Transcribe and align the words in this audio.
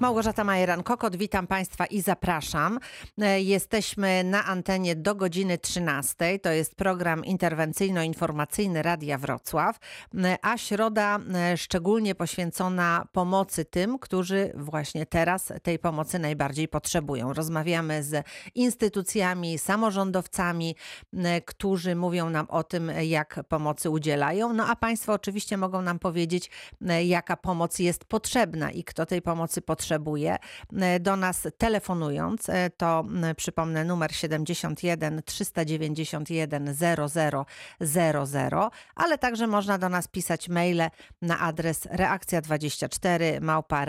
Małgorzata 0.00 0.44
Majeran-Kokot, 0.44 1.16
witam 1.16 1.46
Państwa 1.46 1.86
i 1.86 2.00
zapraszam. 2.00 2.78
E, 3.18 3.40
Jesteśmy 3.40 4.24
na 4.24 4.44
antenie 4.44 4.96
do 4.96 5.14
godziny 5.14 5.58
13. 5.58 6.38
To 6.38 6.50
jest 6.50 6.74
program 6.74 7.24
interwencyjno-informacyjny 7.24 8.82
Radia 8.82 9.18
Wrocław, 9.18 9.78
E, 10.24 10.36
a 10.42 10.58
środa 10.58 11.18
e, 11.34 11.56
szczególnie 11.56 12.14
poświęcona 12.14 13.06
pomocy 13.12 13.64
tym, 13.64 13.98
którzy 13.98 14.52
właśnie 14.54 15.06
teraz 15.06 15.52
tej 15.62 15.78
pomocy 15.78 16.18
najbardziej 16.18 16.68
potrzebują. 16.68 17.32
Rozmawiamy 17.32 18.02
z 18.02 18.26
instytucjami, 18.54 19.58
samorządowcami, 19.58 20.76
którzy 21.46 21.96
mówią 21.96 22.30
nam 22.30 22.46
o 22.50 22.64
tym, 22.64 22.92
jak 23.02 23.40
pomocy 23.48 23.90
udzielają. 23.90 24.52
No 24.52 24.66
a 24.66 24.76
Państwo 24.76 25.12
oczywiście 25.12 25.56
mogą 25.56 25.82
nam 25.82 25.98
powiedzieć, 25.98 26.50
jaka 27.04 27.36
pomoc 27.36 27.78
jest 27.78 28.04
potrzebna 28.04 28.70
i 28.70 28.84
kto 28.84 29.06
tej 29.06 29.22
pomocy 29.22 29.62
potrzebuje. 29.62 29.87
E, 30.80 31.00
Do 31.00 31.16
nas 31.16 31.48
telefonując, 31.58 32.48
e, 32.48 32.70
to 32.70 33.04
przypomnę 33.36 33.84
numer 33.84 34.14
71 34.14 35.22
391 35.24 36.74
0000, 36.74 38.70
ale 38.94 39.18
także 39.18 39.46
można 39.46 39.78
do 39.78 39.88
nas 39.88 40.08
pisać 40.08 40.48
maile 40.48 40.90
na 41.22 41.40
adres 41.40 41.86
reakcja24 41.86 43.40
małpa 43.40 43.84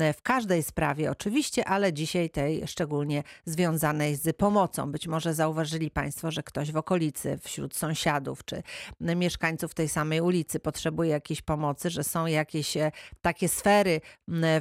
E, 0.00 0.12
w 0.12 0.22
każdej 0.22 0.62
sprawie 0.62 1.10
oczywiście, 1.10 1.64
ale 1.64 1.92
dzisiaj 1.92 2.30
tej 2.30 2.66
szczególnie 2.66 3.22
związanej 3.44 4.16
z 4.16 4.36
pomocą. 4.36 4.92
Być 4.92 5.08
może 5.08 5.34
zauważyli 5.34 5.90
Państwo, 5.90 6.30
że 6.30 6.42
ktoś 6.42 6.72
w 6.72 6.76
okolicy, 6.76 7.38
wśród 7.42 7.76
sąsiadów 7.76 8.44
czy 8.44 8.62
mieszkańców 9.00 9.74
tej 9.74 9.88
samej 9.88 10.20
ulicy 10.20 10.60
potrzebuje 10.60 11.10
jakiejś 11.10 11.42
pomocy, 11.42 11.90
że 11.90 12.04
są 12.04 12.26
jakieś 12.26 12.74
takie 13.22 13.48
sfery, 13.62 14.00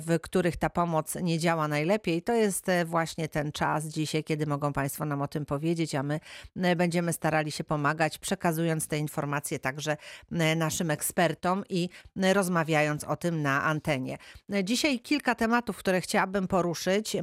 w 0.07 0.19
których 0.21 0.57
ta 0.57 0.69
pomoc 0.69 1.15
nie 1.15 1.39
działa 1.39 1.67
najlepiej. 1.67 2.21
To 2.21 2.33
jest 2.33 2.69
e, 2.69 2.85
właśnie 2.85 3.27
ten 3.27 3.51
czas 3.51 3.85
dzisiaj, 3.85 4.23
kiedy 4.23 4.45
mogą 4.45 4.73
Państwo 4.73 5.05
nam 5.05 5.21
o 5.21 5.27
tym 5.27 5.45
powiedzieć, 5.45 5.95
a 5.95 6.03
my 6.03 6.19
będziemy 6.75 7.13
starali 7.13 7.51
się 7.51 7.63
pomagać, 7.63 8.17
przekazując 8.17 8.87
te 8.87 8.97
informacje 8.97 9.59
także 9.59 9.97
naszym 10.55 10.91
ekspertom 10.91 11.63
i 11.69 11.89
rozmawiając 12.33 13.03
o 13.03 13.15
tym 13.15 13.41
na 13.41 13.63
antenie. 13.63 14.17
Dzisiaj 14.63 14.99
kilka 14.99 15.35
tematów, 15.35 15.77
które 15.77 16.01
chciałabym 16.01 16.47
poruszyć. 16.47 17.17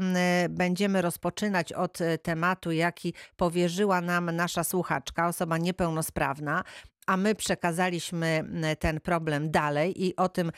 Będziemy 0.51 1.03
rozpoczynać 1.03 1.73
od 1.73 2.01
e, 2.01 2.19
tematu, 2.19 2.73
jaki 2.73 3.15
powierzyła 3.37 4.01
nam 4.01 4.31
nasza 4.37 4.65
słuchaczka, 4.65 5.29
osoba 5.29 5.59
niepełnosprawna 5.59 6.65
a 7.09 7.17
my 7.17 7.35
przekazaliśmy 7.35 8.45
ten 8.79 9.01
problem 9.01 9.51
dalej 9.51 10.05
i 10.05 10.17
o 10.17 10.29
tym 10.29 10.53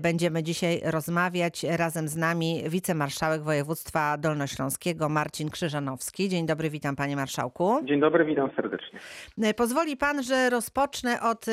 będziemy 0.00 0.42
dzisiaj 0.42 0.80
rozmawiać. 0.84 1.64
Razem 1.68 2.08
z 2.08 2.16
nami 2.16 2.62
wicemarszałek 2.68 3.42
województwa 3.42 4.18
dolnośląskiego 4.18 5.08
Marcin 5.08 5.50
Krzyżanowski. 5.50 6.28
Dzień 6.28 6.46
dobry, 6.46 6.70
witam 6.70 6.96
panie 6.96 7.16
marszałku. 7.16 7.80
Dzień 7.84 8.00
dobry, 8.00 8.24
witam 8.24 8.50
serdecznie. 8.56 9.00
Pozwoli 9.56 9.96
pan, 9.96 10.22
że 10.22 10.50
rozpocznę 10.50 11.20
od 11.22 11.46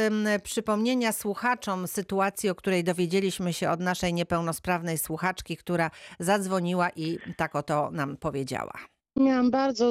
przypomnienia 0.44 1.12
słuchaczom 1.12 1.88
sytuacji, 1.88 2.50
o 2.50 2.56
której 2.56 2.84
dowiedzieliśmy 2.84 3.54
się 3.54 3.70
od 3.70 3.80
naszej 3.80 4.14
niepełnosprawnej 4.14 4.98
słuchaczki, 4.98 5.58
która 5.58 5.92
zadzwoniła 6.20 6.90
i 6.96 7.18
tak 7.38 7.56
oto 7.56 7.92
nam 7.92 8.18
powiedziała. 8.18 8.74
Miałam 9.22 9.52
bardzo 9.52 9.88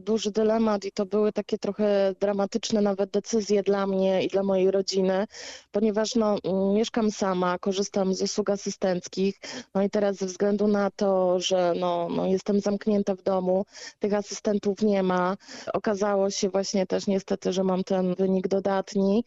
duży 0.00 0.30
dylemat 0.30 0.84
i 0.84 0.92
to 0.92 1.06
były 1.06 1.32
takie 1.32 1.58
trochę 1.58 2.14
dramatyczne 2.20 2.80
nawet 2.80 3.10
decyzje 3.10 3.62
dla 3.62 3.86
mnie 3.86 4.22
i 4.24 4.28
dla 4.28 4.42
mojej 4.42 4.70
rodziny, 4.70 5.26
ponieważ 5.72 6.14
no, 6.14 6.36
mieszkam 6.74 7.10
sama, 7.10 7.58
korzystam 7.58 8.14
z 8.14 8.22
usług 8.22 8.50
asystenckich, 8.50 9.40
no 9.74 9.82
i 9.82 9.90
teraz 9.90 10.16
ze 10.16 10.26
względu 10.26 10.66
na 10.68 10.90
to, 10.90 11.40
że 11.40 11.74
no, 11.80 12.08
no, 12.16 12.26
jestem 12.26 12.60
zamknięta 12.60 13.14
w 13.14 13.22
domu, 13.22 13.64
tych 13.98 14.14
asystentów 14.14 14.82
nie 14.82 15.02
ma. 15.02 15.36
Okazało 15.72 16.30
się 16.30 16.48
właśnie 16.48 16.86
też 16.86 17.06
niestety, 17.06 17.52
że 17.52 17.64
mam 17.64 17.84
ten 17.84 18.14
wynik 18.14 18.48
dodatni. 18.48 19.24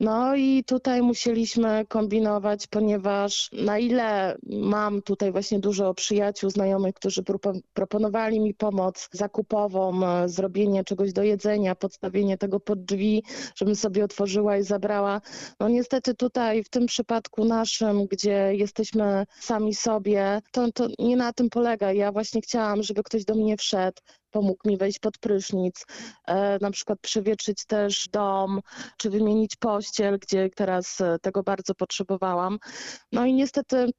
No 0.00 0.36
i 0.36 0.64
tutaj 0.66 1.02
musieliśmy 1.02 1.86
kombinować, 1.88 2.66
ponieważ 2.66 3.50
na 3.52 3.78
ile 3.78 4.38
mam 4.42 5.02
tutaj 5.02 5.32
właśnie 5.32 5.58
dużo 5.58 5.94
przyjaciół, 5.94 6.50
znajomych, 6.50 6.94
którzy 6.94 7.22
propo- 7.22 7.60
proponowali 7.74 8.40
mi 8.40 8.54
pomoc 8.54 8.97
zakupową, 9.12 10.06
e, 10.06 10.28
zrobienie 10.28 10.84
czegoś 10.84 11.12
do 11.12 11.22
jedzenia, 11.22 11.74
podstawienie 11.74 12.38
tego 12.38 12.60
pod 12.60 12.84
drzwi, 12.84 13.24
żebym 13.56 13.76
sobie 13.76 14.04
otworzyła 14.04 14.56
i 14.56 14.62
zabrała. 14.62 15.20
No 15.60 15.68
niestety 15.68 16.14
tutaj 16.14 16.64
w 16.64 16.68
tym 16.68 16.86
przypadku 16.86 17.44
naszym, 17.44 18.06
gdzie 18.06 18.54
jesteśmy 18.54 19.26
sami 19.40 19.74
sobie, 19.74 20.40
to, 20.52 20.72
to 20.72 20.88
nie 20.98 21.16
na 21.16 21.32
tym 21.32 21.50
polega. 21.50 21.92
Ja 21.92 22.12
właśnie 22.12 22.40
chciałam, 22.40 22.82
żeby 22.82 23.02
ktoś 23.02 23.24
do 23.24 23.34
mnie 23.34 23.56
wszedł, 23.56 24.02
pomógł 24.30 24.68
mi 24.68 24.76
wejść 24.76 24.98
pod 24.98 25.18
prysznic, 25.18 25.84
e, 26.26 26.58
na 26.60 26.70
przykład 26.70 26.98
przewietrzyć 27.00 27.64
też 27.64 28.08
dom, 28.12 28.60
czy 28.96 29.10
wymienić 29.10 29.56
pościel, 29.56 30.18
gdzie 30.18 30.50
teraz 30.56 31.00
e, 31.00 31.18
tego 31.22 31.42
bardzo 31.42 31.74
potrzebowałam. 31.74 32.58
No 33.12 33.26
i 33.26 33.34
niestety 33.34 33.90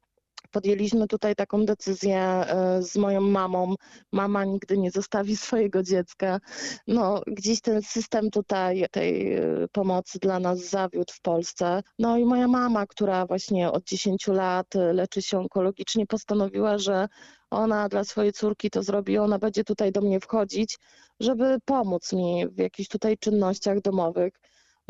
podjęliśmy 0.50 1.06
tutaj 1.06 1.34
taką 1.34 1.64
decyzję 1.66 2.18
e, 2.20 2.82
z 2.82 2.96
moją 2.96 3.20
mamą. 3.20 3.74
Mama 4.12 4.44
nigdy 4.44 4.78
nie 4.78 4.90
zostawi 4.90 5.36
swojego 5.46 5.82
dziecka. 5.82 6.40
No, 6.86 7.22
gdzieś 7.26 7.60
ten 7.60 7.82
system 7.82 8.30
tutaj 8.30 8.86
tej 8.90 9.34
e, 9.34 9.42
pomocy 9.72 10.18
dla 10.18 10.40
nas 10.40 10.58
zawiódł 10.58 11.12
w 11.12 11.20
Polsce. 11.20 11.82
No 11.98 12.16
i 12.16 12.24
moja 12.24 12.48
mama, 12.48 12.86
która 12.86 13.26
właśnie 13.26 13.70
od 13.70 13.84
10 13.84 14.26
lat 14.26 14.76
e, 14.76 14.92
leczy 14.92 15.22
się 15.22 15.38
onkologicznie, 15.38 16.06
postanowiła, 16.06 16.78
że 16.78 17.08
ona 17.50 17.88
dla 17.88 18.04
swojej 18.04 18.32
córki 18.32 18.70
to 18.70 18.82
zrobi, 18.82 19.18
ona 19.18 19.38
będzie 19.38 19.64
tutaj 19.64 19.92
do 19.92 20.00
mnie 20.00 20.20
wchodzić, 20.20 20.78
żeby 21.20 21.58
pomóc 21.64 22.12
mi 22.12 22.48
w 22.48 22.58
jakichś 22.58 22.88
tutaj 22.88 23.18
czynnościach 23.18 23.80
domowych. 23.80 24.32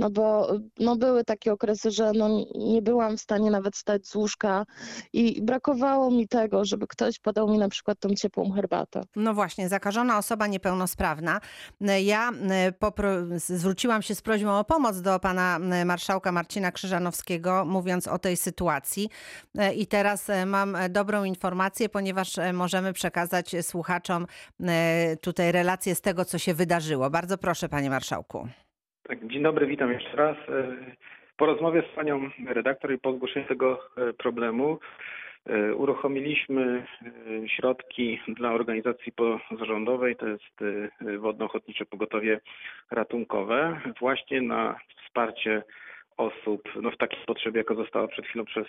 No 0.01 0.11
bo 0.11 0.49
no 0.79 0.97
były 0.97 1.25
takie 1.25 1.53
okresy, 1.53 1.91
że 1.91 2.13
no 2.13 2.29
nie 2.55 2.83
byłam 2.83 3.17
w 3.17 3.21
stanie 3.21 3.51
nawet 3.51 3.77
stać 3.77 4.07
z 4.07 4.15
łóżka 4.15 4.67
i 5.13 5.43
brakowało 5.43 6.11
mi 6.11 6.29
tego, 6.29 6.65
żeby 6.65 6.87
ktoś 6.87 7.19
podał 7.19 7.49
mi 7.49 7.59
na 7.59 7.69
przykład 7.69 7.99
tą 8.01 8.15
ciepłą 8.15 8.53
herbatę. 8.53 9.03
No 9.17 9.35
właśnie, 9.35 9.69
zakażona 9.69 10.19
osoba 10.19 10.47
niepełnosprawna. 10.47 11.41
Ja 12.03 12.31
e, 12.31 13.33
zwróciłam 13.37 14.03
się 14.03 14.15
z 14.15 14.23
prośbą 14.23 14.59
o 14.59 14.65
pomoc 14.65 15.01
do 15.01 15.19
pana 15.19 15.59
e, 15.59 15.85
marszałka 15.85 16.33
Marcina 16.33 16.73
Krzyżanowskiego, 16.73 17.65
mówiąc 17.65 18.09
o 18.09 18.19
tej 18.19 18.37
sytuacji. 18.37 19.09
E, 19.59 19.75
I 19.75 19.87
teraz 19.87 20.27
mam 20.47 20.77
dobrą 20.91 21.25
informację, 21.25 21.89
ponieważ 21.89 22.37
możemy 22.53 22.93
przekazać 22.93 23.57
słuchaczom 23.63 24.27
tutaj 25.21 25.53
relację 25.53 25.95
z 25.95 26.01
tego, 26.01 26.25
co 26.25 26.39
się 26.39 26.55
wydarzyło. 26.55 27.11
Bardzo 27.11 27.39
proszę, 27.39 27.69
panie 27.69 27.91
marszałku. 27.91 28.49
Tak, 29.11 29.27
dzień 29.27 29.43
dobry, 29.43 29.67
witam 29.67 29.93
jeszcze 29.93 30.17
raz. 30.17 30.37
E, 30.37 30.77
Po 31.37 31.47
rozmowie 31.47 31.83
z 31.93 31.95
panią 31.95 32.31
redaktor 32.47 32.93
i 32.93 32.99
po 32.99 33.13
zgłoszeniu 33.13 33.47
tego 33.47 33.81
e, 33.97 34.13
problemu 34.13 34.79
e, 35.47 35.75
uruchomiliśmy 35.75 36.87
środki 37.47 38.21
dla 38.29 38.53
organizacji 38.53 39.13
pozarządowej, 39.13 40.17
to 40.17 40.29
jest 40.29 40.57
Wodno-Ochotnicze 41.19 41.87
Pogotowie 41.87 42.41
Ratunkowe, 42.91 43.81
właśnie 44.01 44.43
na 44.43 44.79
wsparcie 45.05 45.63
osób 46.17 46.69
no, 46.83 46.91
w 46.91 46.97
takiej 46.97 47.21
potrzebie, 47.27 47.59
jaka 47.59 47.75
została 47.75 48.09
przed 48.09 48.27
chwilą 48.27 48.45
przez 48.45 48.67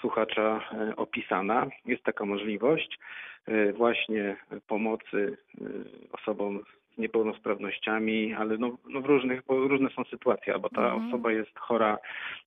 słuchacza 0.00 0.60
opisana. 0.96 1.66
Jest 1.86 2.02
taka 2.02 2.24
możliwość 2.24 2.98
właśnie 3.74 4.36
pomocy 4.66 5.36
osobom 6.12 6.64
z 6.96 6.98
niepełnosprawnościami, 6.98 8.34
ale 8.34 8.58
no, 8.58 8.78
no 8.88 9.00
w 9.00 9.06
różnych, 9.06 9.42
bo 9.46 9.68
różne 9.68 9.90
są 9.90 10.04
sytuacje, 10.04 10.52
albo 10.54 10.68
ta 10.68 10.84
Mhm. 10.84 11.08
osoba 11.08 11.32
jest 11.32 11.58
chora, 11.58 11.98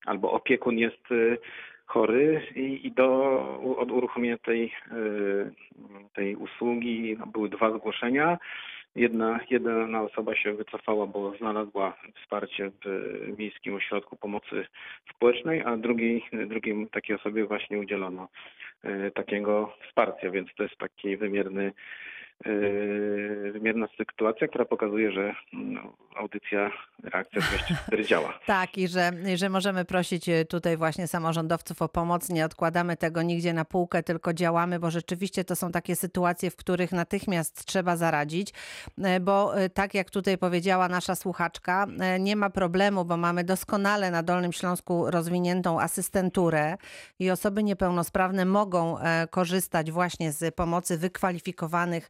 albo 0.06 0.32
opiekun 0.32 0.78
jest 0.78 1.12
y, 1.12 1.38
chory 1.86 2.42
i, 2.56 2.88
i 2.88 2.92
do 2.92 3.10
od 3.78 3.92
uruchomienia 3.92 4.38
tej, 4.38 4.66
y, 4.66 5.52
tej 6.14 6.36
usługi 6.36 7.18
były 7.34 7.50
dwa 7.50 7.78
zgłoszenia. 7.78 8.38
Jedna, 8.96 9.40
jedna 9.50 10.02
osoba 10.02 10.36
się 10.36 10.54
wycofała, 10.54 11.08
bo 11.08 11.38
znalazła 11.38 11.98
wsparcie 12.22 12.72
w 12.86 13.40
Miejskim 13.40 13.76
Ośrodku 13.76 14.16
Pomocy 14.16 14.66
Społecznej, 15.16 15.62
a 15.66 15.78
drugiej, 15.78 16.24
drugiej 16.48 16.88
takiej 16.92 17.16
osobie 17.16 17.46
właśnie 17.46 17.80
udzielono 17.80 18.28
y, 18.86 19.12
takiego 19.12 19.74
wsparcia, 19.88 20.32
więc 20.32 20.50
to 20.58 20.64
jest 20.64 20.78
taki 20.78 21.18
wymierny 21.18 21.72
wymierna 23.52 23.88
sytuacja, 23.98 24.48
która 24.48 24.66
pokazuje, 24.66 25.12
że 25.12 25.36
no, 25.54 25.94
audycja 26.16 26.72
Reakcja 27.04 27.42
24 27.42 28.06
działa. 28.10 28.40
Tak, 28.46 28.78
i 28.78 28.88
że, 28.88 29.12
że 29.36 29.50
możemy 29.50 29.86
prosić 29.86 30.30
e, 30.30 30.46
tutaj 30.46 30.78
właśnie 30.78 31.08
samorządowców 31.08 31.82
o 31.82 31.90
pomoc. 31.90 32.30
Nie 32.30 32.46
odkładamy 32.46 32.98
tego 32.98 33.22
nigdzie 33.22 33.54
na 33.54 33.66
półkę, 33.66 34.04
tylko 34.04 34.34
działamy, 34.34 34.80
bo 34.80 34.92
rzeczywiście 34.92 35.44
to 35.44 35.56
są 35.56 35.72
takie 35.72 35.96
sytuacje, 35.96 36.52
w 36.52 36.56
których 36.56 36.92
natychmiast 36.92 37.66
trzeba 37.66 37.98
zaradzić, 37.98 38.54
e, 39.04 39.20
bo 39.20 39.58
e, 39.58 39.70
tak 39.70 39.94
jak 39.94 40.10
tutaj 40.10 40.38
powiedziała 40.38 40.90
nasza 40.90 41.16
słuchaczka, 41.16 41.88
nie 42.20 42.36
ma 42.36 42.50
problemu, 42.50 43.06
bo 43.06 43.18
mamy 43.18 43.44
doskonale 43.44 44.12
na 44.12 44.24
Dolnym 44.24 44.54
Śląsku 44.54 45.12
rozwiniętą 45.12 45.82
asystenturę 45.82 46.78
i 47.20 47.32
osoby 47.32 47.64
niepełnosprawne 47.64 48.46
mogą 48.46 48.98
korzystać 49.30 49.92
właśnie 49.92 50.32
z 50.32 50.56
pomocy 50.56 50.98
wykwalifikowanych 50.98 52.10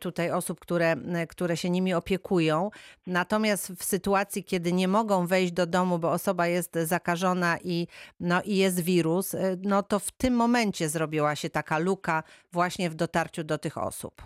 tutaj 0.00 0.30
osób, 0.30 0.60
które, 0.60 0.96
które 1.28 1.56
się 1.56 1.70
nimi 1.70 1.94
opiekują. 1.94 2.70
Natomiast 3.06 3.72
w 3.72 3.84
sytuacji, 3.84 4.44
kiedy 4.44 4.72
nie 4.72 4.88
mogą 4.88 5.26
wejść 5.26 5.52
do 5.52 5.66
domu, 5.66 5.98
bo 5.98 6.12
osoba 6.12 6.46
jest 6.46 6.74
zakażona 6.74 7.56
i, 7.64 7.86
no, 8.20 8.42
i 8.44 8.56
jest 8.56 8.84
wirus, 8.84 9.34
y, 9.34 9.38
no 9.62 9.82
to 9.82 9.98
w 9.98 10.12
tym 10.12 10.34
momencie 10.34 10.88
zrobiła 10.88 11.36
się 11.36 11.50
taka 11.50 11.78
luka 11.78 12.22
właśnie 12.52 12.90
w 12.90 12.94
dotarciu 12.94 13.44
do 13.44 13.58
tych 13.58 13.78
osób. 13.78 14.22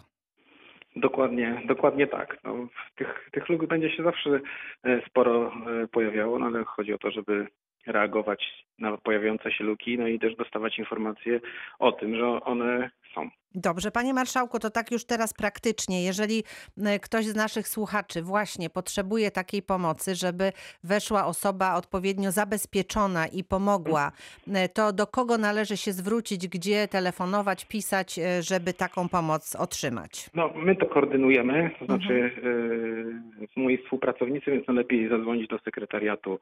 Dokładnie, 0.96 1.62
dokładnie 1.64 2.06
tak. 2.06 2.38
No, 2.44 2.69
tych, 2.96 3.28
tych 3.32 3.49
luk 3.49 3.67
będzie 3.67 3.90
się 3.90 4.02
zawsze 4.02 4.40
e, 4.84 5.02
sporo 5.06 5.52
e, 5.52 5.87
pojawiało, 5.88 6.38
no 6.38 6.46
ale 6.46 6.64
chodzi 6.64 6.93
o 6.93 6.99
to, 6.99 7.11
żeby 7.11 7.46
reagować 7.87 8.64
na 8.78 8.96
pojawiające 8.96 9.52
się 9.52 9.64
luki, 9.64 9.99
no 9.99 10.08
i 10.08 10.19
też 10.19 10.37
dostawać 10.37 10.78
informacje 10.78 11.40
o 11.78 11.93
tym, 11.93 12.17
że 12.17 12.26
one 12.26 12.90
są. 13.17 13.31
Dobrze, 13.59 13.91
panie 13.91 14.15
marszałku, 14.15 14.59
to 14.59 14.71
tak 14.71 14.91
już 14.91 15.05
teraz 15.05 15.35
praktycznie, 15.35 16.05
jeżeli 16.05 16.45
e, 16.85 16.99
ktoś 16.99 17.25
z 17.25 17.35
naszych 17.35 17.69
słuchaczy 17.69 18.23
właśnie 18.23 18.71
potrzebuje 18.71 19.31
takiej 19.31 19.63
pomocy, 19.63 20.15
żeby 20.15 20.53
weszła 20.85 21.27
osoba 21.27 21.75
odpowiednio 21.75 22.33
zabezpieczona 22.33 23.27
i 23.27 23.45
pomogła, 23.45 24.13
e, 24.55 24.69
to 24.69 24.93
do 24.93 25.07
kogo 25.07 25.39
należy 25.39 25.77
się 25.77 25.93
zwrócić, 25.93 26.49
gdzie 26.49 26.89
telefonować, 26.89 27.65
pisać, 27.65 28.19
e, 28.19 28.43
żeby 28.43 28.73
taką 28.73 29.09
pomoc 29.09 29.57
otrzymać? 29.57 30.31
No, 30.35 30.51
my 30.57 30.77
to 30.77 30.87
koordynujemy, 30.87 31.71
to 31.79 31.85
znaczy 31.85 32.33
mhm. 32.37 33.49
moi 33.57 33.79
współpracownicy, 33.79 34.51
więc 34.51 34.67
najlepiej 34.67 35.09
zadzwonić 35.09 35.49
do 35.49 35.59
sekretariatu 35.59 36.39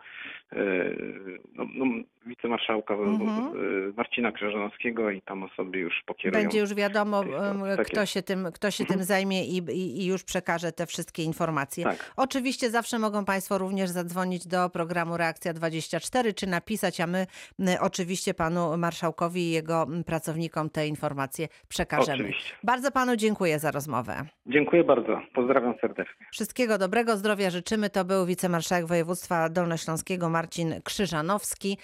no, 1.55 1.67
no, 1.75 1.85
wicemarszałka 2.27 2.94
mhm. 2.94 3.55
Marcina 3.97 4.32
Krzyżanowskiego 4.32 5.11
i 5.11 5.23
tam 5.23 5.43
osoby 5.43 5.79
już 5.79 6.03
pokierują. 6.06 6.43
Będzie 6.43 6.63
już 6.64 6.75
wiadomo, 6.75 7.25
tak 7.76 7.87
kto, 7.87 8.06
się 8.06 8.22
tym, 8.22 8.49
kto 8.55 8.70
się 8.70 8.84
mhm. 8.84 8.99
tym 8.99 9.06
zajmie 9.06 9.44
i, 9.44 9.56
i, 10.02 10.06
już 10.06 10.25
przekaże 10.25 10.72
te 10.72 10.87
wszystkie 10.87 11.22
informacje. 11.22 11.84
Tak. 11.84 12.12
Oczywiście 12.16 12.70
zawsze 12.70 12.99
mogą 12.99 13.25
Państwo 13.25 13.58
również 13.58 13.90
zadzwonić 13.90 14.46
do 14.46 14.70
programu 14.70 15.16
Reakcja 15.16 15.52
24 15.52 16.32
czy 16.32 16.46
napisać, 16.46 17.00
a 17.00 17.06
my 17.06 17.26
oczywiście 17.81 18.34
Panu 18.34 18.78
Marszałkowi 18.78 19.40
i 19.40 19.50
jego 19.50 19.87
pracownikom 20.06 20.70
te 20.70 20.87
informacje 20.87 21.49
przekażemy. 21.69 22.14
Oczywiście. 22.14 22.55
Bardzo 22.62 22.90
Panu 22.90 23.17
dziękuję 23.17 23.58
za 23.58 23.70
rozmowę. 23.70 24.25
Dziękuję 24.46 24.84
bardzo. 24.84 25.20
Pozdrawiam 25.34 25.75
serdecznie. 25.81 26.26
Wszystkiego 26.32 26.78
dobrego, 26.78 27.17
zdrowia 27.17 27.50
życzymy. 27.50 27.90
To 27.90 28.05
był 28.05 28.26
wicemarszałek 28.26 28.87
województwa 28.87 29.49
dolnośląskiego 29.49 30.31
Marcin 30.31 30.75
Krzyżanowski. 30.84 31.78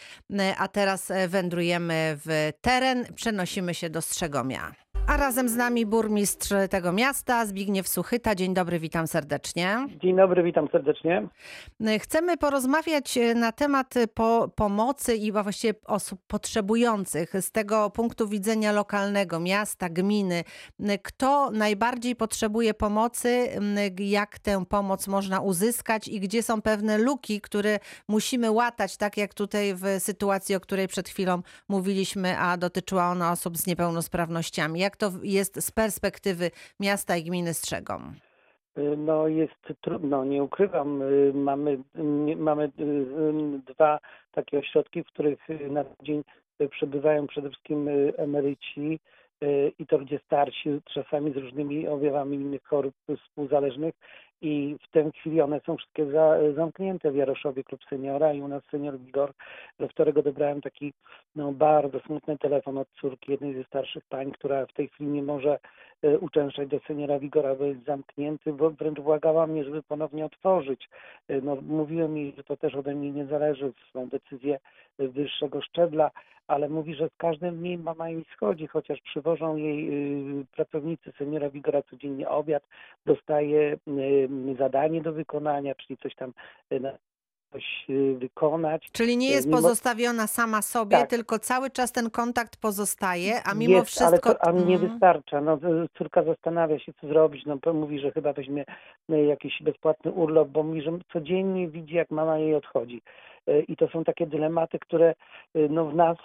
A 0.58 0.68
teraz 0.68 1.10
e, 1.10 1.28
wędrujemy 1.28 2.16
w 2.26 2.52
teren, 2.60 3.04
przenosimy 3.14 3.74
się 3.74 3.90
do 3.90 4.02
Strzegomia. 4.02 4.69
A 5.10 5.16
razem 5.16 5.48
z 5.48 5.56
nami 5.56 5.86
burmistrz 5.86 6.48
tego 6.70 6.92
miasta, 6.92 7.46
Zbigniew 7.46 7.88
Suchyta. 7.88 8.34
Dzień 8.34 8.54
dobry, 8.54 8.78
witam 8.78 9.06
serdecznie. 9.06 9.86
Dzień 10.02 10.16
dobry, 10.16 10.42
witam 10.42 10.68
serdecznie. 10.72 11.28
Chcemy 12.00 12.36
porozmawiać 12.36 13.18
e, 13.18 13.34
na 13.34 13.52
temat 13.52 13.94
po, 14.14 14.48
pomocy 14.54 15.16
i 15.16 15.32
właściwie 15.32 15.74
osób 15.86 16.20
potrzebujących 16.26 17.32
z 17.40 17.50
tego 17.50 17.90
punktu 17.90 18.28
widzenia 18.28 18.72
lokalnego, 18.72 19.40
miasta, 19.40 19.88
gminy. 19.88 20.44
Kto 21.02 21.50
najbardziej 21.50 22.16
potrzebuje 22.16 22.74
pomocy, 22.74 23.48
jak 23.98 24.38
tę 24.38 24.64
pomoc 24.66 25.08
można 25.08 25.40
uzyskać 25.40 26.08
i 26.08 26.20
gdzie 26.20 26.42
są 26.42 26.62
pewne 26.62 26.98
luki, 26.98 27.40
które 27.40 27.78
musimy 28.08 28.50
łatać, 28.50 28.96
tak 28.96 29.16
jak 29.16 29.34
tutaj 29.34 29.74
w 29.74 29.84
sytuacji, 29.98 30.54
o 30.54 30.60
której 30.60 30.88
przed 30.88 31.08
chwilą 31.08 31.42
mówiliśmy, 31.68 32.38
a 32.38 32.56
dotyczyła 32.56 33.10
ona 33.10 33.32
osób 33.32 33.58
z 33.58 33.66
niepełnosprawnościami. 33.66 34.80
Jak 34.80 34.99
to 35.00 35.10
jest 35.22 35.62
z 35.62 35.70
perspektywy 35.70 36.50
miasta 36.80 37.16
i 37.16 37.24
gminy 37.24 37.54
Strzegom? 37.54 38.14
Y, 38.78 38.96
no 38.96 39.28
jest 39.28 39.62
trudno, 39.80 40.24
nie 40.24 40.42
ukrywam. 40.42 41.02
Y, 41.02 41.32
mamy, 41.34 41.78
mamy 42.36 42.64
y, 42.64 43.72
dwa 43.74 43.98
takie 44.32 44.58
ośrodki, 44.58 45.04
w 45.04 45.06
których 45.06 45.38
na 45.70 45.84
dzień 46.02 46.22
przebywają 46.70 47.26
przede 47.26 47.48
wszystkim 47.48 47.88
emeryci 48.16 49.00
i 49.78 49.86
to 49.86 49.98
ludzie 49.98 50.20
starsi, 50.26 50.80
czasami 50.94 51.32
z 51.32 51.36
różnymi 51.36 51.88
objawami 51.88 52.36
innych 52.36 52.62
chorób 52.64 52.94
współzależnych 53.24 53.94
i 54.42 54.76
w 54.82 54.90
tej 54.90 55.12
chwili 55.12 55.40
one 55.40 55.60
są 55.60 55.76
wszystkie 55.76 56.10
za, 56.10 56.38
zamknięte 56.54 57.10
w 57.10 57.16
Jaroszowie 57.16 57.64
Klub 57.64 57.80
Seniora 57.84 58.32
i 58.32 58.40
u 58.40 58.48
nas 58.48 58.62
Senior 58.70 58.98
Wigor, 58.98 59.32
do 59.78 59.88
którego 59.88 60.22
dobrałem 60.22 60.60
taki 60.60 60.92
no, 61.36 61.52
bardzo 61.52 62.00
smutny 62.00 62.38
telefon 62.38 62.78
od 62.78 62.88
córki 63.00 63.32
jednej 63.32 63.54
ze 63.54 63.64
starszych 63.64 64.04
pań, 64.04 64.32
która 64.32 64.66
w 64.66 64.72
tej 64.72 64.88
chwili 64.88 65.10
nie 65.10 65.22
może 65.22 65.58
e, 66.02 66.18
uczęszczać 66.18 66.68
do 66.68 66.80
Seniora 66.80 67.18
Wigora, 67.18 67.54
bo 67.54 67.64
jest 67.64 67.84
zamknięty, 67.84 68.52
bo 68.52 68.70
wręcz 68.70 69.00
błagała 69.00 69.46
mnie, 69.46 69.64
żeby 69.64 69.82
ponownie 69.82 70.24
otworzyć. 70.24 70.88
E, 71.28 71.40
no, 71.40 71.56
mówiłem 71.62 72.16
jej, 72.16 72.32
że 72.36 72.44
to 72.44 72.56
też 72.56 72.74
ode 72.74 72.94
mnie 72.94 73.10
nie 73.10 73.26
zależy, 73.26 73.72
są 73.92 74.08
decyzje 74.08 74.58
wyższego 74.98 75.62
szczebla, 75.62 76.10
ale 76.50 76.68
mówi, 76.68 76.94
że 76.94 77.08
z 77.08 77.16
każdym 77.16 77.56
dniem 77.56 77.82
mama 77.82 78.10
jej 78.10 78.24
schodzi, 78.32 78.66
chociaż 78.66 79.00
przywożą 79.00 79.56
jej 79.56 79.88
y, 80.40 80.44
pracownicy 80.56 81.12
seniora 81.18 81.50
Wigora 81.50 81.82
codziennie 81.82 82.28
obiad, 82.28 82.62
dostaje 83.06 83.72
y, 83.88 84.28
zadanie 84.58 85.02
do 85.02 85.12
wykonania, 85.12 85.74
czyli 85.74 85.96
coś 85.96 86.14
tam 86.14 86.32
y, 86.72 86.80
coś 87.52 87.86
wykonać. 88.18 88.90
Czyli 88.92 89.16
nie 89.16 89.30
jest 89.30 89.50
pozostawiona 89.50 90.26
sama 90.26 90.62
sobie, 90.62 90.96
tak. 90.96 91.10
tylko 91.10 91.38
cały 91.38 91.70
czas 91.70 91.92
ten 91.92 92.10
kontakt 92.10 92.56
pozostaje, 92.56 93.32
a 93.44 93.54
mimo 93.54 93.74
jest, 93.74 93.86
wszystko... 93.86 94.28
Ale 94.28 94.36
to, 94.36 94.44
a 94.44 94.52
nie 94.52 94.74
mhm. 94.74 94.90
wystarcza. 94.90 95.40
No, 95.40 95.58
córka 95.98 96.22
zastanawia 96.22 96.78
się, 96.78 96.92
co 97.00 97.08
zrobić. 97.08 97.46
No, 97.46 97.72
mówi, 97.74 98.00
że 98.00 98.12
chyba 98.12 98.32
weźmie 98.32 98.64
jakiś 99.08 99.62
bezpłatny 99.62 100.12
urlop, 100.12 100.48
bo 100.48 100.62
mówi, 100.62 100.82
że 100.82 100.98
codziennie 101.12 101.68
widzi, 101.68 101.94
jak 101.94 102.10
mama 102.10 102.38
jej 102.38 102.54
odchodzi. 102.54 103.02
I 103.68 103.76
to 103.76 103.88
są 103.88 104.04
takie 104.04 104.26
dylematy, 104.26 104.78
które 104.78 105.14
no, 105.54 105.86
w 105.86 105.94
nas 105.94 106.16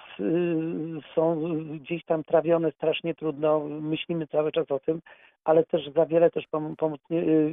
są 1.16 1.42
gdzieś 1.80 2.06
tam 2.06 2.24
trawione 2.24 2.72
strasznie 2.72 3.16
trudno, 3.16 3.60
myślimy 3.60 4.28
cały 4.28 4.52
czas 4.52 4.72
o 4.72 4.80
tym, 4.80 5.02
ale 5.44 5.64
też 5.64 5.90
za 5.96 6.06
wiele 6.06 6.32
też 6.32 6.48
pomóc, 6.48 7.00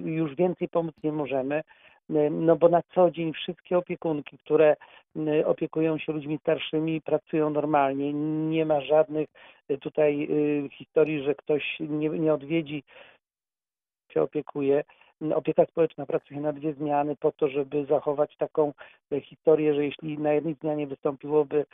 już 0.04 0.34
więcej 0.34 0.69
pomóc 0.69 0.94
nie 1.04 1.12
możemy, 1.12 1.62
no 2.31 2.56
bo 2.56 2.69
na 2.69 2.82
co 2.94 3.11
dzień 3.11 3.32
wszystkie 3.32 3.79
opiekunki, 3.79 4.38
które 4.38 4.76
opiekują 5.44 5.99
się 5.99 6.12
ludźmi 6.12 6.38
starszymi, 6.38 7.00
pracują 7.00 7.50
normalnie. 7.50 8.12
Nie 8.50 8.67
ma 8.67 8.81
żadnych 8.81 9.29
tutaj 9.81 10.29
historii, 10.73 11.23
że 11.23 11.34
ktoś 11.34 11.77
nie, 11.81 12.08
nie 12.08 12.34
odwiedzi, 12.34 12.82
się 14.13 14.22
opiekuje 14.22 14.84
opieka 15.34 15.67
społeczna 15.67 16.06
pracuje 16.06 16.41
na 16.41 16.53
dwie 16.53 16.72
zmiany 16.72 17.17
po 17.17 17.32
to, 17.32 17.48
żeby 17.48 17.86
zachować 17.86 18.36
taką 18.36 18.72
e, 19.13 19.20
historię, 19.20 19.75
że 19.75 19.84
jeśli 19.84 20.19
na 20.19 20.32
jednej 20.32 20.55
zmianie 20.55 20.86
wystąpiłoby 20.86 21.67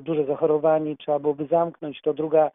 duże 0.00 0.24
zachorowanie, 0.24 0.96
trzeba 0.96 1.18
byłoby 1.18 1.46
zamknąć, 1.46 2.00
to 2.02 2.14
druga 2.14 2.50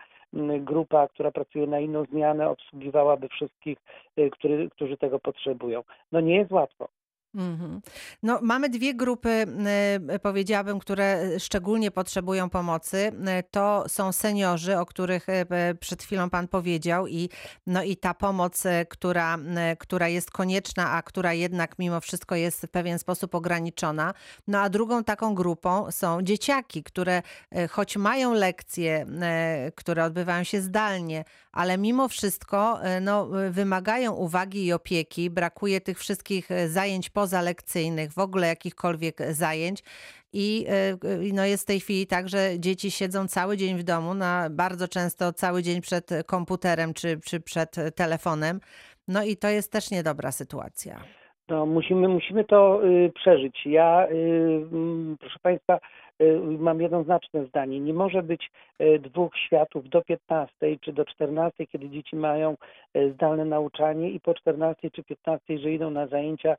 grupa, 0.59 1.07
która 1.07 1.31
pracuje 1.31 1.67
na 1.67 1.79
inną 1.79 2.05
zmianę, 2.05 2.49
obsługiwałaby 2.49 3.29
wszystkich, 3.29 3.77
który, 4.31 4.69
którzy 4.69 4.97
tego 4.97 5.19
potrzebują. 5.19 5.83
No 6.11 6.19
nie 6.19 6.35
jest 6.35 6.51
łatwo. 6.51 6.87
Mhm. 7.35 7.81
No, 8.23 8.39
mamy 8.41 8.69
dwie 8.69 8.93
grupy, 8.93 9.45
y, 10.15 10.19
powiedziałabym, 10.19 10.79
które 10.79 11.39
szczególnie 11.39 11.91
potrzebują 11.91 12.49
pomocy. 12.49 12.97
Y, 12.97 13.43
to 13.51 13.83
są 13.87 14.11
seniorzy, 14.11 14.79
o 14.79 14.85
których 14.85 15.27
przed 15.79 16.03
chwilą 16.03 16.29
Pan 16.29 16.47
powiedział, 16.47 17.07
i, 17.07 17.29
no, 17.67 17.83
i 17.83 17.97
ta 17.97 18.13
pomoc, 18.13 18.63
która, 18.89 19.37
która 19.79 20.07
jest 20.07 20.31
konieczna, 20.31 20.91
a 20.91 21.01
która 21.01 21.33
jednak 21.33 21.79
mimo 21.79 22.01
wszystko 22.01 22.35
jest 22.35 22.61
w 22.61 22.67
pewien 22.67 22.99
sposób 22.99 23.35
ograniczona. 23.35 24.13
No 24.47 24.59
a 24.59 24.69
drugą 24.69 25.03
taką 25.03 25.35
grupą 25.35 25.91
są 25.91 26.21
dzieciaki, 26.21 26.83
które 26.83 27.21
choć 27.69 27.97
mają 27.97 28.33
lekcje, 28.33 29.05
które 29.75 30.03
odbywają 30.03 30.43
się 30.43 30.61
zdalnie, 30.61 31.25
ale 31.51 31.77
mimo 31.77 32.07
wszystko 32.07 32.79
no, 33.01 33.27
wymagają 33.49 34.11
uwagi 34.11 34.65
i 34.65 34.73
opieki. 34.73 35.29
Brakuje 35.29 35.81
tych 35.81 35.99
wszystkich 35.99 36.49
zajęć 36.67 37.09
po 37.09 37.22
pozalekcyjnych, 37.23 38.11
w 38.11 38.19
ogóle 38.19 38.47
jakichkolwiek 38.47 39.15
zajęć. 39.31 39.83
i 40.33 40.65
y, 41.29 41.33
no 41.33 41.45
jest 41.45 41.63
w 41.63 41.67
tej 41.67 41.79
chwili 41.79 42.07
tak, 42.07 42.29
że 42.29 42.59
dzieci 42.59 42.91
siedzą 42.91 43.27
cały 43.27 43.57
dzień 43.57 43.77
w 43.77 43.83
domu, 43.83 44.13
na, 44.13 44.49
bardzo 44.51 44.87
często 44.87 45.33
cały 45.33 45.63
dzień 45.63 45.81
przed 45.81 46.09
komputerem 46.25 46.93
czy, 46.93 47.19
czy 47.25 47.39
przed 47.39 47.75
telefonem. 47.95 48.59
No 49.07 49.23
i 49.23 49.37
to 49.37 49.47
jest 49.47 49.71
też 49.71 49.91
niedobra 49.91 50.31
sytuacja. 50.31 51.03
No, 51.49 51.65
musimy, 51.65 52.07
musimy 52.07 52.43
to 52.43 52.85
y, 52.85 53.11
przeżyć. 53.15 53.65
Ja, 53.65 54.07
y, 54.07 54.15
mm, 54.71 55.17
proszę 55.19 55.39
Państwa, 55.41 55.79
y, 56.21 56.39
mam 56.59 56.81
jednoznaczne 56.81 57.45
zdanie. 57.45 57.79
Nie 57.79 57.93
może 57.93 58.23
być 58.23 58.51
y, 58.81 58.99
dwóch 58.99 59.37
światów 59.37 59.89
do 59.89 60.01
15 60.01 60.51
czy 60.81 60.93
do 60.93 61.05
14, 61.05 61.67
kiedy 61.67 61.89
dzieci 61.89 62.15
mają 62.15 62.55
y, 62.97 63.13
zdalne 63.13 63.45
nauczanie 63.45 64.09
i 64.09 64.19
po 64.19 64.33
14 64.33 64.91
czy 64.91 65.03
15, 65.03 65.57
że 65.57 65.71
idą 65.71 65.91
na 65.91 66.07
zajęcia 66.07 66.55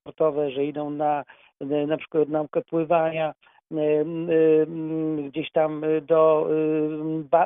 sportowe, 0.00 0.50
że 0.50 0.64
idą 0.64 0.90
na 0.90 1.24
na 1.60 1.96
przykład 1.96 2.28
naukę 2.28 2.62
pływania, 2.62 3.34
y, 3.72 3.76
y, 3.76 4.66
gdzieś 5.28 5.52
tam 5.52 5.82
do, 6.02 6.48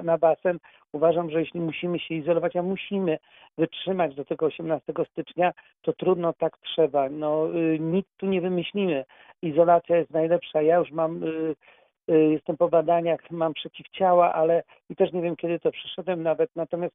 na 0.03 0.19
basen. 0.19 0.59
Uważam, 0.93 1.31
że 1.31 1.41
jeśli 1.41 1.61
musimy 1.61 1.99
się 1.99 2.15
izolować, 2.15 2.57
a 2.57 2.63
musimy 2.63 3.19
wytrzymać 3.59 4.15
do 4.15 4.25
tego 4.25 4.47
18 4.47 4.93
stycznia, 5.11 5.53
to 5.83 5.93
trudno 5.93 6.33
tak 6.33 6.59
trzeba. 6.59 7.09
No, 7.09 7.49
nic 7.81 8.07
tu 8.17 8.27
nie 8.27 8.41
wymyślimy. 8.41 9.05
Izolacja 9.43 9.97
jest 9.97 10.11
najlepsza. 10.11 10.63
Ja 10.63 10.77
już 10.77 10.91
mam, 10.91 11.21
jestem 12.09 12.57
po 12.57 12.69
badaniach, 12.69 13.31
mam 13.31 13.55
przeciwciała, 13.55 14.35
ale 14.35 14.63
i 14.91 14.97
też 14.97 15.13
nie 15.13 15.23
wiem, 15.23 15.37
kiedy 15.37 15.61
to 15.61 15.73
przeszedłem 15.73 16.23
nawet. 16.23 16.51
Natomiast 16.57 16.95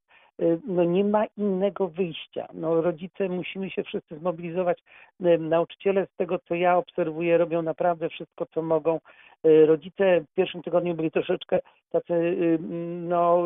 no, 0.67 0.83
nie 0.83 1.03
ma 1.03 1.25
innego 1.37 1.87
wyjścia. 1.87 2.47
No, 2.53 2.81
rodzice 2.81 3.29
musimy 3.29 3.69
się 3.69 3.83
wszyscy 3.83 4.17
zmobilizować. 4.17 4.79
Y, 5.25 5.37
Nauczyciele, 5.37 6.07
z 6.13 6.15
tego 6.17 6.39
co 6.39 6.55
ja 6.55 6.77
obserwuję, 6.77 7.37
robią 7.37 7.61
naprawdę 7.61 8.09
wszystko, 8.09 8.45
co 8.45 8.61
mogą. 8.61 8.99
Y, 9.45 9.65
Rodzice 9.65 10.21
w 10.21 10.33
pierwszym 10.33 10.63
tygodniu 10.63 10.95
byli 10.95 11.11
troszeczkę 11.11 11.59
tacy 11.91 12.13
y, 12.13 12.59
no, 13.01 13.43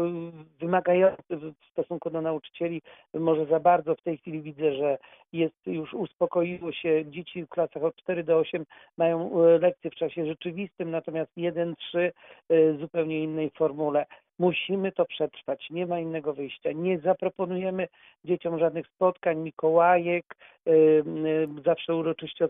wymagający 0.60 1.38
w 1.38 1.54
stosunku 1.72 2.10
do 2.10 2.22
nauczycieli. 2.22 2.82
Może 3.14 3.46
za 3.46 3.60
bardzo 3.60 3.96
w 3.96 4.02
tej 4.02 4.18
chwili 4.18 4.42
widzę, 4.42 4.76
że 4.76 4.98
jest 5.34 5.68
już 5.68 5.94
uspokoiło 5.94 6.72
się. 6.72 7.06
Dzieci 7.06 7.44
w 7.44 7.50
klasach 7.50 7.84
od 7.84 7.96
4 7.96 8.24
do 8.24 8.38
8 8.38 8.66
mają 8.98 9.46
y, 9.46 9.60
lekcje 9.60 9.92
w 9.92 9.96
czasie 9.96 10.26
rzeczywistym, 10.26 10.92
natomiast 10.92 11.32
1-3 11.38 11.76
w 12.50 12.78
zupełnie 12.80 13.24
innej 13.24 13.50
formule. 13.50 14.06
Musimy 14.40 14.92
to 14.92 15.06
przetrwać, 15.06 15.70
nie 15.70 15.86
ma 15.86 16.00
innego 16.00 16.34
wyjścia. 16.34 16.72
Nie 16.72 17.00
zaproponujemy 17.00 17.88
dzieciom 18.26 18.60
żadnych 18.60 18.88
spotkań, 18.88 19.38
Mikołajek, 19.38 20.36
y, 20.68 20.72
y, 20.72 21.04
zawsze 21.66 21.96
uroczyście 21.96 22.46
y, 22.46 22.50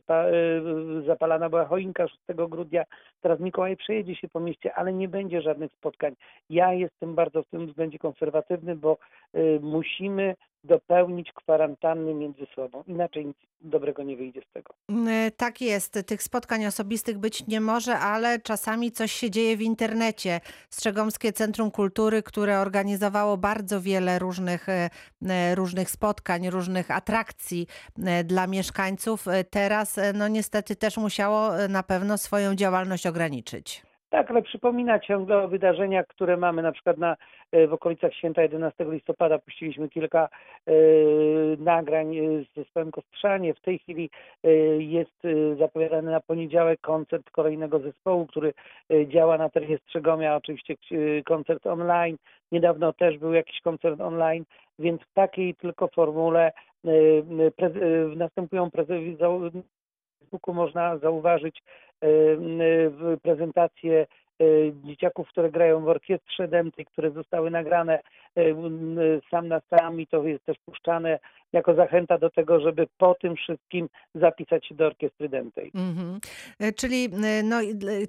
zapalana 1.06 1.50
była 1.50 1.66
choinka 1.66 2.08
6 2.08 2.20
grudnia, 2.50 2.84
teraz 3.22 3.40
Mikołaj 3.40 3.78
przejedzie 3.78 4.16
się 4.16 4.30
po 4.30 4.40
mieście, 4.40 4.74
ale 4.74 4.94
nie 4.94 5.08
będzie 5.08 5.42
żadnych 5.42 5.72
spotkań. 5.74 6.16
Ja 6.50 6.74
jestem 6.74 7.16
bardzo 7.16 7.44
w 7.44 7.48
tym 7.48 7.68
względzie 7.68 8.00
konserwatywny, 8.00 8.76
bo 8.76 8.98
musimy 9.62 10.36
dopełnić 10.64 11.32
kwarantanny 11.32 12.14
między 12.14 12.48
sobą. 12.56 12.84
Inaczej 12.88 13.26
nic 13.26 13.38
dobrego 13.62 14.04
nie 14.04 14.18
wyjdzie 14.18 14.42
z 14.50 14.54
tego. 14.54 14.74
Mm, 14.90 15.32
Tak 15.38 15.62
jest, 15.62 16.00
tych 16.08 16.24
spotkań 16.24 16.66
osobistych 16.66 17.18
być 17.18 17.48
nie 17.48 17.62
może, 17.62 17.98
ale 18.00 18.40
czasami 18.40 18.92
coś 18.92 19.12
się 19.12 19.30
dzieje 19.30 19.58
w 19.58 19.62
internecie. 19.62 20.42
Strzegomskie 20.70 21.34
Centrum 21.34 21.72
Kultury, 21.72 22.24
które 22.24 22.60
organizowało 22.60 23.38
bardzo 23.38 23.82
wiele 23.82 24.20
różnych, 24.20 24.70
e, 24.70 24.90
e, 25.30 25.56
różnych 25.56 25.90
spotkań, 25.90 26.50
różnych 26.50 26.92
atrakcji 26.92 27.68
e, 28.06 28.24
dla 28.24 28.48
mieszkańców, 28.48 29.28
e, 29.28 29.44
teraz 29.44 29.98
e, 29.98 30.14
no 30.14 30.28
niestety 30.28 30.76
też 30.76 30.98
musiało 30.98 31.60
e, 31.60 31.68
na 31.68 31.84
pewno 31.84 32.18
swoją 32.18 32.56
działalność 32.56 33.08
ograniczyć. 33.08 33.91
Tak, 34.12 34.32
ale 34.32 34.42
przypomina 34.42 35.00
ciągle 35.00 35.44
o 35.44 35.48
wydarzeniach, 35.48 36.08
które 36.08 36.38
mamy 36.38 36.62
na 36.62 36.72
przykład 36.72 36.98
na, 36.98 37.18
e, 37.52 37.68
w 37.68 37.74
okolicach 37.74 38.14
święta 38.14 38.42
11 38.42 38.86
listopada. 38.92 39.40
Puściliśmy 39.40 39.90
kilka 39.90 40.30
e, 40.68 40.72
nagrań 41.58 42.18
e, 42.18 42.44
z 42.44 42.54
zespołem 42.56 42.92
Kostrzanie. 42.92 43.54
W 43.54 43.62
tej 43.62 43.80
chwili 43.80 44.10
e, 44.44 44.50
jest 44.78 45.28
zapowiadany 45.60 46.12
na 46.12 46.20
poniedziałek 46.20 46.82
koncert 46.82 47.30
kolejnego 47.32 47.80
zespołu, 47.80 48.28
który 48.28 48.54
działa 49.08 49.38
na 49.38 49.50
terenie 49.50 49.78
Strzegomia, 49.78 50.36
oczywiście 50.36 50.76
koncert 51.26 51.68
online. 51.68 52.18
Niedawno 52.52 52.94
też 52.94 53.18
był 53.18 53.34
jakiś 53.34 53.62
koncert 53.62 54.02
online, 54.02 54.46
więc 54.80 55.02
w 55.02 55.14
takiej 55.14 55.56
tylko 55.56 55.88
formule 55.88 56.52
następują 58.16 58.70
zau- 59.20 59.62
Facebooku 60.32 60.54
można 60.54 60.98
zauważyć 60.98 61.58
e, 61.58 61.64
w 62.90 63.18
prezentację 63.22 64.08
e, 64.42 64.46
dzieciaków, 64.84 65.30
które 65.30 65.52
grają 65.52 65.82
w 65.82 65.88
orkiestrze 65.88 66.48
dętej, 66.48 66.86
które 66.86 67.12
zostały 67.12 67.52
nagrane 67.52 68.00
e, 68.38 68.44
sam 69.32 69.48
na 69.48 69.62
sam 69.70 70.02
i 70.02 70.08
to 70.08 70.24
jest 70.24 70.46
też 70.46 70.58
puszczane 70.66 71.20
jako 71.54 71.76
zachęta 71.76 72.18
do 72.18 72.30
tego, 72.30 72.60
żeby 72.60 72.88
po 72.98 73.16
tym 73.22 73.36
wszystkim 73.36 73.90
zapisać 74.16 74.68
się 74.68 74.76
do 74.76 74.86
orkiestry 74.86 75.30
dętej. 75.30 75.72
Mhm. 75.76 76.20
E, 76.60 76.72
Czyli 76.72 77.06
e, 77.06 77.44
no, 77.44 77.58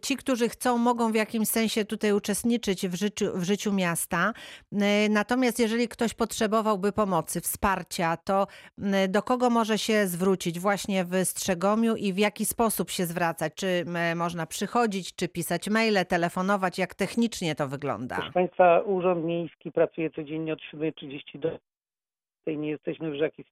ci, 0.03 0.17
którzy 0.17 0.49
chcą, 0.49 0.79
mogą 0.79 1.13
w 1.13 1.15
jakimś 1.15 1.49
sensie 1.49 1.85
tutaj 1.85 2.13
uczestniczyć 2.13 2.89
w 2.89 2.95
życiu, 2.95 3.27
w 3.35 3.43
życiu 3.43 3.73
miasta. 3.73 4.33
E, 4.73 5.09
Natomiast 5.09 5.59
jeżeli 5.61 5.89
ktoś 5.89 6.15
potrzebowałby 6.15 6.93
pomocy, 6.93 7.41
wsparcia, 7.41 8.17
to 8.17 8.47
do 9.09 9.23
kogo 9.23 9.51
może 9.51 9.79
się 9.79 10.07
zwrócić 10.07 10.61
właśnie 10.61 11.05
w 11.05 11.15
Strzegomiu 11.25 11.97
i 11.97 12.13
w 12.13 12.19
jaki 12.19 12.45
sposób 12.45 12.91
się 12.91 13.07
zwracać? 13.07 13.53
Czy 13.55 13.85
można 14.17 14.47
przychodzić, 14.47 15.17
czy 15.17 15.29
pisać 15.29 15.69
maile, 15.69 16.07
telefonować? 16.09 16.79
Jak 16.79 16.95
technicznie 16.95 17.55
to 17.55 17.69
wygląda? 17.69 18.17
Proszę 18.17 18.33
Państwa, 18.33 18.81
Urząd 18.81 19.25
Miejski 19.25 19.73
pracuje 19.73 20.11
codziennie 20.11 20.53
od 20.53 20.61
7.30 20.75 21.39
do 21.39 21.59
tej 22.45 22.59
nie 22.59 22.71
jesteśmy 22.71 23.11
w, 23.11 23.15
jakiś, 23.15 23.47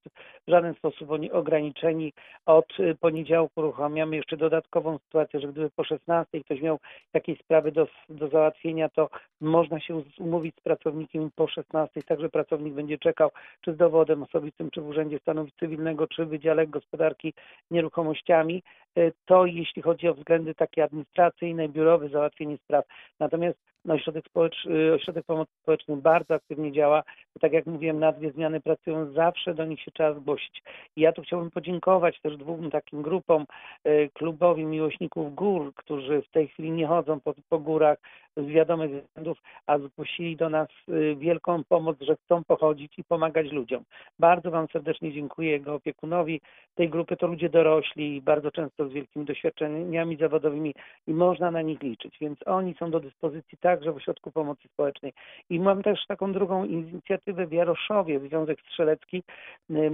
w 0.46 0.50
żaden 0.50 0.74
sposób 0.74 1.10
oni 1.10 1.32
ograniczeni. 1.32 2.12
Od 2.46 2.80
y, 2.80 2.94
poniedziałku 3.00 3.60
uruchamiamy 3.60 4.16
jeszcze 4.16 4.36
dodatkową 4.36 4.98
sytuację, 4.98 5.40
że 5.40 5.48
gdyby 5.48 5.70
po 5.70 5.84
16 5.84 6.40
ktoś 6.44 6.60
miał 6.60 6.78
jakieś 7.14 7.38
sprawy 7.38 7.72
do, 7.72 7.86
do 8.08 8.28
załatwienia, 8.28 8.88
to 8.88 9.10
można 9.40 9.80
się 9.80 10.02
umówić 10.18 10.56
z 10.56 10.60
pracownikiem 10.60 11.30
po 11.36 11.48
16, 11.48 12.02
także 12.02 12.28
pracownik 12.28 12.74
będzie 12.74 12.98
czekał 12.98 13.30
czy 13.60 13.74
z 13.74 13.76
dowodem 13.76 14.22
osobistym, 14.22 14.70
czy 14.70 14.80
w 14.80 14.88
Urzędzie 14.88 15.18
Stanu 15.18 15.46
Cywilnego, 15.60 16.06
czy 16.06 16.26
w 16.26 16.28
Wydziale 16.28 16.66
Gospodarki 16.66 17.34
Nieruchomościami. 17.70 18.62
Y, 18.98 19.12
To 19.26 19.46
jeśli 19.46 19.82
chodzi 19.82 20.08
o 20.08 20.14
względy 20.14 20.54
takie 20.54 20.84
administracyjne, 20.84 21.68
biurowe, 21.68 22.08
załatwienie 22.08 22.58
spraw. 22.58 22.84
Natomiast 23.20 23.69
no, 23.84 23.94
ośrodek, 23.94 24.24
y, 24.66 24.94
ośrodek 24.94 25.26
Pomocy 25.26 25.52
Społecznej 25.62 25.96
bardzo 25.96 26.34
aktywnie 26.34 26.72
działa. 26.72 27.02
Tak 27.40 27.52
jak 27.52 27.66
mówiłem, 27.66 27.98
na 27.98 28.12
dwie 28.12 28.32
zmiany 28.32 28.60
pracują, 28.60 29.12
zawsze 29.12 29.54
do 29.54 29.64
nich 29.64 29.80
się 29.80 29.90
trzeba 29.90 30.14
zgłosić. 30.14 30.62
I 30.96 31.00
ja 31.00 31.12
tu 31.12 31.22
chciałbym 31.22 31.50
podziękować 31.50 32.20
też 32.20 32.36
dwóm 32.36 32.70
takim 32.70 33.02
grupom, 33.02 33.46
y, 33.86 34.10
klubowi 34.14 34.64
miłośników 34.64 35.34
gór, 35.34 35.74
którzy 35.74 36.22
w 36.22 36.30
tej 36.30 36.48
chwili 36.48 36.70
nie 36.70 36.86
chodzą 36.86 37.20
po, 37.20 37.34
po 37.48 37.58
górach 37.58 37.98
z 38.36 38.46
wiadomych 38.46 38.90
względów, 38.90 39.38
a 39.66 39.78
zgłosili 39.78 40.36
do 40.36 40.48
nas 40.48 40.68
y, 40.88 41.16
wielką 41.16 41.64
pomoc, 41.64 41.96
że 42.00 42.16
chcą 42.16 42.44
pochodzić 42.44 42.98
i 42.98 43.04
pomagać 43.04 43.52
ludziom. 43.52 43.84
Bardzo 44.18 44.50
Wam 44.50 44.66
serdecznie 44.72 45.12
dziękuję, 45.12 45.50
jego 45.50 45.74
opiekunowi 45.74 46.40
tej 46.74 46.88
grupy 46.88 47.16
to 47.16 47.26
ludzie 47.26 47.48
dorośli, 47.48 48.22
bardzo 48.22 48.50
często 48.50 48.88
z 48.88 48.92
wielkimi 48.92 49.24
doświadczeniami 49.24 50.16
zawodowymi 50.16 50.74
i 51.06 51.14
można 51.14 51.50
na 51.50 51.62
nich 51.62 51.82
liczyć, 51.82 52.16
więc 52.20 52.38
oni 52.46 52.74
są 52.74 52.90
do 52.90 53.00
dyspozycji 53.00 53.58
także 53.70 53.92
w 53.92 53.96
Ośrodku 53.96 54.32
Pomocy 54.32 54.68
Społecznej. 54.68 55.12
I 55.50 55.60
mam 55.60 55.82
też 55.82 56.06
taką 56.06 56.32
drugą 56.32 56.64
inicjatywę 56.64 57.46
w 57.46 57.52
Jaroszowie, 57.52 58.20
Związek 58.20 58.60
Strzelecki. 58.60 59.22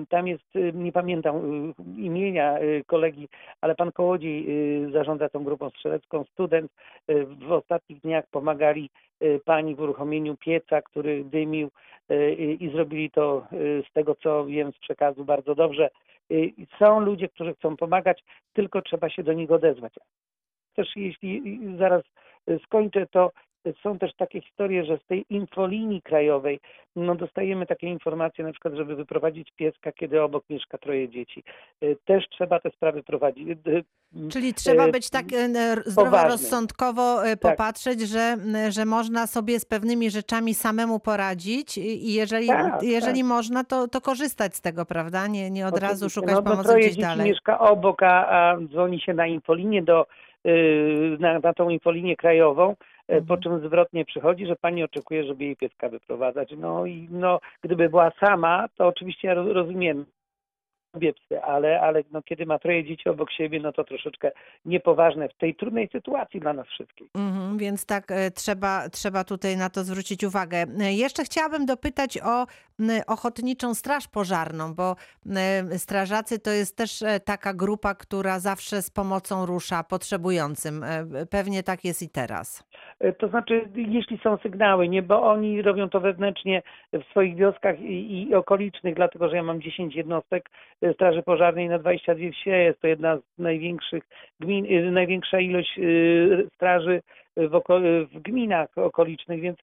Tam 0.09 0.29
jest, 0.29 0.45
nie 0.75 0.93
pamiętam 0.93 1.37
y, 1.37 2.01
imienia 2.01 2.59
y, 2.61 2.83
kolegi, 2.87 3.29
ale 3.61 3.75
pan 3.75 3.93
Kołodziej 3.93 4.47
y, 4.87 4.91
zarządza 4.91 5.29
tą 5.29 5.45
grupą 5.45 5.71
strzelecką. 5.71 6.25
Student 6.25 6.73
w 7.49 7.53
ostatnich 7.53 8.01
dniach 8.01 8.25
pomagali 8.31 8.91
pani 9.45 9.75
w 9.75 9.81
uruchomieniu 9.81 10.37
pieca, 10.37 10.83
który 10.83 11.25
dymił 11.25 11.71
i 12.59 12.71
zrobili 12.73 13.11
to 13.11 13.47
z 13.91 13.93
tego, 13.93 14.15
co 14.15 14.47
wiem 14.47 14.73
z 14.73 14.79
przekazu 14.79 15.25
bardzo 15.25 15.55
dobrze. 15.55 15.91
Są 16.79 17.01
ludzie, 17.01 17.29
którzy 17.29 17.55
chcą 17.55 17.77
pomagać, 17.77 18.25
tylko 18.53 18.83
trzeba 18.83 19.11
się 19.11 19.23
do 19.23 19.33
nich 19.33 19.51
odezwać. 19.51 19.95
Też 20.75 20.97
jeśli 20.97 21.61
zaraz 21.79 22.03
skończę, 22.65 23.07
to 23.07 23.33
są 23.83 23.99
też 23.99 24.15
takie 24.15 24.41
historie, 24.41 24.85
że 24.85 24.99
z 24.99 25.07
tej 25.07 25.25
infolinii 25.31 26.03
krajowej 26.03 26.61
no, 26.97 27.15
dostajemy 27.15 27.67
takie 27.67 27.87
informacje, 27.87 28.45
na 28.45 28.53
przykład, 28.53 28.75
żeby 28.75 28.97
wyprowadzić 28.97 29.53
pieska, 29.57 29.93
kiedy 29.93 30.23
obok 30.23 30.45
mieszka 30.51 30.79
troje 30.79 31.09
dzieci. 31.09 31.43
Też 32.05 32.29
trzeba 32.29 32.61
te 32.61 32.71
sprawy 32.71 33.03
prowadzić. 33.03 33.49
Czyli 34.31 34.55
trzeba 34.55 34.89
być 34.89 35.11
tak 35.11 35.25
zdroworozsądkowo 35.87 37.17
Tak. 37.23 37.39
popatrzeć, 37.41 38.01
że, 38.01 38.37
że 38.69 38.85
można 38.85 39.27
sobie 39.27 39.61
z 39.61 39.65
pewnymi 39.65 40.11
rzeczami 40.11 40.55
samemu 40.55 41.01
poradzić 41.01 41.79
i 41.79 42.13
jeżeli, 42.13 42.47
Tak, 42.47 42.83
jeżeli 42.83 43.21
tak. 43.21 43.29
można, 43.29 43.65
to, 43.65 43.89
to 43.89 44.01
korzystać 44.01 44.57
z 44.57 44.61
tego, 44.61 44.87
prawda? 44.87 45.27
Nie, 45.27 45.51
nie 45.51 45.67
od 45.67 45.79
razu 45.79 46.11
szukać 46.11 46.35
no, 46.35 46.43
pomocy 46.43 46.69
troje 46.69 46.79
gdzieś 46.79 46.91
dzieci 46.95 47.07
dalej. 47.09 47.29
mieszka 47.29 47.59
obok, 47.59 48.03
a, 48.03 48.29
a 48.29 48.57
dzwoni 48.61 49.01
się 49.01 49.15
na 49.15 49.27
infolinię 49.27 49.83
do, 49.83 50.07
na, 51.19 51.39
na 51.39 51.55
tą 51.55 51.69
infolinię 51.69 52.17
krajową, 52.17 52.77
po 53.07 53.15
Mhm. 53.15 53.41
czym 53.43 53.61
zwrotnie 53.69 54.05
przychodzi, 54.05 54.47
że 54.47 54.57
pani 54.57 54.83
oczekuje, 54.83 55.25
żeby 55.25 55.45
jej 55.45 55.57
pieska 55.57 55.89
wyprowadzać. 55.89 56.55
No 56.59 56.87
i 56.87 57.09
no, 57.11 57.41
gdyby 57.63 57.89
była 57.89 58.11
sama, 58.21 58.69
to 58.77 58.87
oczywiście 58.87 59.29
ja 59.29 59.35
ro- 59.35 59.67
ale, 61.43 61.81
ale 61.81 62.03
no, 62.13 62.23
kiedy 62.23 62.47
ma 62.47 62.59
troje 62.59 62.85
dzieci 62.85 63.09
obok 63.09 63.33
siebie, 63.33 63.61
no 63.61 63.73
to 63.73 63.85
troszeczkę 63.85 64.31
niepoważne 64.65 65.29
w 65.29 65.35
tej 65.35 65.55
trudnej 65.55 65.89
sytuacji 65.93 66.41
dla 66.41 66.53
nas 66.53 66.67
wszystkich. 66.67 67.11
Mhm, 67.15 67.59
więc 67.59 67.87
tak 67.87 68.11
e, 68.11 68.31
trzeba, 68.31 68.89
trzeba 68.89 69.25
tutaj 69.25 69.57
na 69.57 69.71
to 69.71 69.85
zwrócić 69.85 70.25
uwagę. 70.25 70.65
E, 70.81 70.93
Jeszcze 70.93 71.25
chciałabym 71.25 71.67
dopytać 71.67 72.19
o 72.25 72.47
Ochotniczą 73.07 73.75
Straż 73.75 74.09
Pożarną, 74.09 74.75
bo 74.75 74.97
e, 75.37 75.79
strażacy 75.79 76.39
to 76.39 76.51
jest 76.51 76.77
też 76.77 77.05
taka 77.25 77.55
grupa, 77.55 77.95
która 77.95 78.39
zawsze 78.41 78.83
z 78.83 78.91
pomocą 78.91 79.47
rusza 79.47 79.85
potrzebującym. 79.85 80.85
Pewnie 81.31 81.63
tak 81.63 81.85
jest 81.85 82.03
i 82.03 82.09
teraz. 82.09 82.67
To 83.19 83.29
znaczy, 83.29 83.69
jeśli 83.75 84.19
są 84.19 84.37
sygnały, 84.37 84.89
nie, 84.89 85.03
bo 85.03 85.23
oni 85.23 85.63
robią 85.63 85.89
to 85.89 86.01
wewnętrznie 86.01 86.63
w 86.93 87.05
swoich 87.11 87.37
wioskach 87.37 87.81
i, 87.81 88.23
i 88.29 88.35
okolicznych, 88.35 88.95
dlatego 88.95 89.29
że 89.29 89.37
ja 89.37 89.43
mam 89.43 89.61
10 89.63 89.95
jednostek 89.95 90.51
Straży 90.95 91.23
Pożarnej 91.23 91.69
na 91.69 91.79
22 91.79 92.31
wsie, 92.31 92.51
jest 92.51 92.81
to 92.81 92.87
jedna 92.87 93.17
z 93.17 93.23
największych 93.39 94.05
gmin, 94.41 94.67
e, 94.71 94.91
największa 94.91 95.41
ilość 95.41 95.79
e, 95.79 95.83
straży 96.55 97.03
w, 97.37 97.55
oko, 97.55 97.81
w 97.81 98.19
gminach 98.21 98.79
okolicznych, 98.79 99.41
więc 99.41 99.59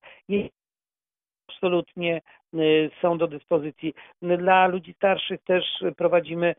absolutnie 1.49 2.21
e, 2.53 2.57
są 3.01 3.17
do 3.17 3.27
dyspozycji. 3.27 3.93
Dla 4.21 4.67
ludzi 4.67 4.93
starszych 4.93 5.43
też 5.43 5.65
prowadzimy 5.97 6.55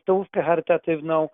stołówkę 0.00 0.42
charytatywną. 0.42 1.28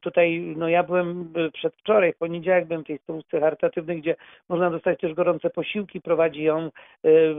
Tutaj, 0.00 0.54
no 0.56 0.68
ja 0.68 0.82
byłem 0.82 1.32
przedwczoraj, 1.52 2.12
w 2.12 2.18
poniedziałek 2.18 2.66
byłem 2.66 2.84
w 2.84 2.86
tej 2.86 2.98
stołówce 2.98 3.40
charytatywnej, 3.40 4.00
gdzie 4.00 4.16
można 4.48 4.70
dostać 4.70 5.00
też 5.00 5.14
gorące 5.14 5.50
posiłki. 5.50 6.00
Prowadzi 6.00 6.42
ją 6.42 6.70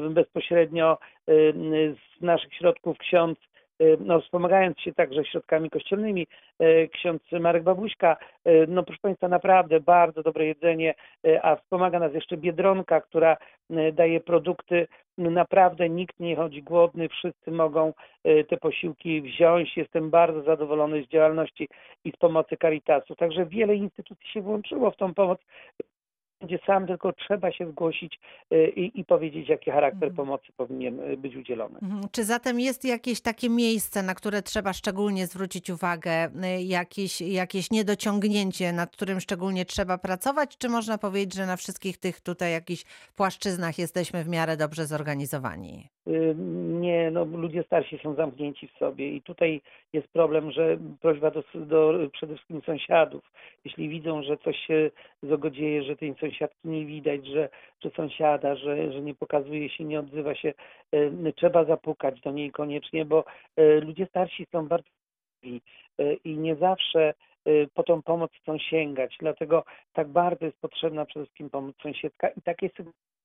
bezpośrednio 0.10 0.98
z 2.18 2.22
naszych 2.22 2.54
środków 2.54 2.98
ksiądz, 2.98 3.40
no, 4.00 4.22
wspomagając 4.22 4.80
się 4.80 4.94
także 4.94 5.26
środkami 5.26 5.70
kościelnymi, 5.70 6.28
e, 6.60 6.88
ksiądz 6.88 7.22
Marek 7.32 7.64
Babuśka. 7.64 8.18
E, 8.46 8.68
No 8.68 8.84
proszę 8.84 9.00
Państwa, 9.02 9.28
naprawdę 9.28 9.80
bardzo 9.80 10.24
dobre 10.24 10.46
jedzenie, 10.46 10.94
a 11.42 11.56
wspomaga 11.56 12.00
nas 12.00 12.14
jeszcze 12.14 12.38
Biedronka, 12.38 13.02
która 13.02 13.38
daje 13.94 14.20
produkty. 14.20 14.88
Naprawdę 15.18 15.90
nikt 15.90 16.20
nie 16.20 16.36
chodzi 16.36 16.64
głodny, 16.64 17.10
wszyscy 17.10 17.52
mogą 17.52 17.94
te 18.24 18.58
posiłki 18.58 19.22
wziąć. 19.22 19.78
Jestem 19.78 20.10
bardzo 20.10 20.42
zadowolony 20.42 21.04
z 21.04 21.08
działalności 21.08 21.70
i 22.06 22.12
z 22.12 22.16
pomocy 22.16 22.58
Caritasu. 22.62 23.16
Także 23.16 23.46
wiele 23.46 23.76
instytucji 23.76 24.28
się 24.30 24.42
włączyło 24.42 24.92
w 24.92 24.98
tą 24.98 25.14
pomoc. 25.14 25.40
Gdzie 26.42 26.60
sam 26.66 26.88
tylko 26.88 27.14
trzeba 27.14 27.52
się 27.52 27.72
zgłosić 27.72 28.20
e, 28.52 28.70
i, 28.70 29.00
i 29.00 29.06
powiedzieć, 29.06 29.50
jaki 29.50 29.72
charakter 29.72 30.10
Mhm. 30.10 30.16
pomocy 30.16 30.46
powinien 30.58 31.00
e, 31.00 31.18
być 31.18 31.36
udzielony. 31.36 31.80
Mhm. 31.82 32.02
Czy 32.12 32.24
zatem 32.24 32.60
jest 32.60 32.86
jakieś 32.86 33.22
takie 33.22 33.50
miejsce, 33.50 34.04
na 34.04 34.16
które 34.16 34.42
trzeba 34.42 34.74
szczególnie 34.74 35.28
zwrócić 35.28 35.70
uwagę, 35.70 36.26
y, 36.28 36.64
jakieś, 36.64 37.22
jakieś 37.22 37.72
niedociągnięcie, 37.72 38.74
nad 38.74 38.92
którym 38.92 39.20
szczególnie 39.20 39.66
trzeba 39.66 39.98
pracować, 39.98 40.58
czy 40.58 40.70
można 40.70 40.98
powiedzieć, 40.98 41.34
że 41.34 41.46
na 41.46 41.56
wszystkich 41.56 41.98
tych 41.98 42.22
tutaj 42.22 42.52
jakichś 42.52 42.84
płaszczyznach 43.16 43.78
jesteśmy 43.78 44.24
w 44.24 44.28
miarę 44.28 44.58
dobrze 44.58 44.86
zorganizowani? 44.86 45.90
Nie, 46.68 47.12
no 47.12 47.26
ludzie 47.26 47.64
starsi 47.64 48.00
są 48.04 48.16
zamknięci 48.16 48.68
w 48.68 48.78
sobie 48.78 49.10
i 49.10 49.22
tutaj 49.22 49.62
jest 49.94 50.08
problem, 50.08 50.52
że 50.52 50.78
prośba 51.02 51.32
do, 51.32 51.44
do 51.56 51.94
przede 52.14 52.36
wszystkim 52.36 52.62
sąsiadów. 52.62 53.32
Jeśli 53.66 53.90
widzą, 53.90 54.24
że 54.24 54.38
coś 54.38 54.58
się 54.58 54.92
złego 55.24 55.50
dzieje, 55.50 55.84
że 55.84 55.96
tej 55.96 56.16
sąsiadki 56.20 56.68
nie 56.68 56.86
widać, 56.86 57.28
że, 57.28 57.50
że 57.84 57.90
sąsiada, 57.90 58.56
że, 58.56 58.92
że 58.92 59.02
nie 59.02 59.16
pokazuje 59.16 59.70
się, 59.70 59.84
nie 59.84 60.00
odzywa 60.00 60.36
się, 60.36 60.54
trzeba 61.36 61.66
zapukać 61.66 62.22
do 62.22 62.32
niej 62.32 62.52
koniecznie, 62.52 63.06
bo 63.06 63.26
y, 63.60 63.82
ludzie 63.82 64.06
starsi 64.06 64.46
są 64.52 64.68
bardzo 64.68 64.90
cierpliwi, 65.42 65.62
y, 66.02 66.18
i 66.24 66.38
nie 66.38 66.56
zawsze 66.56 67.14
y, 67.48 67.68
po 67.74 67.84
tą 67.84 68.02
pomoc 68.02 68.32
chcą 68.42 68.58
sięgać. 68.58 69.16
Dlatego 69.20 69.64
tak 69.94 70.08
bardzo 70.08 70.46
jest 70.46 70.62
potrzebna 70.62 71.06
przede 71.06 71.26
wszystkim 71.26 71.50
pomoc 71.50 71.76
sąsiedzka 71.84 72.30
i 72.30 72.42
takie 72.42 72.70
sytuacje, 72.70 73.17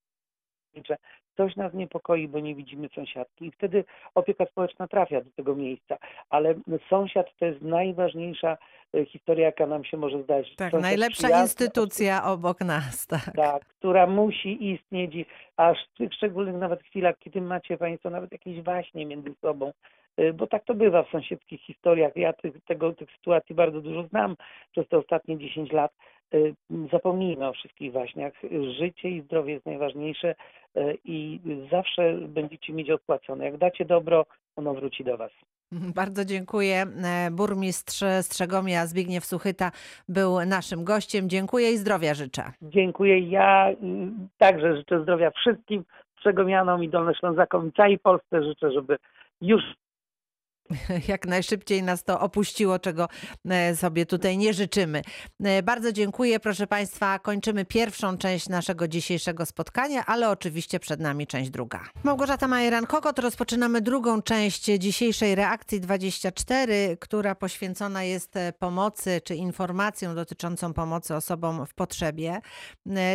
że 0.88 0.96
coś 1.36 1.56
nas 1.56 1.74
niepokoi, 1.74 2.28
bo 2.28 2.40
nie 2.40 2.54
widzimy 2.54 2.88
sąsiadki 2.94 3.46
i 3.46 3.52
wtedy 3.52 3.84
opieka 4.14 4.46
społeczna 4.46 4.88
trafia 4.88 5.20
do 5.20 5.30
tego 5.30 5.54
miejsca. 5.54 5.96
Ale 6.30 6.54
sąsiad 6.90 7.26
to 7.38 7.46
jest 7.46 7.62
najważniejsza 7.62 8.56
e, 8.94 9.04
historia, 9.04 9.46
jaka 9.46 9.66
nam 9.66 9.84
się 9.84 9.96
może 9.96 10.22
zdarzyć. 10.22 10.56
Tak, 10.56 10.70
Sąsiad 10.70 10.90
najlepsza 10.90 11.42
instytucja 11.42 12.24
obok 12.24 12.60
nas. 12.60 13.06
Tak. 13.06 13.34
tak, 13.36 13.64
która 13.64 14.06
musi 14.06 14.72
istnieć, 14.72 15.28
aż 15.56 15.78
w 15.94 15.98
tych 15.98 16.14
szczególnych 16.14 16.56
nawet 16.56 16.82
chwilach, 16.82 17.18
kiedy 17.18 17.40
macie 17.40 17.78
Państwo 17.78 18.10
nawet 18.10 18.32
jakieś 18.32 18.62
waśnie 18.62 19.06
między 19.06 19.34
sobą, 19.40 19.72
y, 20.20 20.32
bo 20.32 20.46
tak 20.46 20.64
to 20.64 20.74
bywa 20.74 21.02
w 21.02 21.10
sąsiedzkich 21.10 21.60
historiach. 21.60 22.12
Ja 22.16 22.32
tych, 22.32 22.64
tego, 22.64 22.92
tych 22.92 23.10
sytuacji 23.16 23.54
bardzo 23.54 23.80
dużo 23.80 24.02
znam 24.02 24.36
przez 24.72 24.88
te 24.88 24.98
ostatnie 24.98 25.38
10 25.38 25.72
lat. 25.72 25.92
Y, 26.34 26.54
Zapomnijmy 26.92 27.48
o 27.48 27.52
wszystkich 27.52 27.92
waśniach. 27.92 28.32
Życie 28.78 29.10
i 29.10 29.22
zdrowie 29.22 29.52
jest 29.52 29.66
najważniejsze 29.66 30.34
y, 30.76 30.98
i 31.04 31.40
zawsze 31.70 32.14
będziecie 32.14 32.72
mieć 32.72 32.90
odpłacone. 32.90 33.44
Jak 33.44 33.56
dacie 33.56 33.84
dobro, 33.84 34.26
ono 34.56 34.74
wróci 34.74 35.04
do 35.04 35.16
Was. 35.16 35.30
Bardzo 36.00 36.24
dziękuję. 36.24 36.86
E, 37.04 37.30
Burmistrz 37.30 38.04
Strzegomia 38.20 38.86
Zbigniew 38.86 39.24
Suchyta 39.24 39.70
był 40.08 40.40
naszym 40.46 40.84
gościem. 40.84 41.28
Dziękuję 41.28 41.70
i 41.70 41.76
zdrowia 41.76 42.14
życzę. 42.14 42.42
Dziękuję. 42.62 43.18
Ja 43.18 43.70
y, 43.70 43.74
także 44.38 44.76
życzę 44.76 45.02
zdrowia 45.02 45.30
wszystkim 45.30 45.84
Strzegomianom 46.18 46.84
i 46.84 46.88
Dolnoślązakom 46.88 47.68
i 47.68 47.72
całej 47.72 47.98
Polsce. 47.98 48.44
Życzę, 48.44 48.72
żeby 48.72 48.96
już 49.40 49.62
jak 51.08 51.26
najszybciej 51.26 51.82
nas 51.82 52.04
to 52.04 52.20
opuściło, 52.20 52.78
czego 52.78 53.08
e, 53.48 53.76
sobie 53.76 54.06
tutaj 54.06 54.38
nie 54.38 54.54
życzymy. 54.54 55.02
E, 55.44 55.62
Bardzo 55.62 55.92
dziękuję, 55.92 56.40
proszę 56.40 56.66
Państwa. 56.66 57.18
Kończymy 57.18 57.64
pierwszą 57.64 58.18
część 58.18 58.48
naszego 58.48 58.88
dzisiejszego 58.88 59.46
spotkania, 59.46 60.06
ale 60.06 60.30
oczywiście 60.30 60.80
przed 60.80 61.00
nami 61.00 61.26
część 61.26 61.50
druga. 61.50 61.80
Małgorzata 62.02 62.48
Majeran-Kokot, 62.48 63.22
rozpoczynamy 63.22 63.80
drugą 63.80 64.22
część 64.22 64.64
dzisiejszej 64.64 65.34
reakcji 65.34 65.80
24, 65.80 66.96
która 67.00 67.34
poświęcona 67.34 68.04
jest 68.04 68.36
e, 68.36 68.52
pomocy 68.52 69.20
czy 69.24 69.34
informacjom 69.34 70.14
dotyczącą 70.14 70.72
pomocy 70.72 71.14
osobom 71.14 71.66
w 71.66 71.74
potrzebie. 71.74 72.40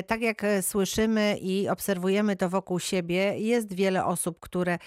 Tak 0.08 0.22
jak 0.22 0.46
słyszymy 0.62 1.38
i 1.42 1.70
obserwujemy 1.70 2.36
to 2.36 2.50
wokół 2.50 2.80
siebie, 2.80 3.40
jest 3.40 3.74
wiele 3.74 4.06
osób, 4.06 4.40
które 4.40 4.78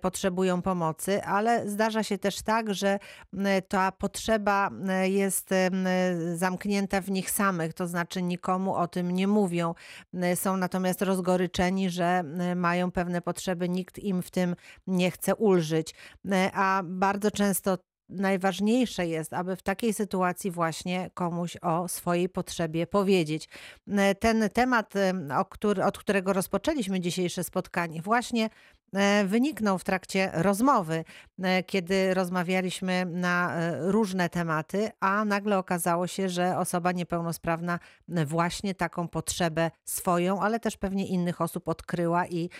potrzebują 0.00 0.62
pomocy, 0.62 1.22
ale 1.22 1.68
zdarza 1.68 2.02
się 2.02 2.05
też 2.20 2.42
tak, 2.42 2.74
że 2.74 2.98
ta 3.68 3.92
potrzeba 3.92 4.70
jest 5.02 5.50
zamknięta 6.34 7.00
w 7.00 7.10
nich 7.10 7.30
samych, 7.30 7.74
to 7.74 7.86
znaczy 7.86 8.22
nikomu 8.22 8.74
o 8.74 8.88
tym 8.88 9.10
nie 9.10 9.26
mówią. 9.26 9.74
Są 10.34 10.56
natomiast 10.56 11.02
rozgoryczeni, 11.02 11.90
że 11.90 12.22
mają 12.56 12.90
pewne 12.90 13.20
potrzeby, 13.20 13.68
nikt 13.68 13.98
im 13.98 14.22
w 14.22 14.30
tym 14.30 14.56
nie 14.86 15.10
chce 15.10 15.34
ulżyć. 15.34 15.94
A 16.52 16.82
bardzo 16.84 17.30
często 17.30 17.78
najważniejsze 18.08 19.06
jest, 19.06 19.32
aby 19.32 19.56
w 19.56 19.62
takiej 19.62 19.94
sytuacji 19.94 20.50
właśnie 20.50 21.10
komuś 21.14 21.56
o 21.62 21.88
swojej 21.88 22.28
potrzebie 22.28 22.86
powiedzieć. 22.86 23.48
Ten 24.20 24.50
temat, 24.50 24.94
od 25.84 25.98
którego 25.98 26.32
rozpoczęliśmy 26.32 27.00
dzisiejsze 27.00 27.44
spotkanie, 27.44 28.02
właśnie 28.02 28.50
wyniknął 29.26 29.78
w 29.78 29.84
trakcie 29.84 30.30
rozmowy, 30.34 31.04
e, 31.42 31.62
kiedy 31.62 32.14
rozmawialiśmy 32.14 33.06
na 33.06 33.54
e, 33.54 33.90
różne 33.90 34.28
tematy, 34.28 34.90
a 35.00 35.24
nagle 35.24 35.58
okazało 35.58 36.06
się, 36.06 36.28
że 36.28 36.58
osoba 36.58 36.92
niepełnosprawna 36.92 37.78
właśnie 38.26 38.74
taką 38.74 39.08
potrzebę 39.08 39.70
swoją, 39.84 40.40
ale 40.40 40.60
też 40.60 40.76
pewnie 40.76 41.06
innych 41.06 41.40
osób 41.40 41.68
odkryła 41.68 42.26
i 42.26 42.50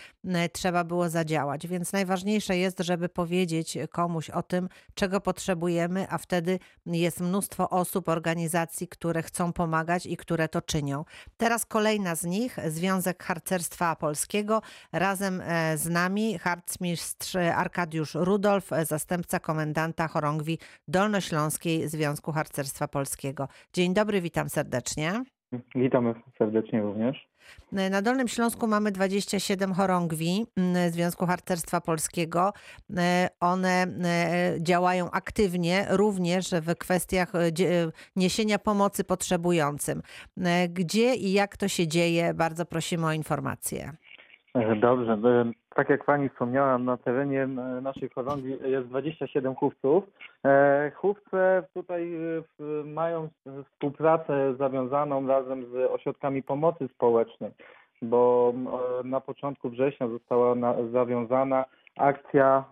trzeba 0.51 0.83
było 0.83 1.09
zadziałać. 1.09 1.67
Więc 1.67 1.93
najważniejsze 1.93 2.57
jest, 2.57 2.79
żeby 2.79 3.09
powiedzieć 3.09 3.77
komuś 3.91 4.29
o 4.29 4.43
tym, 4.43 4.69
czego 4.93 5.21
potrzebujemy, 5.21 6.07
a 6.09 6.17
wtedy 6.17 6.59
jest 6.85 7.19
mnóstwo 7.19 7.69
osób, 7.69 8.09
organizacji, 8.09 8.87
które 8.87 9.23
chcą 9.23 9.53
pomagać 9.53 10.05
i 10.05 10.17
które 10.17 10.49
to 10.49 10.61
czynią. 10.61 11.05
Teraz 11.37 11.65
kolejna 11.65 12.15
z 12.15 12.23
nich, 12.23 12.57
Związek 12.67 13.23
Harcerstwa 13.23 13.95
Polskiego, 13.95 14.61
razem 14.91 15.41
e, 15.41 15.77
z 15.77 15.89
nami 15.89 16.16
harcmistrz 16.39 17.35
Arkadiusz 17.35 18.15
Rudolf, 18.15 18.73
e, 18.73 18.85
zastępca 18.85 19.39
komendanta 19.39 20.07
chorągwi 20.07 20.57
Dolnośląskiej 20.87 21.87
Związku 21.87 22.31
Harcerstwa 22.31 22.87
Polskiego. 22.87 23.47
Dzień 23.73 23.93
dobry, 23.93 24.21
witam 24.21 24.49
serdecznie. 24.49 25.23
Witamy 25.75 26.13
serdecznie 26.37 26.81
również. 26.81 27.27
E, 27.73 27.89
na 27.89 28.01
Dolnym 28.01 28.27
Śląsku 28.27 28.67
mamy 28.67 28.91
27 28.91 29.73
chorągwi 29.73 30.45
mm, 30.57 30.89
Związku 30.91 31.25
Harcerstwa 31.25 31.81
Polskiego. 31.81 32.53
One 33.39 33.87
działają 34.59 35.11
aktywnie 35.11 35.85
również 35.89 36.51
w 36.51 36.75
kwestiach 36.75 37.33
niesienia 38.15 38.59
pomocy 38.59 39.03
potrzebującym. 39.03 40.01
Gdzie 40.69 41.15
i 41.15 41.33
jak 41.33 41.57
to 41.57 41.67
się 41.67 41.87
dzieje? 41.87 42.33
Bardzo 42.33 42.65
prosimy 42.65 43.05
o 43.05 43.11
informacje. 43.11 43.91
E, 44.53 44.75
dobrze. 44.75 45.17
E, 45.77 45.79
tak 45.79 45.89
jak 45.89 46.05
Pani 46.05 46.29
wspomniała, 46.29 46.77
na 46.77 46.97
terenie 46.97 47.43
e, 47.43 47.47
naszej 47.81 48.09
chorągwi 48.09 48.57
jest 48.65 48.87
27 48.87 49.55
chówców. 49.55 50.03
Chówce 50.95 51.63
tutaj 51.73 52.11
mają 52.85 53.29
współpracę 53.65 54.55
zawiązaną 54.59 55.27
razem 55.27 55.65
z 55.65 55.91
ośrodkami 55.91 56.43
pomocy 56.43 56.87
społecznej, 56.95 57.51
bo 58.01 58.53
na 59.03 59.21
początku 59.21 59.69
września 59.69 60.07
została 60.07 60.55
zawiązana 60.91 61.65
akcja 61.97 62.63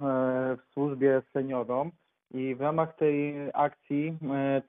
w 0.57 0.73
służbie 0.73 1.21
seniorom. 1.33 1.91
I 2.33 2.55
w 2.55 2.61
ramach 2.61 2.95
tej 2.95 3.35
akcji 3.53 4.17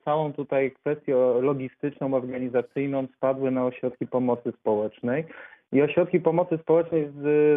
całą 0.05 0.33
tutaj 0.33 0.71
kwestię 0.71 1.15
logistyczną, 1.41 2.13
organizacyjną 2.13 3.07
spadły 3.17 3.51
na 3.51 3.65
ośrodki 3.65 4.07
pomocy 4.07 4.51
społecznej 4.59 5.25
i 5.71 5.81
ośrodki 5.81 6.19
pomocy 6.19 6.57
społecznej 6.57 7.09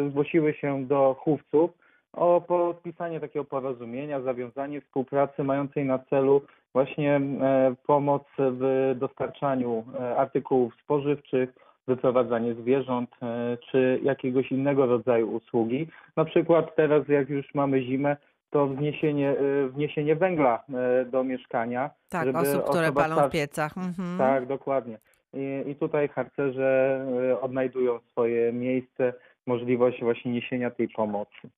zgłosiły 0.08 0.54
się 0.54 0.86
do 0.86 1.16
chówców 1.18 1.70
o 2.12 2.40
podpisanie 2.40 3.20
takiego 3.20 3.44
porozumienia, 3.44 4.20
zawiązanie 4.20 4.80
współpracy 4.80 5.44
mającej 5.44 5.84
na 5.84 5.98
celu 5.98 6.42
właśnie 6.72 7.16
e, 7.16 7.74
pomoc 7.86 8.22
w 8.38 8.94
dostarczaniu 8.98 9.84
e, 10.00 10.16
artykułów 10.16 10.74
spożywczych, 10.84 11.50
wyprowadzanie 11.88 12.54
zwierząt 12.54 13.10
e, 13.22 13.56
czy 13.70 14.00
jakiegoś 14.02 14.52
innego 14.52 14.86
rodzaju 14.86 15.32
usługi. 15.32 15.88
Na 16.16 16.24
przykład 16.24 16.76
teraz 16.76 17.08
jak 17.08 17.28
już 17.28 17.54
mamy 17.54 17.82
zimę, 17.82 18.16
to 18.50 18.66
wniesienie, 18.66 19.34
wniesienie 19.68 20.16
węgla 20.16 20.64
do 21.06 21.24
mieszkania. 21.24 21.90
Tak, 22.08 22.28
osób, 22.36 22.64
które 22.70 22.92
palą 22.92 23.28
w 23.28 23.30
piecach. 23.30 23.78
Mhm. 23.78 24.18
Tak, 24.18 24.46
dokładnie. 24.46 24.98
I, 25.34 25.74
tutaj 25.74 26.08
harcerze 26.08 27.00
y, 27.30 27.40
odnajdują 27.40 27.98
swoje 28.10 28.52
miejsce, 28.52 29.12
możliwość 29.46 30.00
właśnie 30.00 30.32
niesienia 30.32 30.70
tej 30.70 30.88
pomocy. 30.88 31.48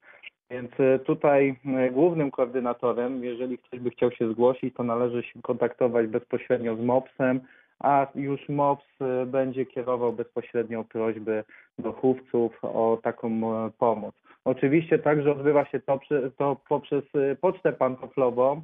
Więc 0.51 0.71
y, 0.81 0.99
tutaj 0.99 1.57
y, 1.87 1.91
głównym 1.91 2.31
koordynatorem, 2.31 3.25
jeżeli 3.25 3.59
ktoś 3.59 3.81
by 3.81 3.91
chciał 3.91 4.11
się 4.11 4.33
zgłosić, 4.33 4.75
to 4.75 4.83
należy 4.83 5.23
się 5.23 5.43
kontaktować 5.43 6.07
bezpośrednio 6.07 6.77
z 6.77 6.81
MOPS-em, 6.81 7.41
a 7.79 8.07
już 8.15 8.49
MOPS 8.49 8.87
będzie 9.27 9.67
kierował 9.67 10.13
bezpośrednio 10.13 10.85
prośby 10.85 11.45
do 11.79 11.93
chówców 11.93 12.59
o 12.65 12.99
taką 13.03 13.41
pomoc. 13.79 14.15
Oczywiście 14.45 14.99
także 14.99 15.33
odbywa 15.33 15.65
się 15.65 15.81
to, 15.81 16.01
to 16.39 16.57
poprzez 16.69 17.05
pocztę 17.41 17.73
pantoflową, 17.73 18.63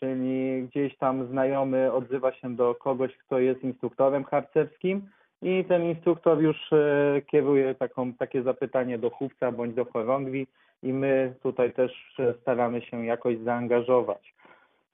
czyli 0.00 0.62
gdzieś 0.62 0.96
tam 0.96 1.26
znajomy 1.26 1.92
odzywa 1.92 2.32
się 2.32 2.56
do 2.56 2.74
kogoś, 2.74 3.16
kto 3.16 3.38
jest 3.38 3.64
instruktorem 3.64 4.24
harcerskim 4.24 5.02
i 5.42 5.64
ten 5.64 5.84
instruktor 5.84 6.42
już 6.42 6.72
e, 6.72 7.22
kieruje 7.26 7.74
taką, 7.74 8.12
takie 8.12 8.42
zapytanie 8.42 8.98
do 8.98 9.10
chówca 9.10 9.52
bądź 9.52 9.74
do 9.74 9.84
chorągwi 9.84 10.46
i 10.82 10.92
my 10.92 11.34
tutaj 11.42 11.72
też 11.72 12.16
e, 12.18 12.34
staramy 12.42 12.82
się 12.82 13.06
jakoś 13.06 13.38
zaangażować. 13.38 14.34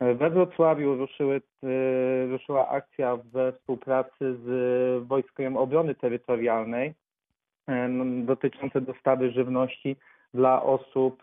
E, 0.00 0.14
we 0.14 0.30
Wrocławiu 0.30 0.94
ruszyły, 0.94 1.40
ruszyła 2.30 2.68
akcja 2.68 3.16
we 3.16 3.52
współpracy 3.52 4.36
z 4.44 5.06
Wojskiem 5.06 5.56
Obrony 5.56 5.94
Terytorialnej 5.94 6.94
dotycząca 8.24 8.80
dostawy 8.80 9.30
żywności 9.30 9.96
dla 10.34 10.62
osób, 10.62 11.20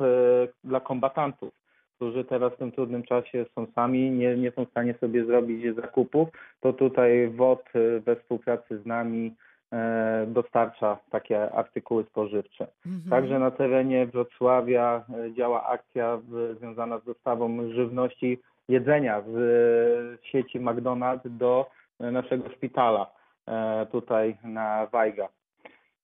dla 0.63 0.79
kombatantów 0.79 1.58
którzy 1.99 2.23
teraz 2.23 2.53
w 2.53 2.57
tym 2.57 2.71
trudnym 2.71 3.03
czasie 3.03 3.45
są 3.55 3.67
sami, 3.75 4.11
nie, 4.11 4.35
nie 4.35 4.51
są 4.51 4.65
w 4.65 4.69
stanie 4.69 4.93
sobie 4.93 5.25
zrobić 5.25 5.75
zakupów, 5.75 6.29
to 6.61 6.73
tutaj 6.73 7.29
WOT 7.29 7.63
e, 7.75 7.99
we 7.99 8.15
współpracy 8.15 8.77
z 8.77 8.85
nami 8.85 9.35
e, 9.73 10.25
dostarcza 10.27 10.97
takie 11.11 11.51
artykuły 11.51 12.03
spożywcze. 12.03 12.67
Mhm. 12.85 13.09
Także 13.09 13.39
na 13.39 13.51
terenie 13.51 14.07
Wrocławia 14.07 15.05
e, 15.09 15.33
działa 15.33 15.67
akcja 15.67 16.19
związana 16.57 16.99
z 16.99 17.05
dostawą 17.05 17.71
żywności, 17.71 18.39
jedzenia 18.69 19.21
z 19.21 19.35
sieci 20.23 20.59
McDonald's 20.59 21.29
do 21.29 21.69
naszego 21.99 22.49
szpitala 22.49 23.11
tutaj 23.91 24.37
na 24.43 24.87
Wajga. 24.91 25.27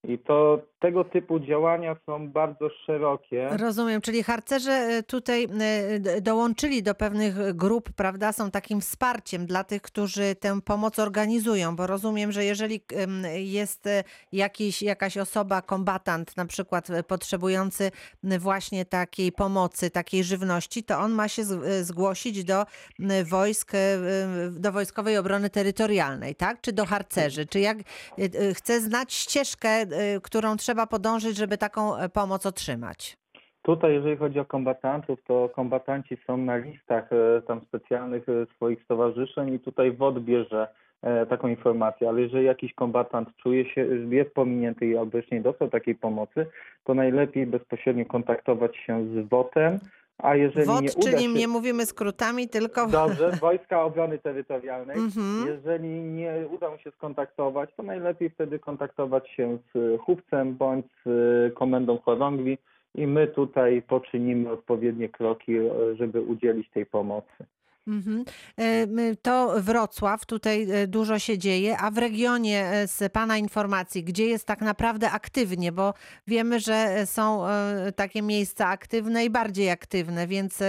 I 0.04 0.18
to 0.18 0.62
tego 0.86 1.04
typu 1.04 1.40
działania 1.40 1.96
są 2.06 2.30
bardzo 2.30 2.70
szerokie. 2.86 3.50
Rozumiem, 3.52 4.02
czyli 4.02 4.24
harcerze 4.24 4.72
e, 4.72 5.04
tutaj 5.04 5.48
e, 6.16 6.22
dołączyli 6.22 6.84
do 6.84 6.96
pewnych 6.96 7.56
grup, 7.56 7.90
prawda? 7.96 8.34
Są 8.34 8.52
takim 8.52 8.82
wsparciem 8.82 9.46
dla 9.46 9.64
tych, 9.64 9.82
którzy 9.82 10.36
tę 10.36 10.62
pomoc 10.62 11.00
organizują, 11.00 11.76
bo 11.76 11.88
rozumiem, 11.88 12.32
że 12.32 12.46
jeżeli 12.46 12.82
jest 13.36 13.88
e, 13.88 14.04
jakiś, 14.32 14.82
jakaś 14.82 15.18
osoba, 15.18 15.62
kombatant 15.62 16.38
na 16.38 16.46
przykład 16.46 16.88
potrzebujący 17.08 17.92
właśnie 18.40 18.86
takiej 18.86 19.32
pomocy, 19.32 19.90
takiej 19.90 20.24
żywności, 20.24 20.84
to 20.84 21.00
on 21.00 21.12
ma 21.12 21.28
się 21.28 21.44
zgłosić 21.82 22.44
do 22.44 22.66
wojsk, 23.26 23.72
do 24.52 24.72
Wojskowej 24.72 25.18
Obrony 25.18 25.50
Terytorialnej, 25.50 26.36
tak? 26.36 26.62
Czy 26.62 26.74
do 26.74 26.86
harcerzy? 26.86 27.46
Czy 27.46 27.60
jak 27.60 27.78
chce 28.54 28.82
znać 28.82 29.14
ścieżkę, 29.14 29.86
którą 30.24 30.58
trzeba 30.58 30.75
trzeba 30.76 30.88
podążyć, 30.88 31.38
żeby 31.38 31.58
taką 31.58 31.98
e, 31.98 32.10
pomoc 32.10 32.46
otrzymać? 32.46 33.18
Tutaj, 33.62 33.94
jeżeli 33.94 34.18
chodzi 34.18 34.40
o 34.40 34.46
kombatantów, 34.46 35.24
to 35.24 35.50
kombatanci 35.50 36.18
są 36.28 36.38
na 36.38 36.58
listach 36.58 37.10
e, 37.14 37.42
tam 37.42 37.62
specjalnych 37.62 38.30
e, 38.30 38.46
swoich 38.56 38.84
stowarzyszeń 38.84 39.54
i 39.54 39.60
tutaj 39.60 39.92
WOD 39.92 40.20
bierze 40.20 40.68
taką 41.30 41.48
informację, 41.48 42.10
ale 42.10 42.22
jeżeli 42.22 42.46
jakiś 42.46 42.74
kombatant 42.74 43.30
czuje 43.36 43.74
się, 43.74 43.88
jest 44.10 44.34
pominięty 44.34 44.86
i 44.86 44.98
obecnie 44.98 45.42
dostał 45.42 45.70
takiej 45.70 45.96
pomocy, 45.96 46.46
to 46.84 46.94
najlepiej 46.94 47.48
bezpośrednio 47.48 48.06
kontaktować 48.06 48.78
się 48.78 49.06
z 49.06 49.30
WOT-em, 49.30 49.80
a 50.18 50.36
jeżeli 50.36 50.70
nie 50.70 50.76
uda 50.76 51.12
czyli 51.12 51.24
się... 51.24 51.34
nie 51.34 51.48
mówimy 51.48 51.86
skrótami, 51.86 52.50
tylko... 52.50 52.88
Dobrze, 52.88 53.32
Wojska 53.32 53.84
Obrony 53.84 54.20
Terytorialnej. 54.20 54.98
Mhm. 54.98 55.48
Jeżeli 55.48 55.90
nie 55.90 56.34
uda 56.52 56.70
mu 56.70 56.78
się 56.78 56.92
skontaktować, 56.92 57.70
to 57.78 57.84
najlepiej 57.84 58.30
wtedy 58.30 58.60
kontaktować 58.60 59.30
się 59.30 59.58
z 59.74 60.02
chówcem 60.02 60.56
bądź 60.56 60.86
z 61.06 61.54
komendą 61.54 61.98
chorągwi 61.98 62.58
i 62.96 63.08
my 63.08 63.28
tutaj 63.28 63.82
poczynimy 63.82 64.52
odpowiednie 64.52 65.10
kroki, 65.10 65.54
żeby 65.94 66.22
udzielić 66.22 66.70
tej 66.70 66.86
pomocy. 66.86 67.46
Mhm. 67.88 68.24
E, 68.58 69.16
to 69.22 69.62
Wrocław, 69.62 70.26
tutaj 70.26 70.72
e, 70.72 70.88
dużo 70.88 71.20
się 71.20 71.38
dzieje, 71.38 71.78
a 71.78 71.92
w 71.92 71.98
regionie 71.98 72.66
e, 72.66 72.88
z 72.88 73.14
Pana 73.14 73.38
informacji, 73.38 74.04
gdzie 74.04 74.26
jest 74.26 74.48
tak 74.48 74.62
naprawdę 74.62 75.12
aktywnie, 75.12 75.72
bo 75.72 75.94
wiemy, 76.28 76.60
że 76.60 77.06
są 77.06 77.42
takie 77.96 78.22
miejsca 78.22 78.68
aktywne 78.68 79.26
i 79.26 79.30
bardziej 79.30 79.70
aktywne, 79.70 80.28
więc 80.28 80.64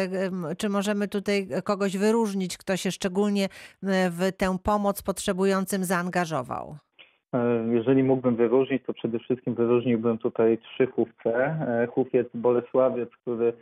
czy 0.58 0.68
możemy 0.68 1.08
tutaj 1.08 1.48
kogoś 1.64 1.96
wyróżnić, 1.96 2.58
kto 2.58 2.76
się 2.76 2.90
szczególnie 2.90 3.48
w 3.82 4.32
tę 4.36 4.58
pomoc 4.62 5.02
potrzebującym 5.02 5.84
zaangażował? 5.84 6.76
Jeżeli 7.72 8.02
mógłbym 8.02 8.36
wyróżnić, 8.36 8.82
to 8.86 8.92
przede 8.92 9.18
wszystkim 9.18 9.54
wyróżniłbym 9.54 10.18
tutaj 10.18 10.58
trzy 10.58 10.86
chówce. 10.86 11.58
Chówiec 11.90 12.28
Bolesławiec, 12.34 13.10
który 13.22 13.52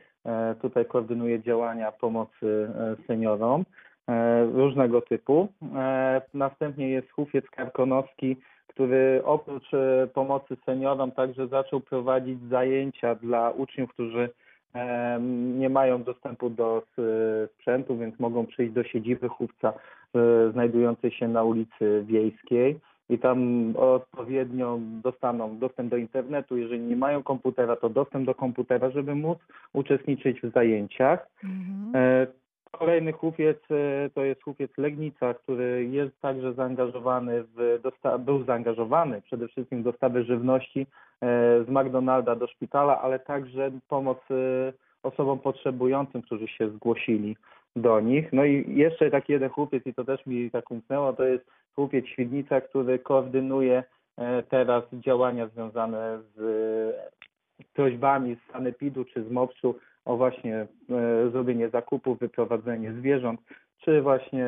tutaj 0.63 0.85
koordynuje 0.87 1.43
działania 1.43 1.93
pomocy 1.93 2.69
e, 2.75 2.97
seniorom. 3.07 3.65
e, 4.09 4.45
różnego 4.45 5.01
typu. 5.01 5.49
E, 5.77 6.23
Następnie 6.35 6.89
jest 6.89 7.11
Hufiec 7.11 7.51
Karkonoski, 7.51 8.37
który 8.69 9.23
oprócz 9.25 9.75
e, 9.75 10.09
pomocy 10.15 10.57
seniorom 10.67 11.13
także 11.13 11.49
zaczął 11.49 11.81
prowadzić 11.81 12.39
zajęcia 12.49 13.15
dla 13.15 13.51
uczniów, 13.51 13.91
którzy 13.91 14.31
e, 14.75 15.19
nie 15.59 15.69
mają 15.69 16.03
dostępu 16.03 16.51
do 16.51 16.83
sprzętu, 17.55 17.99
więc 17.99 18.19
mogą 18.19 18.47
przyjść 18.47 18.73
do 18.73 18.85
siedziby 18.85 19.29
chówca 19.29 19.73
e, 19.73 20.53
znajdującej 20.53 21.11
się 21.11 21.29
na 21.29 21.43
ulicy 21.45 22.05
Wiejskiej 22.07 22.81
i 23.09 23.19
tam 23.19 23.39
odpowiednio 23.77 24.79
dostaną 25.03 25.59
dostęp 25.59 25.91
do 25.91 25.97
internetu. 25.97 26.57
Jeżeli 26.57 26.81
nie 26.81 26.97
mają 26.97 27.23
komputera, 27.23 27.77
to 27.77 27.89
dostęp 27.89 28.27
do 28.27 28.35
komputera, 28.35 28.91
żeby 28.91 29.15
móc 29.15 29.39
uczestniczyć 29.73 30.41
w 30.41 30.53
zajęciach. 30.53 31.29
Mhm. 31.45 31.93
E, 31.95 32.27
Kolejny 32.79 33.13
hufiec 33.13 33.59
e, 33.71 34.11
to 34.15 34.25
jest 34.25 34.43
hufiec 34.43 34.71
Legnica, 34.79 35.35
który 35.35 35.87
jest 35.91 36.21
także 36.21 36.53
zaangażowany 36.55 37.45
w 37.57 37.81
był 38.19 38.45
zaangażowany 38.45 39.23
przede 39.23 39.49
wszystkim 39.49 39.81
w 39.81 39.85
dostawę 39.85 40.25
żywności 40.25 40.81
e, 40.81 40.87
z 41.65 41.69
McDonalda 41.69 42.37
do 42.37 42.47
szpitala, 42.47 43.01
ale 43.01 43.19
także 43.19 43.71
pomoc 43.89 44.19
osobom 45.03 45.39
potrzebującym, 45.39 46.23
którzy 46.23 46.49
się 46.49 46.71
zgłosili 46.71 47.37
do 47.77 48.01
nich. 48.01 48.33
No 48.33 48.45
i 48.45 48.77
jeszcze 48.77 49.11
taki 49.11 49.33
jeden 49.33 49.51
chłopiec, 49.51 49.87
i 49.87 49.95
to 49.95 50.05
też 50.05 50.27
mi 50.27 50.51
tak 50.51 50.71
umknęło, 50.71 51.13
to 51.13 51.25
jest 51.25 51.47
chłopiec 51.75 52.07
Świdnica, 52.07 52.61
który 52.61 52.99
koordynuje 52.99 53.85
e, 54.19 54.43
teraz 54.43 54.85
działania 54.93 55.47
związane 55.49 56.19
z 56.37 56.41
e, 56.41 57.65
prośbami 57.75 58.37
z 58.37 58.53
Sanepidu 58.53 59.05
czy 59.05 59.25
z 59.25 59.31
MOPS-u 59.31 59.75
o 60.05 60.17
właśnie 60.17 60.57
e, 60.57 60.67
zrobienie 61.31 61.69
zakupów, 61.69 62.19
wyprowadzenie 62.19 62.93
zwierząt, 62.93 63.41
czy 63.85 64.03
właśnie 64.03 64.47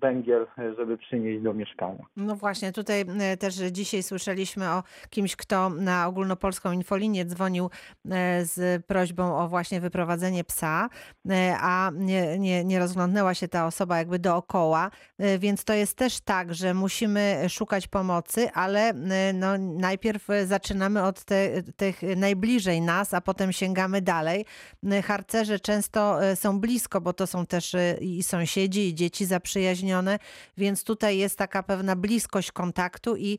węgiel, 0.00 0.46
żeby 0.76 0.98
przynieść 0.98 1.42
do 1.42 1.54
mieszkania. 1.54 2.04
No 2.16 2.34
właśnie, 2.34 2.72
tutaj 2.72 3.04
e, 3.20 3.36
też 3.36 3.54
dzisiaj 3.54 4.02
słyszeliśmy 4.02 4.70
o 4.70 4.82
kimś, 5.10 5.36
kto 5.36 5.70
na 5.70 6.06
ogólnopolską 6.06 6.72
infolinię 6.72 7.24
dzwonił 7.24 7.70
e, 8.10 8.44
z 8.44 8.86
prośbą 8.86 9.38
o 9.38 9.48
właśnie 9.48 9.80
wyprowadzenie 9.80 10.44
psa, 10.44 10.88
e, 11.30 11.56
a 11.60 11.90
nie, 11.94 12.38
nie, 12.38 12.64
nie 12.64 12.78
rozglądnęła 12.78 13.34
się 13.34 13.48
ta 13.48 13.66
osoba 13.66 13.98
jakby 13.98 14.18
dookoła, 14.18 14.90
więc 15.38 15.64
to 15.64 15.72
jest 15.72 15.98
też 15.98 16.20
tak, 16.20 16.54
że 16.54 16.74
musimy 16.74 17.36
szukać 17.48 17.88
pomocy, 17.88 18.50
ale 18.54 18.92
no, 19.34 19.58
najpierw 19.58 20.28
zaczynamy 20.44 21.02
od 21.02 21.24
te, 21.24 21.62
tych 21.62 22.02
najbliżej 22.16 22.80
nas, 22.80 23.14
a 23.14 23.20
potem 23.20 23.52
sięgamy 23.52 24.02
dalej. 24.02 24.44
Harcerze 25.04 25.60
często 25.60 26.18
są 26.34 26.60
blisko, 26.60 27.00
bo 27.00 27.12
to 27.12 27.26
są 27.26 27.46
też 27.46 27.76
i 28.00 28.22
sąsiedzi, 28.22 28.45
i 28.88 28.94
dzieci 28.94 29.24
zaprzyjaźnione, 29.24 30.18
więc 30.56 30.84
tutaj 30.84 31.18
jest 31.18 31.38
taka 31.38 31.62
pewna 31.62 31.96
bliskość 31.96 32.52
kontaktu 32.52 33.16
i, 33.16 33.38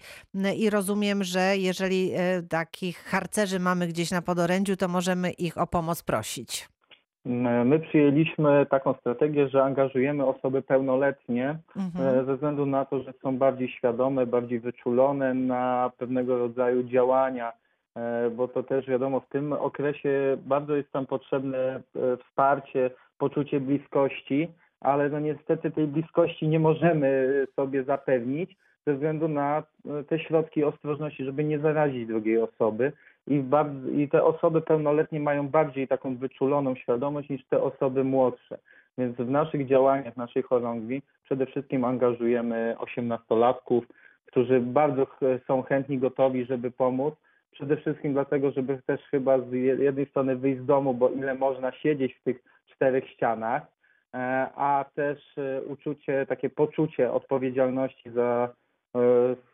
i 0.58 0.70
rozumiem, 0.70 1.24
że 1.24 1.58
jeżeli 1.58 2.12
e, 2.14 2.44
takich 2.50 2.98
harcerzy 2.98 3.60
mamy 3.60 3.88
gdzieś 3.88 4.12
na 4.12 4.22
podorędziu, 4.22 4.78
to 4.78 4.88
możemy 4.88 5.32
ich 5.32 5.58
o 5.58 5.68
pomoc 5.68 6.04
prosić. 6.04 6.70
My 7.66 7.80
przyjęliśmy 7.80 8.66
taką 8.66 8.94
strategię, 8.94 9.50
że 9.50 9.64
angażujemy 9.64 10.26
osoby 10.26 10.62
pełnoletnie 10.62 11.58
Mhm. 11.76 12.20
e, 12.20 12.26
ze 12.26 12.34
względu 12.34 12.66
na 12.66 12.86
to, 12.86 13.04
że 13.04 13.14
są 13.22 13.38
bardziej 13.38 13.70
świadome, 13.70 14.26
bardziej 14.26 14.60
wyczulone 14.60 15.34
na 15.34 15.92
pewnego 15.98 16.38
rodzaju 16.38 16.84
działania, 16.84 17.52
e, 17.96 18.30
bo 18.30 18.48
to 18.48 18.64
też 18.64 18.88
wiadomo, 18.88 19.20
w 19.20 19.30
tym 19.30 19.54
okresie 19.54 20.38
bardzo 20.46 20.76
jest 20.76 20.92
tam 20.92 21.06
potrzebne 21.06 21.82
wsparcie, 22.26 22.92
poczucie 23.18 23.60
bliskości, 23.60 24.48
ale 24.80 25.10
no 25.10 25.20
niestety 25.20 25.72
tej 25.72 25.88
bliskości 25.88 26.48
nie 26.48 26.60
możemy 26.60 27.28
sobie 27.56 27.84
zapewnić 27.84 28.56
ze 28.88 28.94
względu 28.94 29.28
na 29.28 29.64
e, 30.00 30.04
te 30.04 30.20
środki 30.20 30.64
ostrożności, 30.64 31.24
żeby 31.26 31.44
nie 31.44 31.60
zarazić 31.60 32.08
drugiej 32.08 32.38
osoby. 32.38 32.92
I, 33.28 33.40
bardzo, 33.40 33.90
I 33.90 34.10
te 34.10 34.24
osoby 34.24 34.62
pełnoletnie 34.62 35.20
mają 35.20 35.48
bardziej 35.48 35.88
taką 35.88 36.16
wyczuloną 36.16 36.76
świadomość 36.76 37.30
niż 37.30 37.46
te 37.46 37.64
osoby 37.64 38.04
młodsze. 38.04 38.58
Więc 38.98 39.18
w 39.18 39.30
naszych 39.30 39.68
działaniach, 39.68 40.14
w 40.14 40.18
naszej 40.18 40.44
chorągwi 40.44 41.02
przede 41.24 41.46
wszystkim 41.46 41.86
angażujemy 41.86 42.76
osiemnastolatków, 42.80 43.86
którzy 44.26 44.60
bardzo 44.60 45.08
są 45.48 45.62
chętni, 45.62 45.98
gotowi, 45.98 46.46
żeby 46.46 46.72
pomóc. 46.72 47.16
Przede 47.52 47.78
wszystkim 47.78 48.14
dlatego, 48.14 48.52
żeby 48.52 48.80
też 48.86 49.02
chyba 49.02 49.40
z 49.40 49.52
je- 49.52 49.76
jednej 49.76 50.06
strony 50.06 50.36
wyjść 50.36 50.62
z 50.62 50.66
domu, 50.66 50.94
bo 50.94 51.10
ile 51.10 51.36
można 51.36 51.72
siedzieć 51.72 52.14
w 52.14 52.24
tych 52.24 52.44
czterech 52.68 53.10
ścianach, 53.10 53.77
a 54.56 54.86
też 54.96 55.38
e, 55.38 55.62
uczucie, 55.62 56.26
takie 56.26 56.50
poczucie 56.50 57.12
odpowiedzialności 57.12 58.12
za 58.12 58.50
e, 58.96 59.00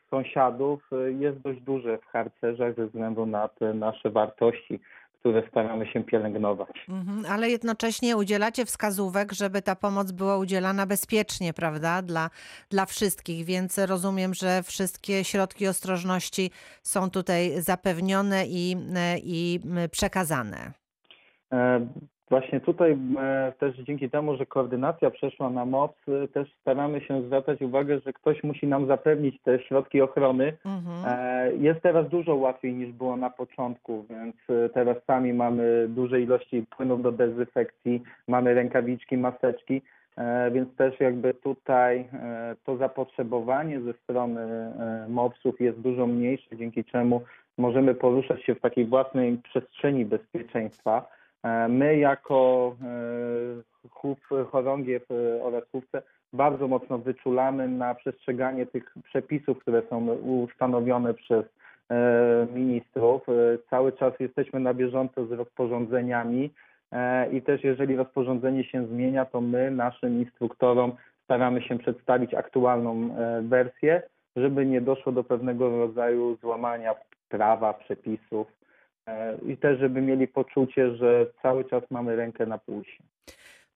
sąsiadów 0.09 0.89
e, 0.91 1.11
jest 1.11 1.39
dość 1.39 1.61
duże 1.61 1.97
w 1.97 2.05
harcerzach 2.05 2.75
ze 2.75 2.87
względu 2.87 3.25
na 3.25 3.47
te 3.47 3.73
nasze 3.73 4.09
wartości, 4.09 4.79
które 5.19 5.47
staramy 5.49 5.87
się 5.87 6.03
pielęgnować. 6.03 6.85
Mhm, 6.89 7.23
ale 7.29 7.49
jednocześnie 7.49 8.17
udzielacie 8.17 8.65
wskazówek, 8.65 9.31
żeby 9.31 9.61
ta 9.61 9.75
pomoc 9.75 10.11
była 10.11 10.37
udzielana 10.37 10.85
bezpiecznie, 10.85 11.53
prawda, 11.53 12.01
dla, 12.01 12.29
dla 12.69 12.85
wszystkich, 12.85 13.45
więc 13.45 13.77
rozumiem, 13.77 14.33
że 14.33 14.63
wszystkie 14.63 15.23
środki 15.23 15.67
ostrożności 15.67 16.51
są 16.81 17.09
tutaj 17.09 17.51
zapewnione 17.61 18.45
i, 18.47 18.75
e, 18.95 19.17
i 19.17 19.59
przekazane. 19.91 20.71
Właśnie 22.29 22.59
tutaj 22.59 22.97
e, 23.19 23.53
też 23.59 23.77
dzięki 23.77 24.09
temu, 24.09 24.37
że 24.37 24.45
koordynacja 24.45 25.11
przeszła 25.11 25.49
na 25.49 25.65
moc, 25.65 25.91
e, 26.07 26.27
też 26.27 26.53
staramy 26.61 27.01
się 27.01 27.21
zwracać 27.21 27.61
uwagę, 27.61 27.99
że 27.99 28.13
ktoś 28.13 28.43
musi 28.43 28.67
nam 28.67 28.87
zapewnić 28.87 29.41
te 29.41 29.59
środki 29.59 30.01
ochrony. 30.01 30.53
Mhm. 30.65 31.05
E, 31.05 31.53
Jest 31.55 31.81
teraz 31.81 32.09
dużo 32.09 32.35
łatwiej 32.35 32.73
niż 32.73 32.91
było 32.91 33.17
na 33.17 33.29
początku, 33.29 34.05
więc 34.09 34.35
teraz 34.73 34.97
sami 35.07 35.33
mamy 35.33 35.85
duże 35.89 36.21
ilości 36.21 36.65
płynów 36.77 37.01
do 37.01 37.11
dezynfekcji, 37.11 38.01
mamy 38.27 38.53
rękawiczki, 38.53 39.17
maseczki, 39.17 39.81
więc 40.51 40.75
też 40.75 40.99
jakby 40.99 41.33
tutaj 41.33 42.09
to 42.63 42.77
zapotrzebowanie 42.77 43.81
ze 43.81 43.93
strony 43.93 44.73
MOPS-ów 45.09 45.61
jest 45.61 45.79
dużo 45.79 46.07
mniejsze, 46.07 46.57
dzięki 46.57 46.83
czemu 46.83 47.21
możemy 47.57 47.95
poruszać 47.95 48.43
się 48.43 48.55
w 48.55 48.59
takiej 48.59 48.85
własnej 48.85 49.37
przestrzeni 49.37 50.05
bezpieczeństwa. 50.05 51.07
E, 51.43 51.67
My 51.67 51.97
jako 51.97 52.75
e, 52.81 53.89
chów, 53.89 54.19
chorągiew 54.51 55.03
e, 55.11 55.43
oraz 55.43 55.63
chówce 55.71 56.01
bardzo 56.33 56.67
mocno 56.67 56.97
wyczulamy 56.97 57.67
na 57.67 57.95
przestrzeganie 57.95 58.65
tych 58.65 58.93
przepisów, 59.03 59.59
które 59.59 59.81
są 59.89 60.07
ustanowione 60.15 61.13
przez 61.13 61.45
ministrów. 62.53 63.21
Cały 63.69 63.91
czas 63.91 64.13
jesteśmy 64.19 64.59
na 64.59 64.73
bieżąco 64.73 65.25
z 65.25 65.31
rozporządzeniami 65.31 66.49
i 67.31 67.41
też 67.41 67.63
jeżeli 67.63 67.95
rozporządzenie 67.95 68.63
się 68.63 68.87
zmienia, 68.87 69.25
to 69.25 69.41
my 69.41 69.71
naszym 69.71 70.19
instruktorom 70.19 70.91
staramy 71.23 71.61
się 71.61 71.79
przedstawić 71.79 72.33
aktualną 72.33 73.15
wersję, 73.41 74.01
żeby 74.35 74.65
nie 74.65 74.81
doszło 74.81 75.11
do 75.11 75.23
pewnego 75.23 75.77
rodzaju 75.77 76.35
złamania 76.35 76.95
prawa, 77.29 77.73
przepisów 77.73 78.47
i 79.47 79.57
też 79.57 79.79
żeby 79.79 80.01
mieli 80.01 80.27
poczucie, 80.27 80.95
że 80.95 81.25
cały 81.41 81.65
czas 81.65 81.83
mamy 81.91 82.15
rękę 82.15 82.45
na 82.45 82.57
pulsie. 82.57 83.03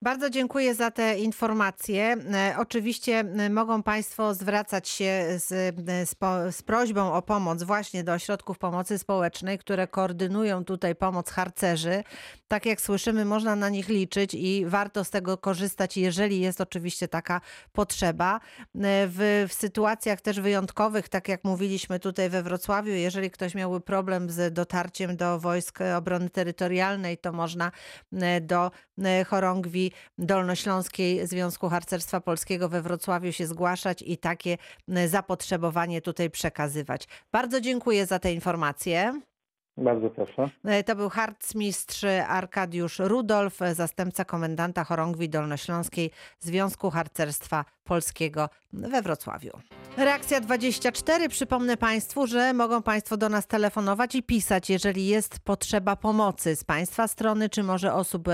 Bardzo 0.02 0.30
dziękuję 0.30 0.74
za 0.74 0.90
te 0.90 1.18
informacje. 1.18 2.16
E, 2.34 2.54
Oczywiście 2.58 3.18
e, 3.18 3.50
mogą 3.50 3.82
Państwo 3.82 4.34
zwracać 4.34 4.88
się 4.88 5.24
z, 5.36 5.52
e, 5.88 6.06
z, 6.06 6.14
po, 6.14 6.52
z 6.52 6.62
prośbą 6.62 7.12
o 7.12 7.22
pomoc 7.22 7.62
właśnie 7.62 8.04
do 8.04 8.12
ośrodków 8.12 8.58
pomocy 8.58 8.98
społecznej, 8.98 9.58
które 9.58 9.86
koordynują 9.86 10.64
tutaj 10.64 10.94
pomoc 10.94 11.30
harcerzy. 11.30 12.04
Tak 12.48 12.66
jak 12.66 12.80
słyszymy, 12.80 13.24
można 13.24 13.56
na 13.56 13.68
nich 13.68 13.88
liczyć 13.88 14.34
i 14.34 14.66
warto 14.66 15.04
z 15.04 15.10
tego 15.10 15.38
korzystać, 15.38 15.96
jeżeli 15.96 16.40
jest 16.40 16.60
oczywiście 16.60 17.08
taka 17.08 17.40
potrzeba. 17.72 18.40
W, 18.74 19.46
w 19.48 19.52
sytuacjach 19.52 20.20
też 20.20 20.40
wyjątkowych, 20.40 21.08
tak 21.08 21.28
jak 21.28 21.44
mówiliśmy 21.44 22.00
tutaj 22.00 22.30
we 22.30 22.42
Wrocławiu, 22.42 22.92
jeżeli 22.92 23.30
ktoś 23.30 23.54
miałby 23.54 23.80
problem 23.80 24.30
z 24.30 24.54
dotarciem 24.54 25.16
do 25.16 25.38
wojsk 25.38 25.78
obrony 25.96 26.30
terytorialnej, 26.30 27.18
to 27.18 27.32
można 27.32 27.72
do 28.40 28.70
e, 29.02 29.24
Dolnośląskiej 30.18 31.26
Związku 31.26 31.68
Harcerstwa 31.68 32.20
Polskiego 32.20 32.68
we 32.68 32.82
Wrocławiu 32.82 33.32
się 33.32 33.46
zgłaszać 33.46 34.02
i 34.02 34.18
takie 34.18 34.58
e, 34.88 35.08
zapotrzebowanie 35.08 36.02
tutaj 36.02 36.30
przekazywać. 36.30 37.08
Bardzo 37.32 37.60
dziękuję 37.60 38.06
za 38.06 38.18
te 38.18 38.32
informacje. 38.32 39.20
Bardzo 39.78 40.10
proszę. 40.10 40.48
E, 40.64 40.84
To 40.84 40.96
był 40.96 41.08
harcmistrz 41.08 42.04
Arkadiusz 42.28 42.98
Rudolf, 42.98 43.58
zastępca 43.72 44.24
komendanta 44.24 44.84
chorągwi 44.84 45.28
dolnośląskiej 45.28 46.10
Związku 46.40 46.90
Harcerstwa 46.90 47.64
Polskiego 47.84 48.48
we 48.72 49.02
Wrocławiu. 49.02 49.50
Reakcja 49.96 50.40
24. 50.40 51.28
Przypomnę 51.28 51.76
Państwu, 51.76 52.26
że 52.26 52.52
mogą 52.52 52.82
Państwo 52.82 53.16
do 53.16 53.28
nas 53.28 53.46
telefonować 53.46 54.14
i 54.14 54.22
pisać, 54.22 54.70
jeżeli 54.70 55.06
jest 55.06 55.38
potrzeba 55.40 55.96
pomocy 55.96 56.56
z 56.56 56.64
Państwa 56.64 57.08
strony, 57.08 57.48
czy 57.48 57.62
może 57.62 57.94
osób, 57.94 58.28
e, 58.28 58.32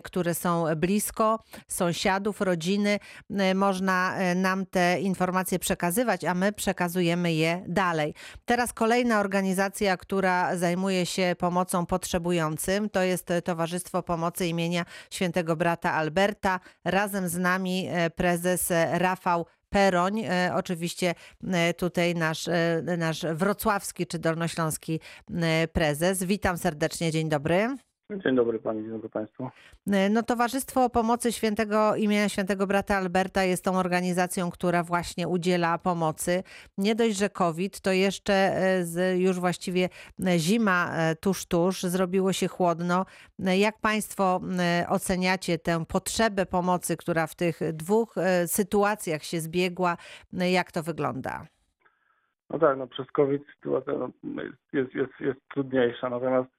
które 0.00 0.34
są 0.34 0.64
blisko, 0.76 1.38
sąsiadów, 1.68 2.40
rodziny. 2.40 2.98
E, 3.30 3.54
Można 3.54 4.14
nam 4.34 4.66
te 4.66 5.00
informacje 5.00 5.58
przekazywać, 5.58 6.24
a 6.24 6.34
my 6.34 6.52
przekazujemy 6.52 7.32
je 7.32 7.64
dalej. 7.68 8.14
Teraz 8.44 8.72
kolejna 8.72 9.20
organizacja, 9.20 9.96
która 9.96 10.56
zajmuje 10.56 10.75
się 11.04 11.36
pomocą 11.38 11.86
potrzebującym, 11.86 12.90
to 12.90 13.02
jest 13.02 13.28
Towarzystwo 13.44 14.02
Pomocy 14.02 14.46
imienia 14.46 14.84
Świętego 15.10 15.56
Brata 15.56 15.92
Alberta. 15.92 16.60
Razem 16.84 17.28
z 17.28 17.36
nami 17.36 17.88
e, 17.90 18.10
prezes 18.10 18.70
e, 18.70 18.98
Rafał 18.98 19.46
Peroń, 19.68 20.20
e, 20.20 20.52
oczywiście 20.54 21.14
e, 21.52 21.74
tutaj 21.74 22.14
nasz, 22.14 22.48
e, 22.48 22.82
nasz 22.98 23.26
wrocławski 23.34 24.06
czy 24.06 24.18
dolnośląski 24.18 25.00
e, 25.30 25.68
prezes. 25.68 26.22
Witam 26.22 26.58
serdecznie, 26.58 27.12
dzień 27.12 27.28
dobry. 27.28 27.76
Dzień 28.10 28.36
dobry 28.36 28.58
Pani, 28.58 28.82
dzień 28.82 28.90
dobry 28.90 29.08
Państwu. 29.08 29.50
E, 29.92 30.10
No, 30.10 30.22
Towarzystwo 30.22 30.90
Pomocy 30.90 31.32
Świętego 31.32 31.96
imienia 31.96 32.28
Świętego 32.28 32.66
Brata 32.66 32.96
Alberta 32.96 33.44
jest 33.44 33.64
tą 33.64 33.78
organizacją, 33.78 34.50
która 34.50 34.82
właśnie 34.82 35.28
udziela 35.28 35.78
pomocy. 35.78 36.42
Nie 36.78 36.94
dość, 36.94 37.16
że 37.18 37.30
COVID, 37.30 37.80
to 37.80 37.92
jeszcze 37.92 38.32
e, 38.32 38.84
z, 38.84 39.20
już 39.20 39.40
właściwie 39.40 39.88
e, 40.26 40.38
zima 40.38 40.90
tuż, 41.20 41.46
tuż, 41.46 41.82
zrobiło 41.82 42.32
się 42.32 42.48
chłodno. 42.48 43.06
Jak 43.38 43.78
Państwo 43.78 44.40
oceniacie 44.88 45.58
tę 45.58 45.84
potrzebę 45.86 46.46
pomocy, 46.46 46.96
która 46.96 47.26
w 47.26 47.34
tych 47.34 47.60
dwóch 47.72 48.14
sytuacjach 48.46 49.22
się 49.22 49.40
zbiegła? 49.40 49.96
Jak 50.32 50.72
to 50.72 50.82
wygląda? 50.82 51.46
No 52.50 52.58
tak, 52.58 52.78
no 52.78 52.86
przez 52.86 53.10
COVID 53.10 53.42
sytuacja 53.56 53.92
no, 53.92 54.10
jest, 54.72 54.94
jest, 54.94 55.20
jest 55.20 55.40
trudniejsza, 55.48 56.10
natomiast 56.10 56.55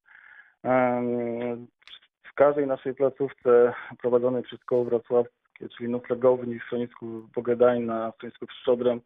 w 2.23 2.33
każdej 2.35 2.67
naszej 2.67 2.95
placówce 2.95 3.73
prowadzonej 4.01 4.43
przez 4.43 4.63
koło 4.63 4.85
wrocławskie, 4.85 5.69
czyli 5.77 5.89
noclegowni, 5.89 6.59
w 6.59 6.63
schronisku 6.63 7.29
Pogedajna, 7.33 8.11
w 8.11 8.15
schronisku 8.15 8.47
Pszczodrem, 8.47 9.01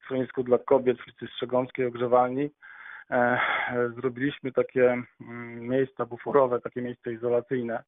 w 0.00 0.04
schronisku 0.04 0.42
dla 0.42 0.58
kobiet 0.58 0.98
w 0.98 1.06
ulicy 1.06 1.26
Strzegomskiej, 1.34 1.86
ogrzewalni, 1.86 2.50
e, 3.10 3.38
zrobiliśmy 3.94 4.52
takie 4.52 5.02
mm, 5.20 5.68
miejsca 5.68 6.06
buforowe, 6.06 6.60
takie 6.60 6.82
miejsca 6.82 7.10
izolacyjne 7.10 7.82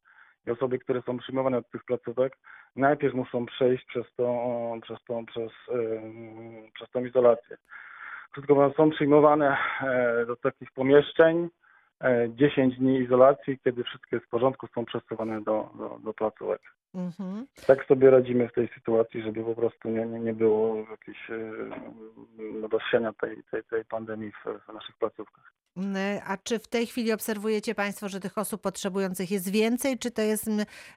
i 0.46 0.50
osoby, 0.50 0.78
które 0.78 1.02
są 1.02 1.18
przyjmowane 1.18 1.58
od 1.58 1.70
tych 1.70 1.84
placówek, 1.84 2.36
najpierw 2.76 3.14
muszą 3.14 3.46
przejść 3.46 3.84
przez 3.84 4.14
tą, 4.16 4.80
przez 4.82 5.04
tą, 5.04 5.26
przez, 5.26 5.52
przez 6.74 6.90
tą 6.90 7.04
izolację. 7.04 7.56
Krótko 8.32 8.54
mówiąc, 8.54 8.76
są 8.76 8.90
przyjmowane 8.90 9.56
e, 9.82 10.26
do 10.26 10.36
takich 10.36 10.72
pomieszczeń, 10.72 11.48
10 12.28 12.78
dni 12.78 12.98
izolacji, 12.98 13.58
kiedy 13.64 13.84
wszystko 13.84 14.16
jest 14.16 14.26
w 14.26 14.30
porządku, 14.30 14.66
są 14.74 14.84
przesuwane 14.84 15.42
do, 15.42 15.70
do, 15.78 15.98
do 16.04 16.14
placówek. 16.14 16.60
Mhm. 16.94 17.46
Tak 17.66 17.84
sobie 17.84 18.10
radzimy 18.10 18.48
w 18.48 18.52
tej 18.52 18.68
sytuacji, 18.74 19.22
żeby 19.22 19.44
po 19.44 19.54
prostu 19.54 19.88
nie, 19.88 20.06
nie, 20.06 20.20
nie 20.20 20.32
było 20.32 20.76
jakiejś 20.90 21.30
e, 21.30 22.68
rozsiania 22.72 23.12
tej, 23.12 23.36
tej, 23.50 23.64
tej 23.64 23.84
pandemii 23.84 24.32
w, 24.32 24.70
w 24.70 24.74
naszych 24.74 24.96
placówkach. 24.96 25.52
Mm, 25.76 25.96
A 26.26 26.36
czy 26.36 26.58
w 26.58 26.68
tej 26.68 26.86
chwili 26.86 27.12
obserwujecie 27.12 27.74
Państwo, 27.74 28.08
że 28.08 28.20
tych 28.20 28.38
osób 28.38 28.62
potrzebujących 28.62 29.30
jest 29.30 29.52
więcej, 29.52 29.98
czy 29.98 30.10
to 30.10 30.22
jest 30.22 30.50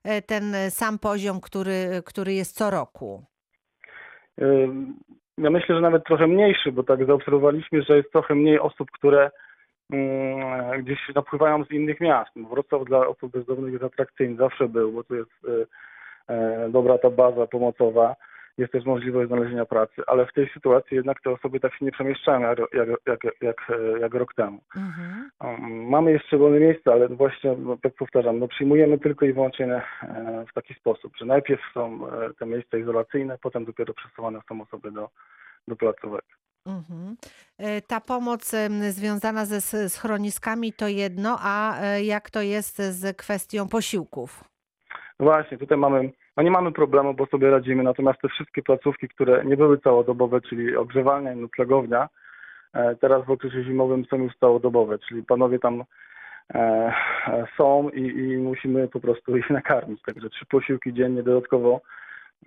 e, 0.04 0.22
ten 0.22 0.44
sam 0.70 1.00
poziom, 1.00 1.42
który, 1.42 2.02
który 2.06 2.34
jest 2.34 2.58
co 2.58 2.70
roku? 2.70 3.26
Ja 5.38 5.50
myślę, 5.50 5.76
że 5.76 5.82
nawet 5.82 6.04
trochę 6.04 6.28
mniejszy, 6.28 6.72
bo 6.72 6.84
tak 6.84 7.06
zaobserwowaliśmy, 7.06 7.84
że 7.84 7.98
jest 7.98 8.12
trochę 8.12 8.36
mniej 8.36 8.60
osób, 8.60 8.92
które 8.92 9.32
gdzieś 10.80 11.00
napływają 11.16 11.64
z 11.64 11.72
innych 11.72 12.00
miast. 12.00 12.32
Bo 12.36 12.50
Wrocław 12.50 12.86
dla 12.86 13.08
osób 13.08 13.32
bezdomnych 13.32 13.74
jest 13.74 13.86
atrakcyjny, 13.86 14.36
zawsze 14.36 14.68
był, 14.68 14.92
bo 14.92 15.04
tu 15.04 15.16
jest 15.16 15.32
e, 16.30 16.34
e, 16.34 16.70
dobra 16.70 16.98
ta 16.98 17.10
baza 17.10 17.48
pomocowa, 17.48 18.16
jest 18.58 18.72
też 18.72 18.86
możliwość 18.86 19.28
znalezienia 19.28 19.66
pracy, 19.66 20.02
ale 20.08 20.26
w 20.26 20.34
tej 20.34 20.50
sytuacji 20.50 20.98
jednak 20.98 21.22
te 21.22 21.32
osoby 21.32 21.60
tak 21.60 21.76
się 21.76 21.86
nie 21.86 21.92
przemieszczają 21.92 22.42
jak, 22.42 22.60
jak, 22.74 22.90
jak, 23.06 23.36
jak, 23.42 23.72
jak 24.02 24.14
rok 24.14 24.34
temu. 24.34 24.60
Mhm. 24.76 25.30
Um, 25.44 25.90
Mamy 25.90 26.12
jeszcze 26.12 26.38
wolne 26.38 26.60
miejsca, 26.60 26.92
ale 26.92 27.08
właśnie, 27.08 27.56
no, 27.58 27.78
tak 27.82 27.94
powtarzam, 27.94 28.40
no, 28.40 28.48
przyjmujemy 28.48 29.00
tylko 29.00 29.26
i 29.26 29.34
wyłącznie 29.34 29.66
e, 29.66 30.46
w 30.52 30.54
taki 30.54 30.74
sposób, 30.74 31.18
że 31.18 31.26
najpierw 31.26 31.62
są 31.74 32.00
te 32.40 32.46
miejsca 32.46 32.78
izolacyjne, 32.78 33.38
potem 33.42 33.66
dopiero 33.66 33.94
przesuwane 33.94 34.40
są 34.50 34.62
osoby 34.62 34.92
do, 34.92 35.10
do 35.68 35.76
placówek. 35.76 36.26
Mhm. 36.70 37.16
E, 37.58 37.82
Ta 37.82 38.02
pomoc 38.02 38.52
związana 38.90 39.46
ze 39.46 39.90
schroniskami 39.90 40.74
to 40.74 40.88
jedno, 40.88 41.38
a 41.42 41.82
e, 41.82 42.04
jak 42.04 42.30
to 42.30 42.42
jest 42.42 42.78
z 42.78 43.18
kwestią 43.18 43.68
posiłków? 43.68 44.44
Właśnie, 45.20 45.58
tutaj 45.58 45.78
mamy, 45.78 46.12
no 46.38 46.44
nie 46.44 46.52
mamy 46.52 46.72
problemu, 46.72 47.14
bo 47.14 47.26
sobie 47.26 47.52
radzimy, 47.52 47.84
natomiast 47.84 48.22
te 48.22 48.30
wszystkie 48.30 48.62
placówki, 48.62 49.08
które 49.08 49.46
nie 49.46 49.58
były 49.58 49.78
całodobowe, 49.78 50.42
czyli 50.42 50.76
ogrzewalnia 50.76 51.34
i 51.34 51.38
noclegownia, 51.38 52.10
e, 52.74 52.96
teraz 52.96 53.26
w 53.26 53.32
okresie 53.32 53.64
zimowym 53.64 54.06
są 54.06 54.18
już 54.18 54.38
całodobowe, 54.38 55.00
czyli 55.00 55.24
panowie 55.24 55.60
tam 55.60 55.84
są 57.58 57.90
i, 57.90 58.02
i 58.02 58.38
musimy 58.38 58.88
po 58.88 59.00
prostu 59.00 59.38
ich 59.38 59.50
nakarmić. 59.50 60.02
Także 60.02 60.30
trzy 60.30 60.46
posiłki 60.46 60.94
dziennie 60.94 61.24
dodatkowo 61.24 61.82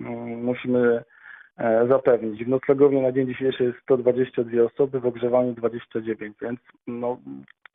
mm, 0.01 0.45
musimy 0.45 1.05
zapewnić. 1.89 2.45
W 2.45 2.49
noclegowni 2.49 3.01
na 3.01 3.13
dzień 3.13 3.27
dzisiejszy 3.27 3.65
jest 3.65 3.79
122 3.83 4.63
osoby, 4.63 5.01
w 5.01 5.07
ogrzewaniu 5.07 5.53
29, 5.53 6.37
więc 6.43 6.61
no, 6.87 7.19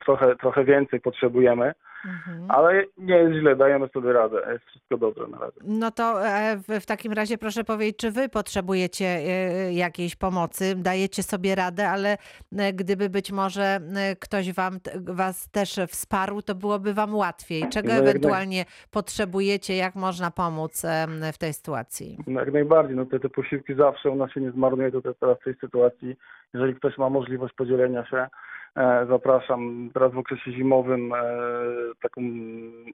trochę, 0.04 0.36
trochę 0.36 0.64
więcej 0.64 1.00
potrzebujemy. 1.00 1.74
Mhm. 2.06 2.50
Ale 2.50 2.84
nie 2.98 3.16
jest 3.16 3.40
źle, 3.40 3.56
dajemy 3.56 3.88
sobie 3.88 4.12
radę, 4.12 4.36
jest 4.52 4.64
wszystko 4.64 4.96
dobrze 4.96 5.26
na 5.28 5.38
razie. 5.38 5.60
No 5.64 5.90
to 5.90 6.26
e, 6.26 6.56
w, 6.80 6.86
takim 6.86 7.12
razie 7.12 7.38
proszę 7.38 7.64
powiedzieć, 7.64 7.96
czy 7.96 8.10
wy 8.10 8.28
potrzebujecie 8.28 9.04
e, 9.04 9.72
jakiejś 9.72 10.16
pomocy, 10.16 10.74
dajecie 10.76 11.22
sobie 11.22 11.54
radę, 11.54 11.88
ale 11.88 12.16
e, 12.58 12.72
gdyby 12.72 13.08
być 13.10 13.32
może 13.32 13.80
ktoś 14.20 14.52
wam, 14.52 14.78
was 15.04 15.50
też 15.50 15.80
wsparł, 15.88 16.42
to 16.42 16.54
byłoby 16.54 16.94
wam 16.94 17.14
łatwiej. 17.14 17.68
Czego 17.68 17.88
No 17.88 17.94
jak 17.94 18.04
naj- 18.04 18.08
ewentualnie 18.08 18.64
potrzebujecie, 18.90 19.76
jak 19.76 19.94
można 19.94 20.30
pomóc 20.30 20.82
w 21.32 21.38
tej 21.38 21.52
sytuacji? 21.52 22.18
No 22.26 22.40
jak 22.40 22.52
najbardziej, 22.52 22.96
no 22.96 23.06
te, 23.06 23.20
te 23.20 23.28
posiłki 23.28 23.74
zawsze 23.74 24.10
u 24.10 24.16
nas 24.16 24.32
się 24.32 24.40
nie 24.40 24.50
zmarnuje, 24.50 24.92
to 24.92 25.02
te- 25.02 25.14
teraz 25.14 25.38
w 25.40 25.44
tej 25.44 25.54
sytuacji, 25.54 26.16
jeżeli 26.54 26.74
ktoś 26.74 26.98
ma 26.98 27.10
możliwość 27.10 27.54
podzielenia 27.54 28.06
się, 28.06 28.26
zapraszam 29.08 29.90
teraz 29.94 30.12
w 30.12 30.18
okresie 30.18 30.52
zimowym 30.52 31.12
e, 31.12 31.18
taką 32.02 32.22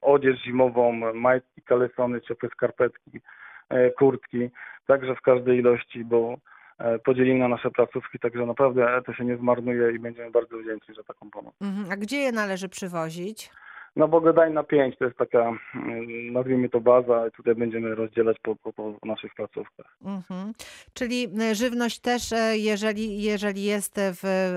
odzież 0.03 0.43
zimową, 0.43 0.93
majtki, 1.15 1.63
kalesony, 1.63 2.21
ciepłe 2.21 2.49
skarpetki, 2.49 3.21
e, 3.69 3.91
kurtki, 3.91 4.51
także 4.87 5.15
w 5.15 5.21
każdej 5.21 5.59
ilości, 5.59 6.05
bo 6.05 6.37
e, 6.79 6.99
podzielimy 6.99 7.39
na 7.39 7.49
nasze 7.49 7.71
placówki, 7.71 8.19
także 8.19 8.47
naprawdę 8.47 9.03
to 9.07 9.13
się 9.15 9.25
nie 9.25 9.37
zmarnuje 9.37 9.93
i 9.93 9.99
będziemy 9.99 10.31
bardzo 10.31 10.59
wdzięczni 10.59 10.95
za 10.95 11.03
taką 11.03 11.31
pomoc. 11.31 11.55
Mhm. 11.63 11.91
A 11.91 11.97
gdzie 11.97 12.17
je 12.17 12.33
należy 12.33 12.69
przywozić? 12.69 13.51
No 13.97 14.09
bo 14.09 14.21
Godaj 14.21 14.53
na 14.53 14.65
5 14.65 14.99
to 14.99 15.05
jest 15.05 15.17
taka, 15.17 15.39
mm, 15.75 16.33
nazwijmy 16.33 16.69
to 16.69 16.81
baza, 16.81 17.29
i 17.29 17.31
tutaj 17.31 17.55
będziemy 17.55 17.95
rozdzielać 17.95 18.37
po, 18.43 18.57
po, 18.57 18.73
po 18.73 18.97
naszych 19.05 19.35
placówkach. 19.35 19.97
Mhm. 20.05 20.53
Czyli 20.95 21.29
e, 21.41 21.55
żywność 21.55 22.01
też, 22.01 22.33
e, 22.33 22.59
jeżeli, 22.59 23.23
jeżeli 23.23 23.65
jest 23.65 23.95
w, 23.97 24.55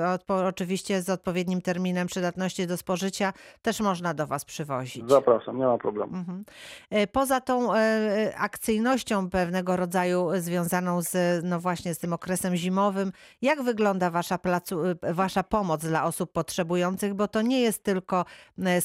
oczywiście 0.47 1.01
z 1.01 1.09
odpowiednim 1.09 1.61
terminem 1.61 2.07
przydatności 2.07 2.67
do 2.67 2.77
spożycia, 2.77 3.33
też 3.61 3.79
można 3.81 4.13
do 4.13 4.27
Was 4.27 4.45
przywozić. 4.45 5.09
Zapraszam, 5.09 5.57
nie 5.57 5.65
ma 5.65 5.77
problemu. 5.77 6.15
Mhm. 6.15 6.43
E, 6.89 7.07
Poza 7.07 7.41
tą 7.41 7.75
e, 7.75 8.33
akcyjnością 8.37 9.29
pewnego 9.29 9.75
rodzaju 9.75 10.27
związaną 10.33 11.01
z, 11.01 11.43
no 11.43 11.59
właśnie 11.59 11.93
z 11.93 11.99
tym 11.99 12.13
okresem 12.13 12.55
zimowym, 12.55 13.11
jak 13.41 13.61
wygląda 13.61 14.09
wasza, 14.09 14.37
placu, 14.37 14.81
wasza 15.01 15.43
pomoc 15.43 15.81
dla 15.81 16.03
osób 16.03 16.31
potrzebujących, 16.31 17.13
bo 17.13 17.27
to 17.27 17.41
nie 17.41 17.61
jest 17.61 17.83
tylko 17.83 18.25
e, 18.65 18.81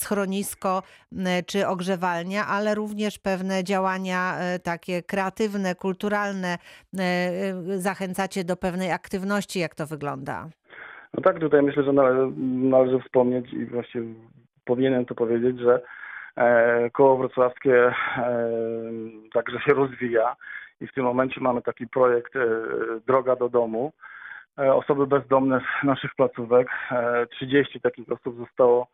e, 1.27 1.43
czy 1.43 1.67
ogrzewalnia, 1.67 2.47
ale 2.47 2.75
również 2.75 3.19
pewne 3.19 3.65
działania 3.65 4.35
e, 4.39 4.59
takie 4.59 5.03
kreatywne, 5.03 5.75
kulturalne. 5.75 6.59
e, 6.99 7.03
e, 7.03 7.79
Zachęcacie 7.79 8.45
do 8.45 8.57
pewnej 8.57 8.93
aktywności, 8.93 9.61
jak 9.61 9.75
to 9.75 9.87
wygląda? 9.87 10.49
No 11.15 11.23
tak, 11.23 11.41
tutaj 11.41 11.63
myślę, 11.63 11.85
że 11.85 11.93
nale, 11.93 12.33
należy 12.71 13.01
wspomnieć 13.01 13.53
i 13.53 13.67
właściwie 13.67 14.07
powinienem 14.65 15.05
to 15.05 15.15
powiedzieć, 15.15 15.59
że 15.61 15.81
koło 16.93 17.17
wrocławskie 17.17 17.95
także 19.33 19.61
się 19.61 19.75
rozwija 19.75 20.37
i 20.81 20.87
w 20.87 20.93
tym 20.93 21.05
momencie 21.05 21.41
mamy 21.41 21.63
taki 21.63 21.87
projekt 21.89 22.33
Droga 23.07 23.37
do 23.37 23.49
domu. 23.49 23.93
Osoby 24.57 25.07
bezdomne 25.07 25.61
z 25.61 25.87
naszych 25.87 26.15
placówek, 26.15 26.69
e, 26.91 27.27
30 27.27 27.81
takich 27.81 28.13
osób 28.13 28.37
zostało 28.39 28.87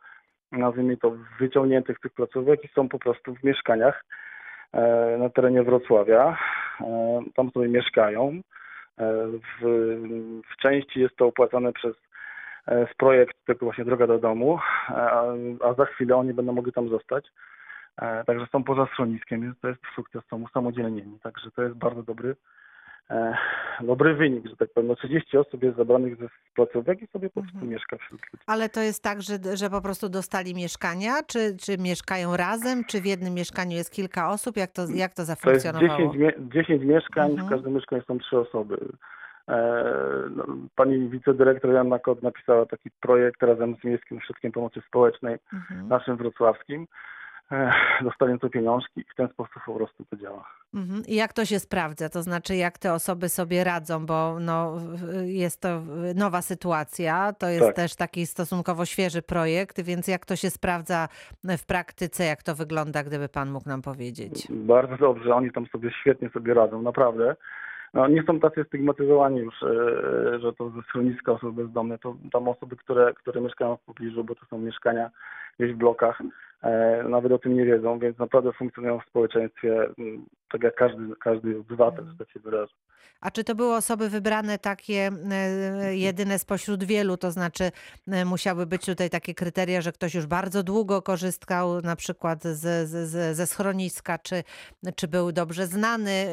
nazwijmy 0.51 0.97
to, 0.97 1.11
wyciągniętych 1.39 1.97
z 1.97 2.01
tych 2.01 2.13
placówek 2.13 2.63
i 2.63 2.67
są 2.67 2.89
po 2.89 2.99
prostu 2.99 3.35
w 3.35 3.43
mieszkaniach 3.43 4.05
e, 4.73 5.17
na 5.19 5.29
terenie 5.29 5.63
Wrocławia. 5.63 6.37
E, 6.81 7.21
Tam 7.35 7.51
sobie 7.51 7.67
mieszkają. 7.67 8.41
E, 8.97 9.13
W, 9.61 9.65
w 10.53 10.57
części 10.61 10.99
jest 10.99 11.15
to 11.15 11.25
opłacane 11.25 11.73
przez 11.73 11.95
z 12.91 12.93
projekt 12.97 13.37
tylko 13.45 13.65
właśnie 13.65 13.85
Droga 13.85 14.07
do 14.07 14.19
domu, 14.19 14.59
a, 14.87 15.23
a 15.61 15.73
za 15.73 15.85
chwilę 15.85 16.15
oni 16.15 16.33
będą 16.33 16.53
mogli 16.53 16.71
tam 16.71 16.89
zostać. 16.89 17.31
Także 18.25 18.47
są 18.51 18.63
poza 18.63 18.85
schroniskiem, 18.85 19.41
więc 19.41 19.59
to 19.59 19.67
jest 19.67 19.81
sukces, 19.95 20.23
są 20.29 20.41
usamodzielnieni. 20.41 21.19
Także 21.23 21.51
to 21.51 21.63
jest 21.63 21.75
bardzo 21.75 22.03
dobry, 22.03 22.35
dobry 23.81 24.13
wynik, 24.15 24.47
że 24.47 24.55
tak 24.55 24.69
powiem. 24.73 24.87
No 24.87 24.95
30 24.95 25.37
osób 25.37 25.63
jest 25.63 25.77
zabranych 25.77 26.15
ze 26.17 26.27
placówek 26.55 27.01
i 27.01 27.07
sobie 27.07 27.29
po 27.29 27.41
prostu 27.41 27.57
Mhm. 27.57 27.71
mieszka 27.73 27.97
wśród 27.97 28.21
ludzi. 28.33 28.43
Ale 28.47 28.69
to 28.69 28.81
jest 28.81 29.03
tak, 29.03 29.21
że, 29.21 29.33
że 29.57 29.69
po 29.69 29.81
prostu 29.81 30.09
dostali 30.09 30.55
mieszkania, 30.55 31.11
czy, 31.27 31.57
czy 31.61 31.77
mieszkają 31.77 32.37
razem, 32.37 32.83
czy 32.83 33.01
w 33.01 33.05
jednym 33.05 33.33
mieszkaniu 33.33 33.71
jest 33.77 33.91
kilka 33.91 34.29
osób? 34.29 34.57
Jak 34.57 34.71
to, 34.71 34.81
jak 34.93 35.11
to 35.13 35.15
To 35.15 35.21
jest 35.21 35.27
zafunkcjonowało? 35.27 35.97
10, 36.13 36.15
mie- 36.15 36.49
10 36.53 36.83
mieszkań, 36.83 37.31
Mhm. 37.31 37.47
w 37.47 37.51
każdym 37.51 37.73
mieszkaniu 37.73 38.01
są 38.07 38.19
trzy 38.19 38.37
osoby. 38.39 38.77
E, 39.47 39.93
no, 40.35 40.45
Pani 40.75 41.09
wicedyrektor 41.09 41.71
Janna 41.73 41.99
Kot 41.99 42.23
napisała 42.23 42.65
taki 42.65 42.89
projekt 43.01 43.43
razem 43.43 43.75
z 43.81 43.83
Miejskim 43.83 44.17
Ośrodkiem 44.17 44.51
Pomocy 44.51 44.81
Społecznej, 44.87 45.37
Mhm. 45.53 45.87
naszym 45.87 46.17
wrocławskim. 46.17 46.87
E, 47.51 47.71
Dostali 48.01 48.33
na 48.33 48.39
to 48.39 48.49
pieniążki 48.49 49.01
i 49.01 49.03
w 49.03 49.15
ten 49.15 49.27
sposób 49.27 49.53
po 49.65 49.73
prostu 49.75 50.05
to 50.05 50.17
działa. 50.17 50.45
Mhm. 50.73 51.03
I 51.07 51.15
jak 51.15 51.33
to 51.33 51.45
się 51.45 51.59
sprawdza? 51.59 52.09
To 52.09 52.21
znaczy, 52.21 52.55
jak 52.55 52.77
te 52.77 52.93
osoby 52.93 53.29
sobie 53.29 53.63
radzą, 53.63 54.05
bo 54.05 54.39
no, 54.39 54.77
jest 55.25 55.61
to 55.61 55.81
nowa 56.15 56.41
sytuacja, 56.41 57.33
to 57.33 57.47
jest 57.49 57.65
Tak. 57.65 57.75
też 57.75 57.95
taki 57.95 58.25
stosunkowo 58.25 58.85
świeży 58.85 59.21
projekt, 59.21 59.81
więc 59.81 60.07
jak 60.07 60.25
to 60.25 60.35
się 60.35 60.49
sprawdza 60.49 61.07
w 61.43 61.65
praktyce, 61.65 62.23
jak 62.25 62.43
to 62.43 62.55
wygląda, 62.55 63.03
gdyby 63.03 63.29
pan 63.29 63.51
mógł 63.51 63.69
nam 63.69 63.81
powiedzieć? 63.81 64.47
Bardzo 64.49 64.97
dobrze, 64.97 65.35
oni 65.35 65.51
tam 65.51 65.65
sobie 65.67 65.91
świetnie 66.01 66.29
sobie 66.29 66.53
radzą, 66.53 66.81
naprawdę. 66.81 67.35
No, 67.93 68.07
nie 68.07 68.23
są 68.23 68.39
tacy 68.39 68.63
stygmatyzowani 68.67 69.39
już, 69.39 69.63
e, 69.63 70.39
że 70.39 70.53
to 70.53 70.69
ze 70.69 70.81
schroniska 70.81 71.31
osoby 71.31 71.63
bezdomne, 71.63 71.97
to 71.97 72.15
tam 72.31 72.47
osoby, 72.47 72.75
które, 72.75 73.13
które 73.13 73.41
mieszkają 73.41 73.77
w 73.77 73.81
pobliżu, 73.81 74.23
bo 74.23 74.35
to 74.35 74.45
są 74.45 74.57
mieszkania 74.57 75.09
gdzieś 75.59 75.73
w 75.73 75.77
blokach, 75.77 76.21
nawet 77.09 77.31
o 77.31 77.39
tym 77.39 77.55
nie 77.55 77.65
wiedzą, 77.65 77.99
więc 77.99 78.17
naprawdę 78.17 78.53
funkcjonują 78.53 78.99
w 78.99 79.09
społeczeństwie 79.09 79.83
m, 79.99 80.25
tak 80.51 80.63
jak 80.63 80.75
każdy, 80.75 81.15
każdy 81.19 81.59
obywatel, 81.59 82.05
że 82.05 82.17
tak 82.17 82.31
się 82.31 82.39
wyrażę. 82.39 82.73
A 83.21 83.31
czy 83.31 83.43
to 83.43 83.55
były 83.55 83.75
osoby 83.75 84.09
wybrane 84.09 84.57
takie 84.57 85.09
e, 85.31 85.95
jedyne 85.95 86.39
spośród 86.39 86.83
wielu, 86.83 87.17
to 87.17 87.31
znaczy 87.31 87.71
e, 88.07 88.25
musiały 88.25 88.65
być 88.65 88.85
tutaj 88.85 89.09
takie 89.09 89.33
kryteria, 89.33 89.81
że 89.81 89.91
ktoś 89.91 90.15
już 90.15 90.25
bardzo 90.25 90.63
długo 90.63 91.01
korzystał 91.01 91.81
na 91.81 91.95
przykład 91.95 92.43
z, 92.43 92.89
z, 92.89 93.35
ze 93.35 93.47
schroniska, 93.47 94.17
czy, 94.17 94.43
czy 94.95 95.07
był 95.07 95.31
dobrze 95.31 95.65
znany 95.65 96.25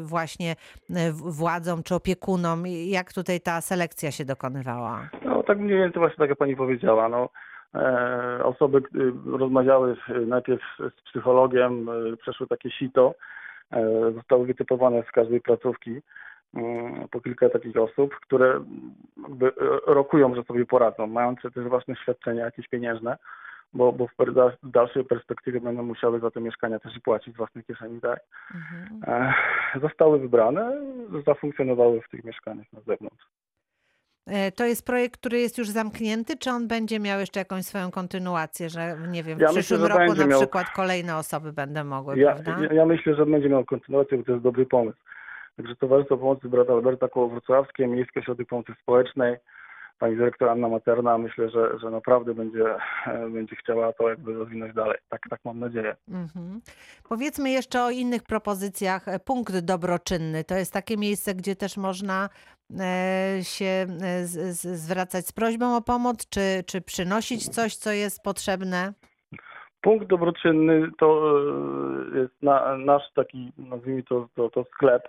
właśnie 0.00 0.52
e, 0.90 1.12
władzom 1.12 1.82
czy 1.82 1.94
opiekunom? 1.94 2.66
Jak 2.66 3.12
tutaj 3.12 3.40
ta 3.40 3.60
selekcja 3.60 4.10
się 4.10 4.24
dokonywała? 4.24 5.08
No 5.24 5.42
tak 5.42 5.58
mniej 5.58 5.78
więcej 5.78 6.00
właśnie 6.00 6.16
tak 6.16 6.28
jak 6.28 6.38
pani 6.38 6.56
powiedziała, 6.56 7.08
no 7.08 7.24
e, 7.24 7.53
osoby 8.42 8.78
y, 8.78 9.38
rozmawiały 9.38 9.96
y, 10.08 10.26
najpierw 10.26 10.62
z 10.78 11.02
psychologiem, 11.02 11.88
y, 11.88 12.16
przeszły 12.16 12.46
takie 12.46 12.70
sito, 12.70 13.14
e, 13.72 14.12
zostały 14.12 14.46
wytypowane 14.46 15.02
z 15.02 15.10
każdej 15.10 15.40
placówki 15.40 16.00
mm, 16.54 17.08
po 17.08 17.20
kilka 17.20 17.48
takich 17.48 17.76
osób, 17.76 18.14
które 18.14 18.56
e, 18.56 19.50
rokują, 19.86 20.34
że 20.34 20.42
sobie 20.42 20.66
poradzą, 20.66 21.06
mające 21.06 21.50
też 21.50 21.68
własne 21.68 21.96
świadczenia 21.96 22.44
jakieś 22.44 22.68
pieniężne, 22.68 23.16
bo, 23.72 23.92
bo 23.92 24.06
w 24.06 24.12
dalszej 24.62 25.04
perspektywie 25.04 25.60
będą 25.60 25.82
musiały 25.82 26.20
za 26.20 26.30
te 26.30 26.40
mieszkania 26.40 26.78
też 26.78 26.96
i 26.96 27.00
płacić 27.00 27.34
z 27.34 27.36
własnej 27.36 27.64
kieszeni, 27.64 28.00
tak. 28.00 28.20
Mhm. 28.54 29.00
E, 29.06 29.34
Zostały 29.80 30.18
wybrane, 30.18 30.80
zafunkcjonowały 31.26 32.00
w 32.00 32.08
tych 32.08 32.24
mieszkaniach 32.24 32.72
na 32.72 32.80
zewnątrz. 32.80 33.26
E, 34.26 34.52
To 34.52 34.64
jest 34.64 34.86
projekt, 34.86 35.20
który 35.20 35.38
jest 35.40 35.58
już 35.58 35.68
zamknięty, 35.68 36.36
czy 36.36 36.50
on 36.50 36.68
będzie 36.68 37.00
miał 37.00 37.20
jeszcze 37.20 37.40
jakąś 37.40 37.64
swoją 37.64 37.90
kontynuację, 37.90 38.68
że 38.70 38.96
nie 39.08 39.22
wiem, 39.22 39.38
w 39.38 39.40
Ja 39.40 39.46
myślę, 39.48 39.62
przyszłym 39.62 39.80
że 39.80 39.88
roku 39.88 40.14
na 40.14 40.26
miał- 40.26 40.40
przykład 40.40 40.66
kolejne 40.70 41.16
osoby 41.16 41.52
będą 41.52 41.84
mogły, 41.84 42.18
Ja, 42.18 42.32
prawda? 42.34 42.64
ja, 42.64 42.72
ja 42.72 42.86
myślę, 42.86 43.14
że 43.14 43.26
będzie 43.26 43.48
miał 43.48 43.64
kontynuację, 43.64 44.18
bo 44.18 44.24
to 44.24 44.32
jest 44.32 44.44
dobry 44.44 44.66
pomysł. 44.66 44.98
Także 45.56 45.76
Towarzystwo 45.76 46.16
Pomocy 46.18 46.48
Brata 46.48 46.72
Alberta 46.72 47.08
Koło 47.08 47.28
Wrocławskie, 47.28 47.86
Miejski 47.86 48.18
Ośrodek 48.18 48.48
Pomocy 48.48 48.72
Społecznej, 48.82 49.36
pani 49.98 50.16
dyrektor 50.16 50.48
Anna 50.48 50.68
Materna, 50.68 51.18
myślę, 51.18 51.50
że, 51.50 51.78
że 51.78 51.90
naprawdę 51.90 52.34
będzie, 52.34 52.64
e, 53.06 53.28
będzie 53.30 53.56
chciała 53.56 53.92
to 53.92 54.08
jakby 54.08 54.34
rozwinąć 54.34 54.74
dalej. 54.74 54.98
Tak, 55.08 55.20
tak 55.30 55.40
mam 55.44 55.58
nadzieję. 55.58 55.96
Mhm. 56.08 56.60
Powiedzmy 57.08 57.50
jeszcze 57.50 57.82
o 57.82 57.90
innych 57.90 58.22
propozycjach. 58.22 59.08
E, 59.08 59.18
Punkt 59.18 59.58
dobroczynny 59.58 60.44
to 60.44 60.54
jest 60.54 60.72
takie 60.72 60.96
miejsce, 60.96 61.34
gdzie 61.34 61.56
też 61.56 61.76
można 61.76 62.28
się 63.42 63.64
e, 63.64 64.24
z, 64.24 64.56
z, 64.60 64.66
zwracać 64.80 65.26
z 65.26 65.32
prośbą 65.32 65.76
o 65.76 65.82
pomoc, 65.82 66.28
czy, 66.28 66.64
czy 66.66 66.80
przynosić 66.80 67.48
coś, 67.48 67.76
co 67.76 67.92
jest 67.92 68.22
potrzebne. 68.22 68.92
Punkt 69.80 70.06
dobroczynny 70.06 70.90
to 70.98 71.38
e, 72.14 72.18
jest 72.18 72.42
na, 72.42 72.76
nasz 72.76 73.12
taki, 73.14 73.52
nazwijmy 73.58 74.02
to, 74.02 74.28
to, 74.34 74.50
to 74.50 74.64
sklep, 74.64 75.08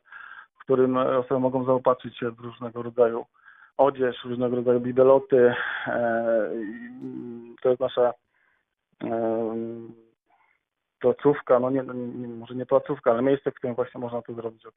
w 0.56 0.64
którym 0.64 0.98
osoby 0.98 1.40
mogą 1.40 1.66
zaopatrzyć 1.66 2.18
się 2.18 2.32
w 2.32 2.40
różnego 2.40 2.84
rodzaju 2.84 3.26
odzież, 3.78 4.24
różnego 4.24 4.56
rodzaju 4.56 4.80
bibeloty. 4.80 5.54
E, 5.88 6.50
To 7.62 7.70
jest 7.70 7.82
nasza 7.82 8.14
e, 9.04 9.66
placówka, 11.00 11.60
no 11.60 11.70
nie, 11.70 11.84
nie, 11.94 12.28
może 12.28 12.56
nie 12.56 12.66
placówka, 12.66 13.12
ale 13.12 13.22
miejsce, 13.22 13.52
w 13.52 13.56
którym 13.56 13.76
właśnie 13.76 14.02
można 14.02 14.22
to 14.22 14.34
zrobić, 14.34 14.66
o, 14.66 14.70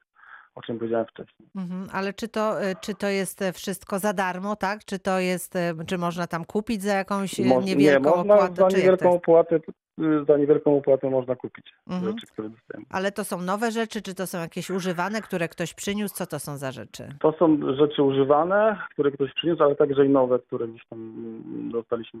o 0.59 0.61
czym 0.61 0.77
powiedziałem 0.79 1.05
wcześniej. 1.05 1.49
Mhm. 1.55 1.87
Ale 1.93 2.13
czy 2.13 2.27
to, 2.27 2.61
e, 2.61 2.75
czy 2.75 2.95
to 2.95 3.07
jest 3.07 3.41
e, 3.41 3.53
wszystko 3.53 3.99
za 3.99 4.13
darmo, 4.13 4.55
tak? 4.55 4.85
Czy 4.85 4.99
to 4.99 5.19
jest, 5.19 5.55
e, 5.55 5.73
czy 5.87 5.97
można 5.97 6.27
tam 6.27 6.45
kupić 6.45 6.81
za 6.83 6.93
jakąś 6.93 7.39
Moż- 7.39 7.65
niewielką 7.65 8.09
nie, 8.09 8.15
można 8.15 8.33
opłatę? 8.35 8.55
za 8.55 8.77
niewielką 8.77 9.11
opłatę, 9.13 9.55
y, 9.55 10.25
za 10.27 10.37
niewielką 10.37 10.77
opłatę 10.77 11.09
można 11.09 11.35
kupić 11.35 11.65
Mhm. 11.87 12.11
rzeczy, 12.13 12.27
które 12.27 12.49
dostajemy. 12.49 12.85
Ale 12.89 13.11
to 13.11 13.23
są 13.23 13.41
nowe 13.41 13.71
rzeczy, 13.71 14.01
czy 14.01 14.15
to 14.15 14.27
są 14.27 14.39
jakieś 14.39 14.69
używane, 14.69 15.21
które 15.21 15.47
ktoś 15.49 15.73
przyniósł? 15.73 16.15
Co 16.15 16.25
to 16.27 16.39
są 16.39 16.57
za 16.57 16.71
rzeczy? 16.71 17.13
To 17.19 17.31
są 17.39 17.75
rzeczy 17.75 18.03
używane, 18.03 18.77
które 18.93 19.11
ktoś 19.11 19.33
przyniósł, 19.33 19.63
ale 19.63 19.75
także 19.75 20.05
i 20.05 20.09
nowe, 20.09 20.39
które 20.39 20.67
gdzieś 20.67 20.85
tam 20.89 20.99
mm, 20.99 21.71
dostaliśmy 21.71 22.19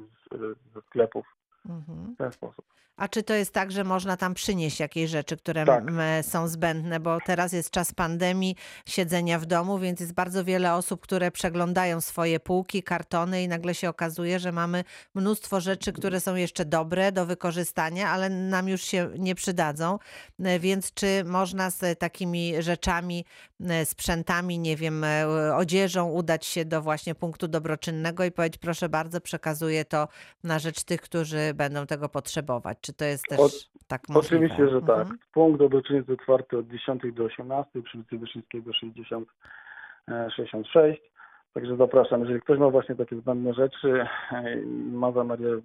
ze 0.75 0.81
sklepów 0.81 1.25
Mhm. 1.69 2.15
w 2.15 2.17
ten 2.17 2.31
sposób. 2.31 2.65
A 2.97 3.07
czy 3.07 3.23
to 3.23 3.33
jest 3.33 3.53
tak, 3.53 3.71
że 3.71 3.83
można 3.83 4.17
tam 4.17 4.33
przynieść 4.33 4.79
jakieś 4.79 5.09
rzeczy, 5.09 5.37
które 5.37 5.65
Tak. 5.65 5.83
są 6.21 6.47
zbędne? 6.47 6.99
Bo 6.99 7.17
teraz 7.25 7.53
jest 7.53 7.71
czas 7.71 7.93
pandemii, 7.93 8.55
siedzenia 8.85 9.39
w 9.39 9.45
domu, 9.45 9.79
więc 9.79 9.99
jest 9.99 10.13
bardzo 10.13 10.43
wiele 10.43 10.73
osób, 10.73 11.01
które 11.01 11.31
przeglądają 11.31 12.01
swoje 12.01 12.39
półki, 12.39 12.83
kartony 12.83 13.43
i 13.43 13.47
nagle 13.47 13.75
się 13.75 13.89
okazuje, 13.89 14.39
że 14.39 14.51
mamy 14.51 14.83
mnóstwo 15.15 15.59
rzeczy, 15.61 15.93
które 15.93 16.19
są 16.19 16.35
jeszcze 16.35 16.65
dobre 16.65 17.11
do 17.11 17.25
wykorzystania, 17.25 18.09
ale 18.09 18.29
nam 18.29 18.67
już 18.69 18.81
się 18.81 19.09
nie 19.17 19.35
przydadzą. 19.35 19.99
E, 20.43 20.59
Więc 20.59 20.93
czy 20.93 21.23
można 21.25 21.69
z 21.69 21.99
takimi 21.99 22.53
rzeczami, 22.59 23.25
sprzętami, 23.85 24.59
nie 24.59 24.75
wiem, 24.75 25.03
e, 25.03 25.55
odzieżą 25.55 26.09
udać 26.09 26.45
się 26.45 26.65
do 26.65 26.81
właśnie 26.81 27.15
punktu 27.15 27.47
dobroczynnego 27.47 28.23
i 28.23 28.31
powiedzieć, 28.31 28.61
proszę 28.61 28.89
bardzo, 28.89 29.21
przekazuję 29.21 29.85
to 29.85 30.07
na 30.43 30.59
rzecz 30.59 30.83
tych, 30.83 31.01
którzy 31.01 31.53
będą 31.55 31.85
tego 31.85 32.09
potrzebować. 32.09 32.77
Czy 32.81 32.93
to 32.93 33.05
jest 33.05 33.23
też 33.29 33.39
O- 33.39 33.79
tak 33.87 34.01
możliwe? 34.09 34.45
Oczywiście, 34.45 34.69
że 34.69 34.81
tak. 34.81 34.99
Mhm. 34.99 35.19
Punkt 35.33 35.59
dobroczynny 35.59 35.97
jest 35.97 36.09
otwarty 36.09 36.57
od 36.57 36.67
10 36.67 37.01
do 37.13 37.23
18 37.23 37.81
przy 37.81 37.97
ulicy 37.97 38.17
Wyszyńskiego 38.17 38.73
60, 38.73 39.29
e, 40.07 40.31
66. 40.31 41.01
Także 41.53 41.77
zapraszam, 41.77 42.21
jeżeli 42.21 42.41
ktoś 42.41 42.59
ma 42.59 42.69
właśnie 42.69 42.95
takie 42.95 43.15
zbędne 43.15 43.53
rzeczy 43.53 44.05
e, 44.31 44.61
i 44.61 44.91
ma 44.91 45.11
zamiar 45.11 45.39
je 45.41 45.59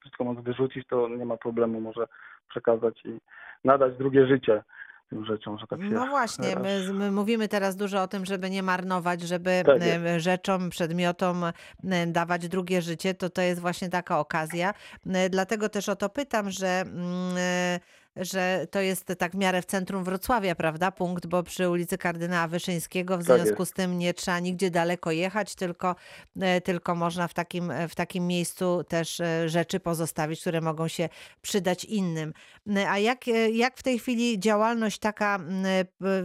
wszystko 0.00 0.24
móc 0.24 0.38
wyrzucić, 0.40 0.86
to 0.88 1.08
nie 1.08 1.24
ma 1.24 1.36
problemu, 1.36 1.80
może 1.80 2.06
przekazać 2.48 3.04
i 3.04 3.18
nadać 3.64 3.96
drugie 3.96 4.26
życie 4.26 4.62
tym 5.10 5.24
rzeczom, 5.24 5.58
że 5.58 5.66
tak 5.66 5.80
się 5.80 5.90
No 5.90 6.06
właśnie, 6.06 6.56
my, 6.62 6.92
my 6.92 7.10
mówimy 7.10 7.48
teraz 7.48 7.76
dużo 7.76 8.02
o 8.02 8.08
tym, 8.08 8.26
żeby 8.26 8.50
nie 8.50 8.62
marnować, 8.62 9.22
żeby 9.22 9.62
Tak 9.66 9.82
rzeczom, 10.20 10.70
przedmiotom 10.70 11.44
dawać 12.06 12.48
drugie 12.48 12.82
życie, 12.82 13.14
to 13.14 13.30
to 13.30 13.42
jest 13.42 13.60
właśnie 13.60 13.88
taka 13.88 14.18
okazja. 14.18 14.74
Dlatego 15.30 15.68
też 15.68 15.88
o 15.88 15.96
to 15.96 16.08
pytam, 16.08 16.50
że 16.50 16.84
e, 17.36 17.80
że 18.16 18.66
to 18.70 18.80
jest 18.80 19.12
tak 19.18 19.32
w 19.32 19.36
miarę 19.36 19.62
w 19.62 19.66
centrum 19.66 20.04
Wrocławia, 20.04 20.54
prawda? 20.54 20.90
Punkt, 20.90 21.26
bo 21.26 21.42
przy 21.42 21.70
ulicy 21.70 21.98
Kardynała 21.98 22.48
Wyszyńskiego, 22.48 23.18
w 23.18 23.26
Tak 23.26 23.36
związku 23.36 23.62
jest. 23.62 23.72
z 23.72 23.74
tym 23.74 23.98
nie 23.98 24.14
trzeba 24.14 24.38
nigdzie 24.38 24.70
daleko 24.70 25.10
jechać, 25.10 25.54
tylko, 25.54 25.96
e, 26.40 26.60
tylko 26.60 26.94
można 26.94 27.28
w 27.28 27.34
takim, 27.34 27.72
w 27.88 27.94
takim 27.94 28.26
miejscu 28.26 28.84
też 28.88 29.20
e, 29.20 29.48
rzeczy 29.48 29.80
pozostawić, 29.80 30.40
które 30.40 30.60
mogą 30.60 30.88
się 30.88 31.08
przydać 31.42 31.84
innym. 31.84 32.32
A 32.88 32.98
jak, 32.98 33.28
e, 33.28 33.50
jak 33.50 33.76
w 33.76 33.82
tej 33.82 33.98
chwili 33.98 34.38
działalność 34.38 34.98
taka, 34.98 35.38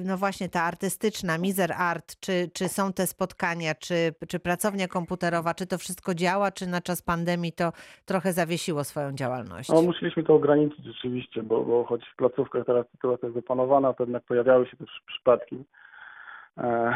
no 0.03 0.17
właśnie 0.17 0.49
ta 0.49 0.61
artystyczna, 0.63 1.37
Mizer 1.37 1.73
Art, 1.73 2.15
czy, 2.19 2.51
czy 2.53 2.69
są 2.69 2.93
te 2.93 3.07
spotkania, 3.07 3.75
czy, 3.75 4.13
czy 4.27 4.39
pracownia 4.39 4.87
komputerowa, 4.87 5.53
czy 5.53 5.67
to 5.67 5.77
wszystko 5.77 6.15
działa, 6.15 6.51
czy 6.51 6.67
na 6.67 6.81
czas 6.81 7.01
pandemii 7.01 7.51
to 7.53 7.71
trochę 8.05 8.33
zawiesiło 8.33 8.83
swoją 8.83 9.11
działalność? 9.11 9.69
No, 9.69 9.81
musieliśmy 9.81 10.23
to 10.23 10.33
ograniczyć 10.33 10.85
rzeczywiście, 10.85 11.43
bo, 11.43 11.63
bo 11.63 11.74
choć 11.83 12.09
w 12.09 12.15
placówkach 12.15 12.65
teraz 12.65 12.85
sytuacja 12.91 13.27
jest 13.27 13.39
opanowana, 13.39 13.93
to 13.93 14.03
jednak 14.03 14.23
pojawiały 14.23 14.67
się 14.67 14.77
też 14.77 15.01
przypadki 15.05 15.63
e, 16.57 16.63
e, 16.63 16.95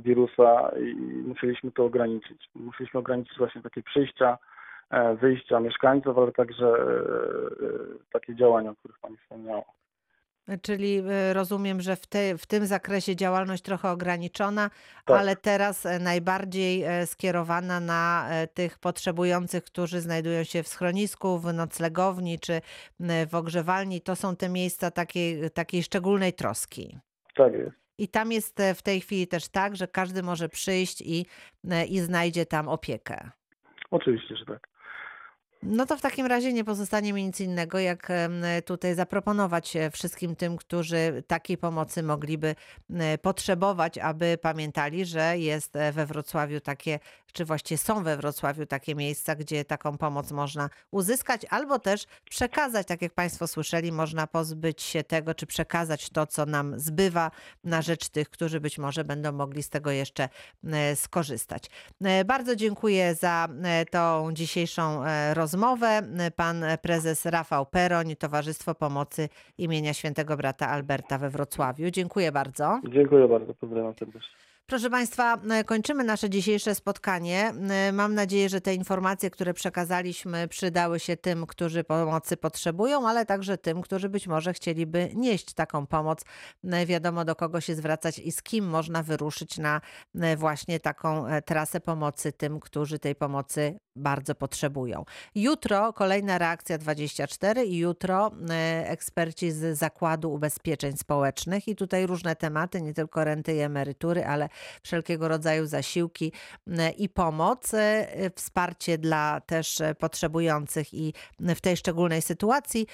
wirusa 0.00 0.70
i 0.80 0.94
musieliśmy 1.26 1.72
to 1.72 1.84
ograniczyć. 1.84 2.50
Musieliśmy 2.54 3.00
ograniczyć 3.00 3.38
właśnie 3.38 3.62
takie 3.62 3.82
przyjścia, 3.82 4.38
e, 4.90 5.14
wyjścia 5.16 5.60
mieszkańców, 5.60 6.18
ale 6.18 6.32
także 6.32 6.72
takie 8.12 8.34
działania, 8.34 8.70
o 8.70 8.74
których 8.74 8.98
Pani 8.98 9.16
wspomniała. 9.16 9.64
Czyli 10.62 11.02
e, 11.08 11.32
rozumiem, 11.32 11.80
że 11.80 11.96
w, 11.96 12.06
te, 12.06 12.38
w 12.38 12.46
tym 12.46 12.66
zakresie 12.66 13.16
działalność 13.16 13.62
trochę 13.62 13.90
ograniczona, 13.90 14.70
Tak. 15.04 15.20
ale 15.20 15.36
teraz 15.36 15.86
e, 15.86 15.98
najbardziej 15.98 16.82
e, 16.82 17.06
skierowana 17.06 17.80
na 17.80 18.28
tych 18.54 18.78
potrzebujących, 18.78 19.64
którzy 19.64 20.00
znajdują 20.00 20.44
się 20.44 20.62
w 20.62 20.68
schronisku, 20.68 21.38
w 21.38 21.52
noclegowni 21.52 22.38
czy 22.38 22.60
w 23.30 23.34
ogrzewalni. 23.34 24.00
To 24.00 24.16
są 24.16 24.36
te 24.36 24.48
miejsca 24.48 24.90
takiej, 24.90 25.50
takiej 25.50 25.82
szczególnej 25.82 26.32
troski. 26.32 26.98
Tak 27.34 27.52
jest. 27.52 27.76
I 27.98 28.08
tam 28.08 28.32
jest 28.32 28.62
w 28.74 28.82
tej 28.82 29.00
chwili 29.00 29.26
też 29.26 29.48
tak, 29.48 29.76
że 29.76 29.88
każdy 29.88 30.22
może 30.22 30.48
przyjść 30.48 31.00
i, 31.00 31.26
i 31.88 32.00
znajdzie 32.00 32.46
tam 32.46 32.68
opiekę. 32.68 33.30
Oczywiście, 33.90 34.36
że 34.36 34.44
tak. 34.44 34.68
No 35.62 35.86
to 35.86 35.96
w 35.96 36.00
takim 36.00 36.26
razie 36.26 36.52
nie 36.52 36.64
pozostanie 36.64 37.12
mi 37.12 37.24
nic 37.24 37.40
innego, 37.40 37.78
jak 37.78 38.12
tutaj 38.64 38.94
zaproponować 38.94 39.76
e, 39.76 39.90
wszystkim 39.90 40.36
tym, 40.36 40.56
którzy 40.56 41.22
takiej 41.26 41.58
pomocy 41.58 42.02
mogliby 42.02 42.54
e, 42.90 43.18
potrzebować, 43.18 43.98
aby 43.98 44.38
pamiętali, 44.42 45.04
że 45.04 45.38
jest 45.38 45.76
e, 45.76 45.92
we 45.92 46.06
Wrocławiu 46.06 46.60
takie, 46.60 46.98
czy 47.32 47.44
właściwie 47.44 47.78
są 47.78 48.02
we 48.02 48.16
Wrocławiu 48.16 48.66
takie 48.66 48.94
miejsca, 48.94 49.34
gdzie 49.34 49.64
taką 49.64 49.98
pomoc 49.98 50.32
można 50.32 50.70
uzyskać, 50.90 51.46
albo 51.50 51.78
też 51.78 52.04
przekazać, 52.30 52.86
tak 52.86 53.02
jak 53.02 53.14
Państwo 53.14 53.46
słyszeli, 53.46 53.92
można 53.92 54.26
pozbyć 54.26 54.82
się 54.82 55.04
tego, 55.04 55.34
czy 55.34 55.46
przekazać 55.46 56.10
to, 56.10 56.26
co 56.26 56.46
nam 56.46 56.78
zbywa 56.78 57.30
na 57.64 57.82
rzecz 57.82 58.08
tych, 58.08 58.30
którzy 58.30 58.60
być 58.60 58.78
może 58.78 59.04
będą 59.04 59.32
mogli 59.32 59.62
z 59.62 59.68
tego 59.68 59.90
jeszcze 59.90 60.28
e, 60.64 60.96
skorzystać. 60.96 61.70
E, 62.04 62.24
Bardzo 62.24 62.56
dziękuję 62.56 63.14
za 63.14 63.48
e, 63.64 63.86
tą 63.86 64.32
dzisiejszą 64.32 65.02
rozmowę. 65.34 66.02
Pan 66.36 66.64
prezes 66.82 67.26
Rafał 67.26 67.66
Peroń, 67.66 68.16
Towarzystwo 68.16 68.74
Pomocy 68.74 69.28
imienia 69.58 69.94
Świętego 69.94 70.36
Brata 70.36 70.68
Alberta 70.68 71.18
we 71.18 71.30
Wrocławiu. 71.30 71.90
Dziękuję 71.90 72.32
bardzo. 72.32 72.80
Dziękuję 72.88 73.28
bardzo, 73.28 73.54
pozdrawiam 73.54 73.94
serdecznie. 73.98 74.47
Proszę 74.70 74.90
Państwa, 74.90 75.38
e, 75.50 75.64
kończymy 75.64 76.04
nasze 76.04 76.30
dzisiejsze 76.30 76.74
spotkanie. 76.74 77.52
E, 77.70 77.92
Mam 77.92 78.14
nadzieję, 78.14 78.48
że 78.48 78.60
te 78.60 78.74
informacje, 78.74 79.30
które 79.30 79.54
przekazaliśmy, 79.54 80.48
przydały 80.48 81.00
się 81.00 81.16
tym, 81.16 81.46
którzy 81.46 81.84
pomocy 81.84 82.36
potrzebują, 82.36 83.08
ale 83.08 83.26
także 83.26 83.58
tym, 83.58 83.82
którzy 83.82 84.08
być 84.08 84.26
może 84.26 84.52
chcieliby 84.52 85.10
nieść 85.14 85.54
taką 85.54 85.86
pomoc. 85.86 86.24
E, 86.64 86.86
Wiadomo, 86.86 87.24
do 87.24 87.36
kogo 87.36 87.60
się 87.60 87.74
zwracać 87.74 88.18
i 88.18 88.32
z 88.32 88.42
kim 88.42 88.68
można 88.68 89.02
wyruszyć 89.02 89.58
na 89.58 89.80
właśnie 90.36 90.80
taką 90.80 91.24
trasę 91.44 91.80
pomocy 91.80 92.32
tym, 92.32 92.60
którzy 92.60 92.98
tej 92.98 93.14
pomocy 93.14 93.78
bardzo 93.98 94.34
potrzebują. 94.34 95.04
Jutro 95.34 95.92
kolejna 95.92 96.38
reakcja 96.38 96.78
24 96.78 97.64
i 97.64 97.76
jutro 97.76 98.30
e, 98.50 98.90
eksperci 98.90 99.52
z 99.52 99.78
Zakładu 99.78 100.32
Ubezpieczeń 100.32 100.96
Społecznych 100.96 101.68
i 101.68 101.76
tutaj 101.76 102.06
różne 102.06 102.36
tematy, 102.36 102.82
nie 102.82 102.94
tylko 102.94 103.24
renty 103.24 103.54
i 103.54 103.58
emerytury, 103.58 104.24
ale 104.24 104.48
wszelkiego 104.82 105.28
rodzaju 105.28 105.66
zasiłki 105.66 106.32
e, 106.66 106.90
i 106.90 107.08
pomoc, 107.08 107.74
e, 107.74 108.06
wsparcie 108.34 108.98
dla 108.98 109.40
też 109.40 109.78
potrzebujących 109.98 110.94
i 110.94 111.14
w 111.40 111.60
tej 111.60 111.76
szczególnej 111.76 112.22
sytuacji. 112.22 112.86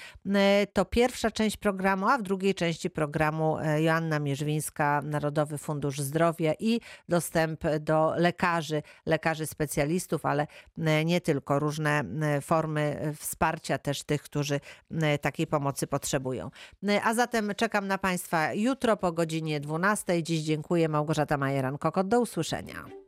To 0.73 0.85
pierwsza 0.85 1.31
część 1.31 1.57
programu, 1.57 2.07
a 2.07 2.17
w 2.17 2.21
drugiej 2.21 2.55
części 2.55 2.89
programu 2.89 3.57
Joanna 3.77 4.19
Mierzwińska, 4.19 5.01
Narodowy 5.03 5.57
Fundusz 5.57 5.99
Zdrowia 5.99 6.53
i 6.59 6.81
dostęp 7.09 7.63
do 7.79 8.13
lekarzy, 8.17 8.81
lekarzy 9.05 9.45
specjalistów, 9.45 10.25
ale 10.25 10.47
nie 11.03 11.21
tylko, 11.21 11.59
różne 11.59 12.03
formy 12.41 12.99
e, 12.99 13.13
wsparcia 13.13 13.77
też 13.77 14.03
tych, 14.03 14.21
którzy 14.21 14.59
takiej 15.21 15.47
pomocy 15.47 15.87
potrzebują. 15.87 16.51
A 17.03 17.13
zatem 17.13 17.51
czekam 17.57 17.87
na 17.87 17.97
Państwa 17.97 18.53
jutro 18.53 18.97
po 18.97 19.11
godzinie 19.11 19.59
12. 19.59 20.23
Dziś 20.23 20.41
dziękuję 20.41 20.89
Małgorzata 20.89 21.37
Majeran-Kokot. 21.37 22.07
Do 22.07 22.19
usłyszenia. 22.19 23.04